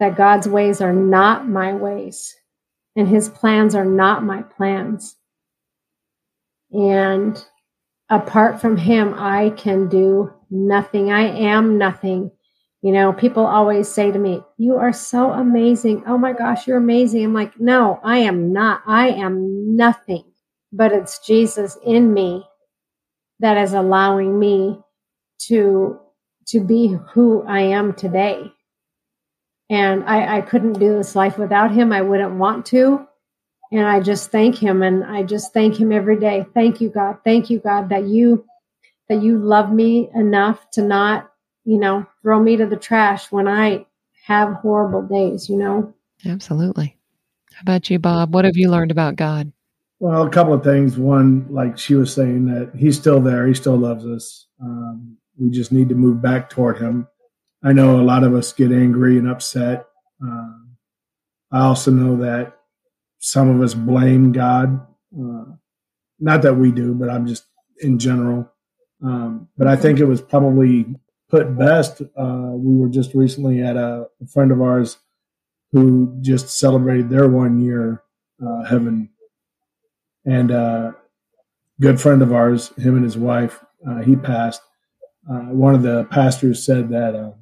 that 0.00 0.16
God's 0.16 0.48
ways 0.48 0.80
are 0.80 0.92
not 0.92 1.48
my 1.48 1.72
ways 1.74 2.36
and 2.96 3.08
his 3.08 3.28
plans 3.28 3.74
are 3.74 3.84
not 3.84 4.24
my 4.24 4.42
plans. 4.42 5.16
And 6.72 7.42
apart 8.10 8.60
from 8.60 8.76
him, 8.76 9.14
I 9.16 9.50
can 9.50 9.88
do 9.88 10.32
nothing. 10.50 11.12
I 11.12 11.22
am 11.22 11.78
nothing. 11.78 12.30
You 12.82 12.92
know, 12.92 13.12
people 13.12 13.46
always 13.46 13.88
say 13.88 14.12
to 14.12 14.18
me, 14.18 14.42
You 14.56 14.76
are 14.76 14.92
so 14.92 15.32
amazing. 15.32 16.04
Oh 16.06 16.18
my 16.18 16.32
gosh, 16.32 16.66
you're 16.66 16.78
amazing. 16.78 17.24
I'm 17.24 17.34
like, 17.34 17.58
No, 17.60 18.00
I 18.04 18.18
am 18.18 18.52
not. 18.52 18.82
I 18.86 19.10
am 19.10 19.76
nothing. 19.76 20.24
But 20.72 20.92
it's 20.92 21.26
Jesus 21.26 21.76
in 21.84 22.12
me 22.14 22.44
that 23.40 23.56
is 23.56 23.72
allowing 23.72 24.38
me 24.38 24.80
to 25.48 26.00
to 26.48 26.60
be 26.60 26.96
who 27.12 27.42
I 27.44 27.60
am 27.60 27.94
today. 27.94 28.52
And 29.70 30.04
I, 30.04 30.38
I 30.38 30.42
couldn't 30.42 30.74
do 30.74 30.96
this 30.96 31.16
life 31.16 31.38
without 31.38 31.72
him. 31.72 31.92
I 31.92 32.02
wouldn't 32.02 32.36
want 32.36 32.66
to. 32.68 33.07
And 33.70 33.86
I 33.86 34.00
just 34.00 34.30
thank 34.30 34.56
him 34.56 34.82
and 34.82 35.04
I 35.04 35.22
just 35.22 35.52
thank 35.52 35.78
him 35.78 35.92
every 35.92 36.18
day. 36.18 36.46
Thank 36.54 36.80
you, 36.80 36.88
God. 36.88 37.18
Thank 37.24 37.50
you, 37.50 37.58
God, 37.58 37.90
that 37.90 38.04
you 38.06 38.44
that 39.08 39.22
you 39.22 39.38
love 39.38 39.72
me 39.72 40.08
enough 40.14 40.70
to 40.72 40.82
not, 40.82 41.30
you 41.64 41.78
know, 41.78 42.06
throw 42.22 42.40
me 42.40 42.56
to 42.56 42.66
the 42.66 42.76
trash 42.76 43.32
when 43.32 43.48
I 43.48 43.86
have 44.24 44.54
horrible 44.54 45.02
days, 45.02 45.48
you 45.48 45.56
know. 45.56 45.94
Absolutely. 46.26 46.96
How 47.54 47.62
about 47.62 47.88
you, 47.88 47.98
Bob? 47.98 48.34
What 48.34 48.44
have 48.44 48.56
you 48.56 48.70
learned 48.70 48.90
about 48.90 49.16
God? 49.16 49.52
Well, 49.98 50.26
a 50.26 50.30
couple 50.30 50.52
of 50.52 50.62
things. 50.62 50.96
One, 50.96 51.46
like 51.50 51.78
she 51.78 51.94
was 51.94 52.12
saying, 52.12 52.46
that 52.46 52.72
he's 52.76 52.98
still 52.98 53.20
there. 53.20 53.46
He 53.46 53.54
still 53.54 53.76
loves 53.76 54.06
us. 54.06 54.46
Um, 54.62 55.16
we 55.38 55.50
just 55.50 55.72
need 55.72 55.88
to 55.88 55.94
move 55.94 56.22
back 56.22 56.50
toward 56.50 56.78
him. 56.78 57.08
I 57.64 57.72
know 57.72 57.98
a 57.98 58.02
lot 58.02 58.24
of 58.24 58.34
us 58.34 58.52
get 58.52 58.70
angry 58.70 59.18
and 59.18 59.28
upset. 59.28 59.86
Um, 60.22 60.76
I 61.50 61.60
also 61.62 61.90
know 61.90 62.16
that 62.18 62.57
some 63.18 63.48
of 63.48 63.60
us 63.60 63.74
blame 63.74 64.32
God. 64.32 64.86
Uh, 65.16 65.44
not 66.20 66.42
that 66.42 66.54
we 66.54 66.70
do, 66.70 66.94
but 66.94 67.10
I'm 67.10 67.26
just 67.26 67.44
in 67.80 67.98
general. 67.98 68.50
Um, 69.02 69.48
but 69.56 69.66
I 69.66 69.76
think 69.76 70.00
it 70.00 70.04
was 70.04 70.20
probably 70.20 70.86
put 71.30 71.56
best. 71.56 72.02
Uh, 72.16 72.52
we 72.54 72.76
were 72.76 72.88
just 72.88 73.14
recently 73.14 73.62
at 73.62 73.76
a, 73.76 74.06
a 74.20 74.26
friend 74.26 74.50
of 74.50 74.60
ours 74.60 74.98
who 75.72 76.16
just 76.20 76.48
celebrated 76.48 77.10
their 77.10 77.28
one 77.28 77.60
year 77.60 78.02
uh, 78.44 78.64
heaven, 78.64 79.10
and 80.24 80.50
uh, 80.50 80.92
good 81.80 82.00
friend 82.00 82.22
of 82.22 82.32
ours, 82.32 82.68
him 82.78 82.96
and 82.96 83.04
his 83.04 83.18
wife, 83.18 83.64
uh, 83.88 83.98
he 84.02 84.16
passed. 84.16 84.62
Uh, 85.30 85.50
one 85.50 85.74
of 85.74 85.82
the 85.82 86.04
pastors 86.04 86.64
said 86.64 86.88
that 86.88 87.34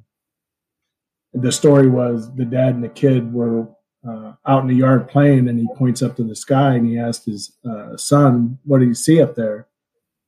the 1.33 1.51
story 1.51 1.87
was 1.87 2.33
the 2.35 2.45
dad 2.45 2.75
and 2.75 2.83
the 2.83 2.89
kid 2.89 3.31
were 3.31 3.67
uh, 4.07 4.33
out 4.45 4.61
in 4.63 4.67
the 4.67 4.75
yard 4.75 5.07
playing, 5.07 5.47
and 5.47 5.59
he 5.59 5.67
points 5.75 6.01
up 6.01 6.15
to 6.17 6.23
the 6.23 6.35
sky 6.35 6.75
and 6.75 6.87
he 6.87 6.97
asked 6.97 7.25
his 7.25 7.53
uh, 7.69 7.95
son, 7.97 8.59
"What 8.63 8.79
do 8.79 8.85
you 8.85 8.93
see 8.93 9.21
up 9.21 9.35
there?" 9.35 9.67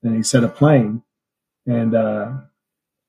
And 0.04 0.16
he 0.16 0.24
said, 0.24 0.44
"A 0.44 0.50
plane." 0.50 1.04
And 1.66 1.96
uh, 1.96 2.34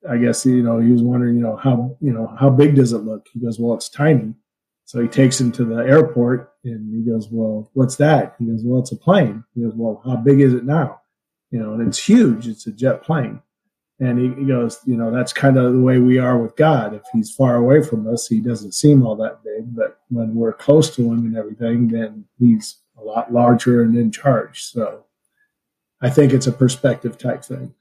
I 0.08 0.16
guess 0.18 0.44
you 0.44 0.62
know 0.62 0.78
he 0.78 0.92
was 0.92 1.02
wondering, 1.02 1.36
you 1.36 1.42
know, 1.42 1.56
how 1.56 1.96
you 2.00 2.12
know 2.12 2.26
how 2.38 2.50
big 2.50 2.74
does 2.74 2.92
it 2.92 2.98
look? 2.98 3.26
He 3.32 3.40
goes, 3.40 3.58
"Well, 3.58 3.74
it's 3.74 3.88
tiny." 3.88 4.34
So 4.84 5.00
he 5.00 5.08
takes 5.08 5.40
him 5.40 5.52
to 5.52 5.64
the 5.64 5.76
airport, 5.76 6.52
and 6.64 6.94
he 6.94 7.08
goes, 7.08 7.28
"Well, 7.30 7.70
what's 7.74 7.96
that?" 7.96 8.36
He 8.38 8.46
goes, 8.46 8.62
"Well, 8.64 8.80
it's 8.80 8.92
a 8.92 8.96
plane." 8.96 9.44
He 9.54 9.62
goes, 9.62 9.74
"Well, 9.74 10.02
how 10.04 10.16
big 10.16 10.40
is 10.40 10.54
it 10.54 10.64
now?" 10.64 11.00
You 11.50 11.60
know, 11.60 11.74
and 11.74 11.86
it's 11.86 12.04
huge. 12.04 12.46
It's 12.46 12.66
a 12.66 12.72
jet 12.72 13.02
plane. 13.02 13.40
And 14.00 14.18
he, 14.18 14.40
he, 14.40 14.46
goes, 14.46 14.80
you 14.86 14.96
know, 14.96 15.10
that's 15.10 15.32
kind 15.32 15.58
of 15.58 15.74
the 15.74 15.80
way 15.80 15.98
we 15.98 16.18
are 16.18 16.38
with 16.38 16.56
God. 16.56 16.94
If 16.94 17.02
he's 17.12 17.30
far 17.30 17.56
away 17.56 17.82
from 17.82 18.08
us, 18.12 18.26
he 18.26 18.40
doesn't 18.40 18.72
seem 18.72 19.06
all 19.06 19.14
that 19.16 19.44
big. 19.44 19.76
But 19.76 20.00
when 20.08 20.34
we're 20.34 20.54
close 20.54 20.94
to 20.96 21.02
him 21.02 21.26
and 21.26 21.36
everything, 21.36 21.88
then 21.88 22.24
he's 22.38 22.78
a 22.98 23.04
lot 23.04 23.30
larger 23.30 23.82
and 23.82 23.96
in 23.96 24.10
charge. 24.10 24.62
So 24.62 25.04
I 26.00 26.08
think 26.08 26.32
it's 26.32 26.46
a 26.46 26.52
perspective 26.52 27.18
type 27.18 27.44
thing. 27.44 27.74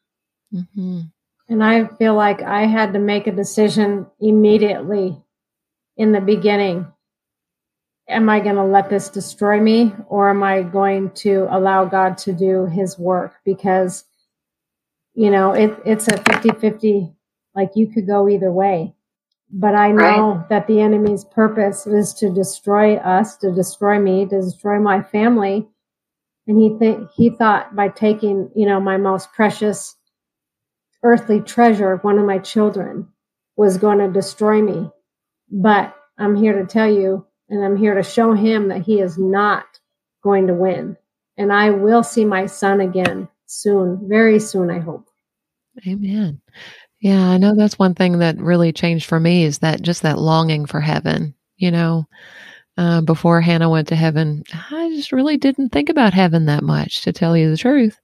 Mm-hmm. 0.54 1.02
And 1.48 1.64
I 1.64 1.88
feel 1.88 2.16
like 2.16 2.42
I 2.42 2.66
had 2.66 2.94
to 2.94 3.00
make 3.00 3.26
a 3.26 3.32
decision 3.32 4.06
immediately 4.20 5.22
in 5.98 6.12
the 6.12 6.22
beginning. 6.22 6.86
Am 8.08 8.30
I 8.30 8.40
going 8.40 8.56
to 8.56 8.64
let 8.64 8.90
this 8.90 9.10
destroy 9.10 9.60
me 9.60 9.94
or 10.08 10.30
am 10.30 10.44
I 10.44 10.64
going 10.64 11.12
to 11.12 11.48
allow 11.50 11.86
God 11.86 12.18
to 12.20 12.34
do 12.34 12.66
his 12.66 13.00
work? 13.00 13.36
Because 13.46 14.04
you 15.20 15.30
know, 15.30 15.52
it, 15.52 15.78
it's 15.86 16.08
a 16.08 16.16
50 16.16 16.52
50, 16.62 17.12
like 17.54 17.72
you 17.76 17.88
could 17.88 18.08
go 18.08 18.30
either 18.30 18.50
way. 18.50 18.96
But 19.52 19.76
I 19.76 19.92
know 19.92 20.36
right. 20.36 20.50
that 20.50 20.68
the 20.68 20.80
enemy's 20.80 21.26
purpose 21.26 21.86
is 21.86 22.14
to 22.16 22.34
destroy 22.34 22.96
us, 22.96 23.36
to 23.40 23.52
destroy 23.52 24.00
me, 24.00 24.26
to 24.28 24.40
destroy 24.40 24.80
my 24.80 25.04
family. 25.04 25.68
And 26.48 26.58
he 26.58 26.80
th- 26.80 27.10
he 27.14 27.32
thought 27.32 27.76
by 27.76 27.90
taking, 27.90 28.50
you 28.56 28.66
know, 28.66 28.80
my 28.80 28.96
most 28.96 29.34
precious 29.34 29.98
earthly 31.04 31.42
treasure, 31.42 31.98
one 31.98 32.18
of 32.18 32.26
my 32.26 32.38
children, 32.38 33.10
was 33.58 33.78
going 33.78 33.98
to 33.98 34.10
destroy 34.10 34.62
me. 34.62 34.90
But 35.52 35.94
I'm 36.18 36.38
here 36.38 36.54
to 36.62 36.66
tell 36.66 36.90
you, 36.90 37.28
and 37.50 37.62
I'm 37.62 37.76
here 37.76 37.96
to 37.96 38.04
show 38.04 38.32
him 38.32 38.70
that 38.70 38.84
he 38.84 39.02
is 39.02 39.18
not 39.18 39.66
going 40.24 40.48
to 40.48 40.54
win. 40.54 40.96
And 41.38 41.52
I 41.52 41.72
will 41.72 42.04
see 42.04 42.24
my 42.24 42.46
son 42.46 42.80
again 42.80 43.28
soon, 43.48 44.08
very 44.08 44.40
soon, 44.40 44.72
I 44.72 44.80
hope. 44.80 45.09
Amen. 45.88 46.42
Yeah, 47.02 47.30
I 47.30 47.38
know 47.38 47.56
that's 47.56 47.80
one 47.80 47.96
thing 47.96 48.20
that 48.20 48.38
really 48.40 48.74
changed 48.74 49.06
for 49.06 49.20
me 49.20 49.44
is 49.44 49.60
that 49.60 49.82
just 49.82 50.02
that 50.04 50.20
longing 50.20 50.66
for 50.66 50.82
heaven. 50.82 51.36
You 51.58 51.72
know, 51.72 52.06
uh, 52.78 53.02
before 53.02 53.42
Hannah 53.42 53.70
went 53.70 53.90
to 53.90 53.96
heaven, 53.96 54.44
I 54.72 54.90
just 54.96 55.12
really 55.12 55.38
didn't 55.38 55.70
think 55.70 55.90
about 55.90 56.14
heaven 56.14 56.46
that 56.48 56.64
much, 56.64 57.02
to 57.04 57.14
tell 57.14 57.38
you 57.38 57.50
the 57.52 57.58
truth. 57.58 58.00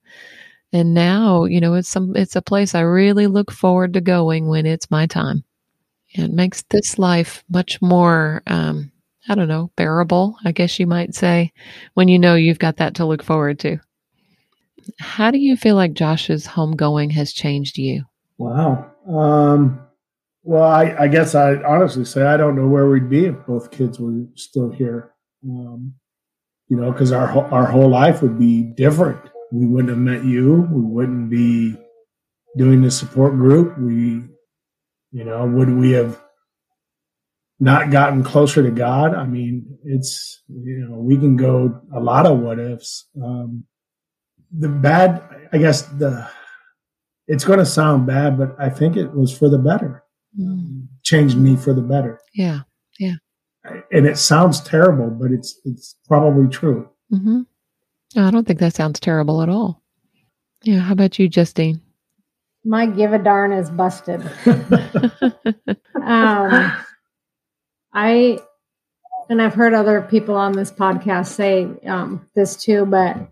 And 0.74 0.94
now, 0.94 1.46
you 1.46 1.62
know, 1.62 1.76
it's 1.76 1.90
some 1.90 2.16
it's 2.16 2.36
a 2.36 2.42
place 2.42 2.76
I 2.76 2.82
really 2.82 3.28
look 3.28 3.52
forward 3.52 3.94
to 3.94 4.02
going 4.02 4.48
when 4.48 4.66
it's 4.66 4.92
my 4.92 5.08
time. 5.08 5.44
It 6.12 6.32
makes 6.32 6.64
this 6.70 7.00
life 7.00 7.44
much 7.50 7.82
more, 7.82 8.44
um, 8.48 8.92
I 9.30 9.36
don't 9.36 9.48
know, 9.50 9.72
bearable. 9.78 10.38
I 10.46 10.52
guess 10.54 10.80
you 10.80 10.88
might 10.88 11.16
say, 11.16 11.54
when 11.96 12.08
you 12.10 12.20
know 12.20 12.36
you've 12.36 12.60
got 12.60 12.78
that 12.78 12.96
to 12.96 13.06
look 13.06 13.24
forward 13.24 13.60
to. 13.60 13.80
How 15.00 15.32
do 15.32 15.38
you 15.38 15.56
feel 15.58 15.76
like 15.76 15.94
Josh's 15.94 16.48
homegoing 16.48 17.12
has 17.12 17.34
changed 17.34 17.78
you? 17.78 18.04
Wow. 18.38 18.92
Um, 19.08 19.80
well, 20.44 20.64
I, 20.64 20.96
I, 21.00 21.08
guess 21.08 21.34
I 21.34 21.56
honestly 21.64 22.06
say 22.06 22.24
I 22.24 22.38
don't 22.38 22.56
know 22.56 22.68
where 22.68 22.88
we'd 22.88 23.10
be 23.10 23.26
if 23.26 23.46
both 23.48 23.72
kids 23.72 24.00
were 24.00 24.26
still 24.36 24.70
here. 24.70 25.12
Um, 25.44 25.96
you 26.68 26.78
know, 26.78 26.92
because 26.92 27.12
our 27.12 27.28
our 27.54 27.66
whole 27.66 27.90
life 27.90 28.22
would 28.22 28.40
be 28.40 28.64
different. 28.64 29.20
We 29.52 29.66
wouldn't 29.66 29.90
have 29.90 30.00
met 30.00 30.24
you. 30.24 30.68
We 30.72 30.82
wouldn't 30.82 31.30
be 31.30 31.76
doing 32.58 32.82
the 32.82 32.92
support 32.92 33.34
group. 33.34 33.78
We, 33.78 34.24
you 35.12 35.24
know, 35.24 35.46
would 35.46 35.70
we 35.70 35.92
have 35.92 36.20
not 37.60 37.92
gotten 37.92 38.24
closer 38.24 38.64
to 38.64 38.72
God? 38.72 39.14
I 39.14 39.26
mean, 39.26 39.78
it's 39.84 40.42
you 40.48 40.88
know, 40.88 40.98
we 40.98 41.18
can 41.18 41.36
go 41.36 41.82
a 41.96 42.00
lot 42.00 42.26
of 42.26 42.40
what 42.40 42.60
ifs. 42.60 43.08
Um, 43.24 43.66
the 44.58 44.70
bad, 44.70 45.22
I 45.52 45.58
guess 45.58 45.84
the, 45.84 46.28
it's 47.28 47.44
going 47.44 47.60
to 47.60 47.66
sound 47.66 48.06
bad, 48.06 48.38
but 48.38 48.56
I 48.60 48.70
think 48.70 48.96
it 48.96 49.14
was 49.14 49.36
for 49.36 49.50
the 49.50 49.58
better. 49.58 50.04
Mm. 50.40 50.88
Changed 51.04 51.38
me 51.38 51.56
for 51.56 51.74
the 51.74 51.82
better. 51.82 52.20
Yeah. 52.34 52.62
Yeah. 53.00 53.16
And 53.92 54.06
it 54.06 54.18
sounds 54.18 54.62
terrible, 54.62 55.10
but 55.10 55.32
it's, 55.32 55.60
it's 55.66 55.96
probably 56.08 56.48
true. 56.48 56.90
Mm-hmm. 57.12 57.42
I 58.18 58.32
don't 58.32 58.46
think 58.46 58.60
that 58.60 58.76
sounds 58.76 59.00
terrible 59.00 59.42
at 59.42 59.50
all. 59.50 59.82
Yeah. 60.64 60.80
How 60.80 60.94
about 60.94 61.20
you, 61.20 61.28
Justine? 61.28 61.82
My 62.64 62.86
give 62.86 63.14
a 63.14 63.20
darn 63.20 63.52
is 63.52 63.70
busted. 63.70 64.22
um, 66.02 66.74
I, 67.94 68.40
and 69.30 69.42
I've 69.42 69.54
heard 69.54 69.74
other 69.74 70.02
people 70.02 70.36
on 70.36 70.54
this 70.54 70.72
podcast 70.72 71.28
say 71.28 71.68
um, 71.86 72.28
this 72.36 72.56
too, 72.56 72.86
but 72.86 73.32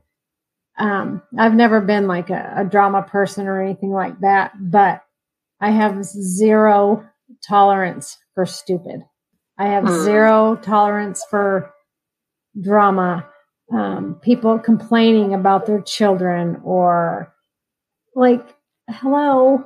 um, 0.83 1.21
I've 1.39 1.55
never 1.55 1.79
been 1.79 2.07
like 2.07 2.29
a, 2.29 2.53
a 2.57 2.65
drama 2.65 3.03
person 3.03 3.47
or 3.47 3.63
anything 3.63 3.91
like 3.91 4.19
that, 4.19 4.51
but 4.59 5.01
I 5.61 5.71
have 5.71 6.03
zero 6.03 7.07
tolerance 7.47 8.17
for 8.35 8.45
stupid. 8.45 9.01
I 9.57 9.67
have 9.67 9.85
mm. 9.85 10.03
zero 10.03 10.57
tolerance 10.57 11.23
for 11.29 11.71
drama. 12.61 13.25
Um, 13.73 14.19
people 14.21 14.59
complaining 14.59 15.33
about 15.33 15.65
their 15.65 15.79
children 15.79 16.59
or 16.65 17.33
like, 18.13 18.45
hello. 18.89 19.63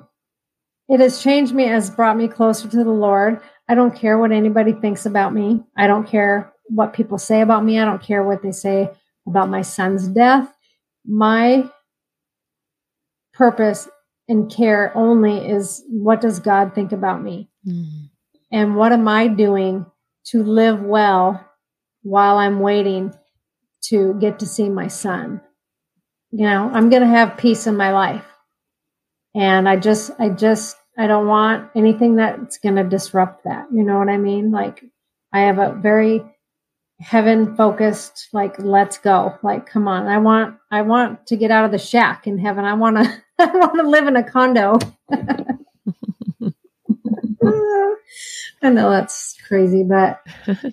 It 0.87 0.99
has 0.99 1.23
changed 1.23 1.53
me, 1.53 1.63
has 1.63 1.89
brought 1.89 2.15
me 2.15 2.27
closer 2.27 2.67
to 2.67 2.83
the 2.83 2.91
Lord. 2.91 3.41
I 3.67 3.73
don't 3.73 3.95
care 3.95 4.19
what 4.19 4.31
anybody 4.31 4.71
thinks 4.71 5.07
about 5.07 5.33
me. 5.33 5.63
I 5.75 5.87
don't 5.87 6.07
care 6.07 6.53
what 6.67 6.93
people 6.93 7.17
say 7.17 7.41
about 7.41 7.65
me. 7.65 7.79
I 7.79 7.85
don't 7.85 8.03
care 8.03 8.23
what 8.23 8.43
they 8.43 8.51
say 8.51 8.91
about 9.25 9.49
my 9.49 9.63
son's 9.63 10.07
death 10.07 10.53
my 11.07 11.69
purpose 13.33 13.87
and 14.27 14.51
care 14.51 14.91
only 14.95 15.47
is 15.47 15.83
what 15.87 16.21
does 16.21 16.39
God 16.39 16.75
think 16.75 16.91
about 16.91 17.23
me? 17.23 17.49
Mm. 17.65 18.09
And 18.51 18.75
what 18.75 18.91
am 18.91 19.07
I 19.07 19.27
doing 19.27 19.85
to 20.27 20.43
live 20.43 20.81
well 20.81 21.45
while 22.01 22.37
I'm 22.37 22.59
waiting 22.59 23.13
to 23.85 24.15
get 24.19 24.39
to 24.39 24.45
see 24.45 24.69
my 24.69 24.87
son? 24.87 25.41
You 26.31 26.45
know, 26.45 26.69
I'm 26.73 26.89
going 26.89 27.03
to 27.03 27.07
have 27.07 27.37
peace 27.37 27.67
in 27.67 27.77
my 27.77 27.93
life. 27.93 28.25
And 29.33 29.69
I 29.69 29.77
just, 29.77 30.11
I 30.19 30.29
just, 30.29 30.75
I 30.97 31.07
don't 31.07 31.27
want 31.27 31.69
anything 31.75 32.15
that's 32.15 32.57
going 32.57 32.75
to 32.75 32.83
disrupt 32.83 33.45
that. 33.45 33.67
You 33.71 33.83
know 33.83 33.97
what 33.97 34.09
I 34.09 34.17
mean? 34.17 34.51
Like, 34.51 34.83
I 35.31 35.41
have 35.41 35.59
a 35.59 35.73
very 35.73 36.23
heaven 36.99 37.55
focused 37.55 38.29
like 38.33 38.57
let's 38.59 38.97
go. 38.97 39.37
Like 39.43 39.65
come 39.65 39.87
on. 39.87 40.07
I 40.07 40.17
want 40.17 40.57
i 40.71 40.81
want 40.81 41.27
to 41.27 41.37
get 41.37 41.51
out 41.51 41.65
of 41.65 41.71
the 41.71 41.77
shack 41.77 42.27
in 42.27 42.37
heaven. 42.37 42.65
I 42.65 42.73
want 42.73 42.97
to 42.97 43.23
i 43.39 43.45
want 43.45 43.75
to 43.75 43.87
live 43.87 44.07
in 44.07 44.15
a 44.15 44.23
condo. 44.23 44.79
I 48.63 48.69
know 48.71 48.89
that's 48.89 49.37
crazy 49.47 49.83
but 49.83 50.19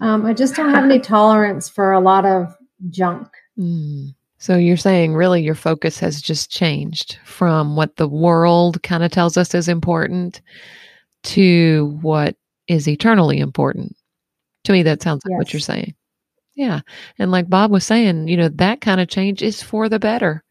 um, 0.00 0.26
i 0.26 0.32
just 0.32 0.56
don't 0.56 0.70
have 0.70 0.84
any 0.84 0.98
tolerance 1.00 1.68
for 1.68 1.92
a 1.92 2.00
lot 2.00 2.24
of 2.26 2.52
junk. 2.90 3.28
Mm. 3.58 4.14
so 4.38 4.56
you're 4.56 4.76
saying 4.76 5.14
really 5.14 5.42
your 5.42 5.54
focus 5.54 5.98
has 6.00 6.20
just 6.20 6.50
changed 6.50 7.18
from 7.24 7.76
what 7.76 7.96
the 7.96 8.08
world 8.08 8.82
kind 8.82 9.04
of 9.04 9.12
tells 9.12 9.36
us 9.36 9.54
is 9.54 9.68
important 9.68 10.40
to 11.22 11.98
what 12.02 12.36
is 12.66 12.88
eternally 12.88 13.38
important. 13.38 13.94
To 14.64 14.72
me 14.72 14.82
that 14.82 15.02
sounds 15.02 15.22
like 15.24 15.32
yes. 15.32 15.38
what 15.38 15.52
you're 15.52 15.60
saying 15.60 15.94
yeah. 16.54 16.80
And 17.18 17.30
like 17.30 17.48
Bob 17.48 17.70
was 17.70 17.84
saying, 17.84 18.28
you 18.28 18.36
know, 18.36 18.48
that 18.48 18.80
kind 18.80 19.00
of 19.00 19.08
change 19.08 19.42
is 19.42 19.62
for 19.62 19.88
the 19.88 19.98
better. 19.98 20.42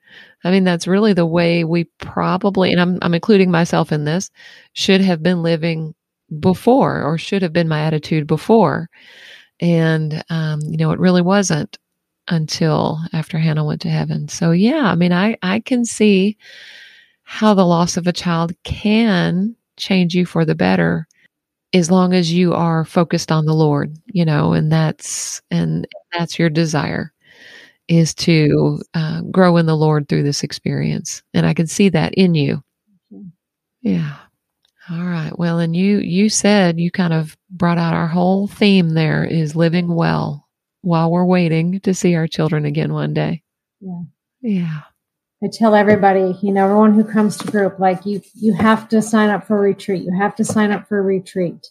I 0.43 0.51
mean, 0.51 0.63
that's 0.63 0.87
really 0.87 1.13
the 1.13 1.25
way 1.25 1.63
we 1.63 1.85
probably, 1.99 2.71
and 2.71 2.81
I'm, 2.81 2.99
I'm 3.01 3.13
including 3.13 3.49
myself 3.49 3.91
in 3.91 4.03
this, 4.05 4.29
should 4.73 5.01
have 5.01 5.23
been 5.23 5.41
living 5.41 5.95
before 6.39 7.01
or 7.03 7.17
should 7.17 7.41
have 7.41 7.53
been 7.53 7.67
my 7.67 7.81
attitude 7.81 8.27
before. 8.27 8.89
And, 9.59 10.23
um, 10.29 10.59
you 10.63 10.77
know, 10.77 10.91
it 10.91 10.99
really 10.99 11.21
wasn't 11.21 11.77
until 12.27 12.99
after 13.13 13.37
Hannah 13.37 13.65
went 13.65 13.81
to 13.81 13.89
heaven. 13.89 14.27
So, 14.27 14.51
yeah, 14.51 14.83
I 14.83 14.95
mean, 14.95 15.13
I, 15.13 15.37
I 15.41 15.61
can 15.61 15.85
see 15.85 16.37
how 17.23 17.53
the 17.53 17.65
loss 17.65 17.95
of 17.95 18.07
a 18.07 18.13
child 18.13 18.53
can 18.63 19.55
change 19.77 20.13
you 20.13 20.25
for 20.25 20.45
the 20.45 20.55
better 20.55 21.07
as 21.73 21.91
long 21.91 22.13
as 22.13 22.31
you 22.31 22.53
are 22.53 22.85
focused 22.85 23.31
on 23.31 23.45
the 23.45 23.53
Lord, 23.53 23.97
you 24.07 24.25
know, 24.25 24.53
and 24.53 24.71
that's 24.71 25.41
and 25.51 25.87
that's 26.17 26.37
your 26.39 26.49
desire 26.49 27.11
is 27.89 28.13
to 28.15 28.81
uh, 28.95 29.21
grow 29.31 29.57
in 29.57 29.65
the 29.67 29.77
Lord 29.77 30.09
through 30.09 30.23
this 30.23 30.43
experience, 30.43 31.23
and 31.33 31.45
I 31.45 31.53
can 31.53 31.67
see 31.67 31.89
that 31.89 32.13
in 32.15 32.35
you. 32.35 32.63
Yeah. 33.81 34.17
All 34.89 35.03
right. 35.05 35.37
Well, 35.37 35.59
and 35.59 35.75
you 35.75 35.99
you 35.99 36.29
said 36.29 36.79
you 36.79 36.91
kind 36.91 37.13
of 37.13 37.37
brought 37.49 37.77
out 37.77 37.93
our 37.93 38.07
whole 38.07 38.47
theme 38.47 38.91
there 38.91 39.25
is 39.25 39.55
living 39.55 39.95
well 39.95 40.47
while 40.81 41.11
we're 41.11 41.25
waiting 41.25 41.79
to 41.81 41.93
see 41.93 42.15
our 42.15 42.27
children 42.27 42.65
again 42.65 42.93
one 42.93 43.13
day. 43.13 43.43
Yeah. 43.81 44.01
Yeah. 44.41 44.81
I 45.43 45.47
tell 45.51 45.75
everybody, 45.75 46.37
you 46.41 46.53
know, 46.53 46.63
everyone 46.63 46.93
who 46.93 47.03
comes 47.03 47.37
to 47.37 47.51
group, 47.51 47.77
like 47.77 48.05
you, 48.05 48.21
you 48.33 48.53
have 48.53 48.87
to 48.89 49.01
sign 49.01 49.29
up 49.29 49.45
for 49.45 49.57
a 49.57 49.61
retreat. 49.61 50.03
You 50.03 50.15
have 50.17 50.35
to 50.37 50.45
sign 50.45 50.71
up 50.71 50.87
for 50.87 50.99
a 50.99 51.01
retreat. 51.01 51.67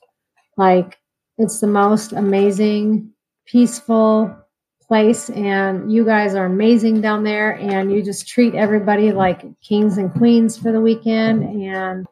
Like 0.58 0.98
it's 1.38 1.60
the 1.60 1.68
most 1.68 2.12
amazing, 2.12 3.10
peaceful 3.46 4.36
place. 4.82 5.30
And 5.30 5.90
you 5.90 6.04
guys 6.04 6.34
are 6.34 6.44
amazing 6.44 7.00
down 7.00 7.24
there. 7.24 7.52
And 7.52 7.90
you 7.90 8.02
just 8.02 8.28
treat 8.28 8.54
everybody 8.54 9.10
like 9.10 9.42
kings 9.62 9.96
and 9.96 10.12
queens 10.12 10.58
for 10.58 10.70
the 10.70 10.80
weekend. 10.80 11.42
And 11.42 12.06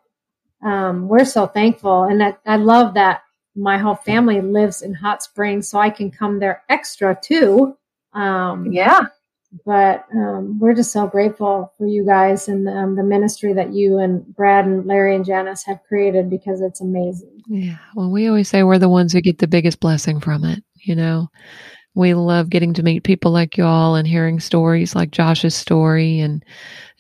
um, 0.64 1.08
we're 1.08 1.26
so 1.26 1.46
thankful. 1.46 2.04
And 2.04 2.22
that, 2.22 2.40
I 2.46 2.56
love 2.56 2.94
that 2.94 3.20
my 3.54 3.76
whole 3.76 3.96
family 3.96 4.40
lives 4.40 4.80
in 4.80 4.94
Hot 4.94 5.22
Springs, 5.22 5.68
so 5.68 5.78
I 5.78 5.90
can 5.90 6.10
come 6.10 6.38
there 6.38 6.62
extra 6.70 7.18
too. 7.20 7.76
Um, 8.14 8.72
yeah 8.72 9.08
but 9.64 10.06
um, 10.14 10.58
we're 10.58 10.74
just 10.74 10.92
so 10.92 11.06
grateful 11.06 11.72
for 11.76 11.86
you 11.86 12.04
guys 12.04 12.48
and 12.48 12.68
um, 12.68 12.96
the 12.96 13.02
ministry 13.02 13.52
that 13.52 13.72
you 13.72 13.98
and 13.98 14.24
Brad 14.34 14.64
and 14.64 14.86
Larry 14.86 15.14
and 15.14 15.24
Janice 15.24 15.64
have 15.64 15.82
created 15.88 16.30
because 16.30 16.60
it's 16.60 16.80
amazing. 16.80 17.42
Yeah. 17.48 17.78
Well, 17.94 18.10
we 18.10 18.28
always 18.28 18.48
say 18.48 18.62
we're 18.62 18.78
the 18.78 18.88
ones 18.88 19.12
who 19.12 19.20
get 19.20 19.38
the 19.38 19.48
biggest 19.48 19.80
blessing 19.80 20.20
from 20.20 20.44
it. 20.44 20.62
You 20.76 20.94
know, 20.94 21.28
we 21.94 22.14
love 22.14 22.50
getting 22.50 22.72
to 22.74 22.82
meet 22.82 23.02
people 23.02 23.32
like 23.32 23.56
y'all 23.56 23.96
and 23.96 24.06
hearing 24.06 24.38
stories 24.38 24.94
like 24.94 25.10
Josh's 25.10 25.54
story 25.54 26.20
and 26.20 26.44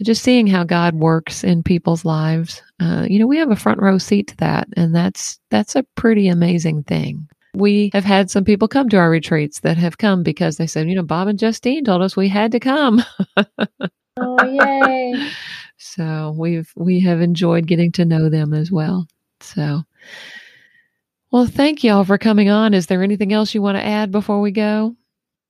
just 0.02 0.22
seeing 0.22 0.48
how 0.48 0.64
God 0.64 0.94
works 0.94 1.44
in 1.44 1.62
people's 1.62 2.04
lives. 2.04 2.62
Uh, 2.80 3.06
you 3.08 3.18
know, 3.18 3.26
we 3.26 3.38
have 3.38 3.50
a 3.50 3.56
front 3.56 3.80
row 3.80 3.98
seat 3.98 4.28
to 4.28 4.36
that, 4.38 4.66
and 4.76 4.94
that's 4.94 5.38
that's 5.50 5.76
a 5.76 5.86
pretty 5.94 6.28
amazing 6.28 6.82
thing. 6.82 7.28
We 7.54 7.90
have 7.92 8.04
had 8.04 8.30
some 8.30 8.44
people 8.44 8.68
come 8.68 8.88
to 8.90 8.96
our 8.96 9.10
retreats 9.10 9.60
that 9.60 9.76
have 9.76 9.98
come 9.98 10.22
because 10.22 10.56
they 10.56 10.66
said, 10.66 10.88
you 10.88 10.94
know, 10.94 11.02
Bob 11.02 11.28
and 11.28 11.38
Justine 11.38 11.84
told 11.84 12.02
us 12.02 12.16
we 12.16 12.28
had 12.28 12.52
to 12.52 12.60
come. 12.60 13.02
oh, 14.16 14.44
yay. 14.44 15.30
So 15.82 16.34
we've 16.36 16.70
we 16.76 17.00
have 17.00 17.22
enjoyed 17.22 17.66
getting 17.66 17.90
to 17.92 18.04
know 18.04 18.28
them 18.28 18.52
as 18.52 18.70
well. 18.70 19.08
So 19.40 19.82
well, 21.32 21.46
thank 21.46 21.82
y'all 21.82 22.04
for 22.04 22.18
coming 22.18 22.50
on. 22.50 22.74
Is 22.74 22.86
there 22.86 23.02
anything 23.02 23.32
else 23.32 23.54
you 23.54 23.62
want 23.62 23.78
to 23.78 23.84
add 23.84 24.10
before 24.10 24.42
we 24.42 24.50
go? 24.50 24.94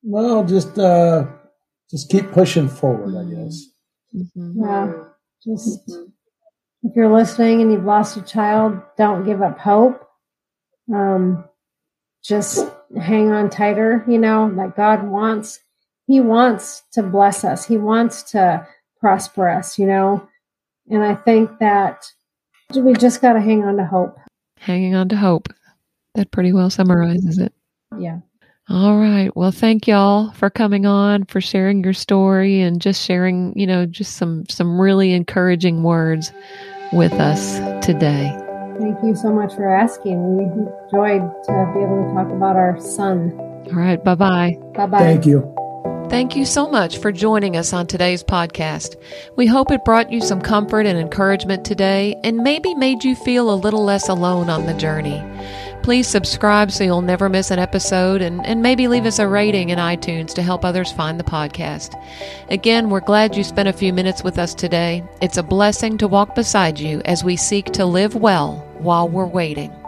Well, 0.05 0.45
just 0.45 0.79
uh 0.79 1.27
just 1.91 2.11
keep 2.11 2.31
pushing 2.31 2.69
forward, 2.69 3.17
I 3.19 3.29
guess. 3.29 3.67
Mm-hmm. 4.15 4.63
Yeah. 4.63 4.93
Just 5.45 5.91
if 6.83 6.95
you're 6.95 7.13
listening 7.13 7.61
and 7.61 7.73
you've 7.73 7.85
lost 7.85 8.17
a 8.17 8.23
child, 8.23 8.81
don't 8.97 9.25
give 9.25 9.43
up 9.43 9.59
hope. 9.59 10.01
Um, 10.93 11.45
just 12.23 12.69
hang 13.01 13.31
on 13.31 13.51
tighter, 13.51 14.05
you 14.07 14.19
know, 14.19 14.53
that 14.57 14.77
God 14.77 15.03
wants, 15.05 15.61
He 16.07 16.21
wants 16.21 16.83
to 16.93 17.03
bless 17.03 17.45
us. 17.45 17.67
He 17.67 17.77
wants 17.77 18.23
to 18.33 18.67
prosper 19.01 19.49
us, 19.49 19.79
you 19.79 19.87
know. 19.87 20.29
And 20.91 21.03
I 21.03 21.15
think 21.15 21.59
that 21.61 22.05
we 22.75 22.93
just 22.95 23.21
got 23.21 23.35
to 23.35 23.41
hang 23.41 23.65
on 23.65 23.77
to 23.77 23.85
hope. 23.85 24.19
Hanging 24.59 24.95
on 24.95 25.09
to 25.09 25.17
hope. 25.17 25.49
That 26.15 26.31
pretty 26.31 26.53
well 26.53 26.71
summarizes 26.71 27.39
it. 27.39 27.53
Yeah. 27.97 28.19
All 28.69 28.99
right. 28.99 29.35
Well, 29.35 29.51
thank 29.51 29.89
y'all 29.89 30.31
for 30.33 30.49
coming 30.49 30.87
on, 30.87 31.25
for 31.25 31.41
sharing 31.41 31.83
your 31.83 31.93
story 31.93 32.61
and 32.61 32.81
just 32.81 33.05
sharing, 33.05 33.53
you 33.59 33.67
know, 33.67 33.85
just 33.85 34.17
some 34.17 34.49
some 34.49 34.81
really 34.81 35.13
encouraging 35.13 35.83
words 35.83 36.33
with 36.93 37.13
us 37.15 37.59
today. 37.85 38.40
Thank 38.81 39.05
you 39.05 39.15
so 39.15 39.31
much 39.33 39.55
for 39.55 39.69
asking. 39.69 40.37
We 40.37 40.45
enjoyed 40.45 41.23
to 41.45 41.73
be 41.75 41.81
able 41.81 42.09
to 42.09 42.15
talk 42.15 42.31
about 42.33 42.57
our 42.57 42.81
son. 42.81 43.33
All 43.39 43.73
right. 43.73 44.03
Bye 44.03 44.15
bye. 44.15 44.59
Bye 44.75 44.87
bye. 44.87 44.99
Thank 44.99 45.27
you. 45.27 45.55
Thank 46.09 46.35
you 46.35 46.45
so 46.45 46.69
much 46.69 46.99
for 46.99 47.13
joining 47.13 47.57
us 47.57 47.73
on 47.73 47.87
today's 47.87 48.25
podcast. 48.25 48.97
We 49.37 49.47
hope 49.47 49.71
it 49.71 49.85
brought 49.85 50.11
you 50.11 50.21
some 50.21 50.41
comfort 50.41 50.85
and 50.87 50.99
encouragement 50.99 51.65
today 51.65 52.17
and 52.25 52.39
maybe 52.39 52.75
made 52.75 53.05
you 53.05 53.15
feel 53.15 53.49
a 53.49 53.55
little 53.55 53.85
less 53.85 54.09
alone 54.09 54.51
on 54.51 54.67
the 54.67 54.75
journey. 54.75 55.23
Please 55.83 56.07
subscribe 56.07 56.71
so 56.71 56.85
you'll 56.85 57.01
never 57.01 57.29
miss 57.29 57.51
an 57.51 57.59
episode 57.59 58.21
and, 58.21 58.45
and 58.47 58.63
maybe 58.63 58.87
leave 58.87 59.07
us 59.07 59.19
a 59.19 59.27
rating 59.27 59.71
in 59.71 59.79
iTunes 59.79 60.35
to 60.35 60.43
help 60.43 60.65
others 60.65 60.93
find 60.93 61.19
the 61.19 61.25
podcast. 61.25 62.01
Again, 62.51 62.91
we're 62.91 63.01
glad 63.01 63.35
you 63.35 63.43
spent 63.43 63.69
a 63.69 63.73
few 63.73 63.93
minutes 63.93 64.23
with 64.23 64.39
us 64.39 64.55
today. 64.55 65.03
It's 65.23 65.39
a 65.39 65.43
blessing 65.43 65.97
to 65.99 66.09
walk 66.09 66.35
beside 66.35 66.79
you 66.79 67.01
as 67.07 67.25
we 67.25 67.37
seek 67.37 67.67
to 67.73 67.87
live 67.87 68.15
well 68.15 68.57
while 68.79 69.09
we're 69.09 69.27
waiting. 69.27 69.80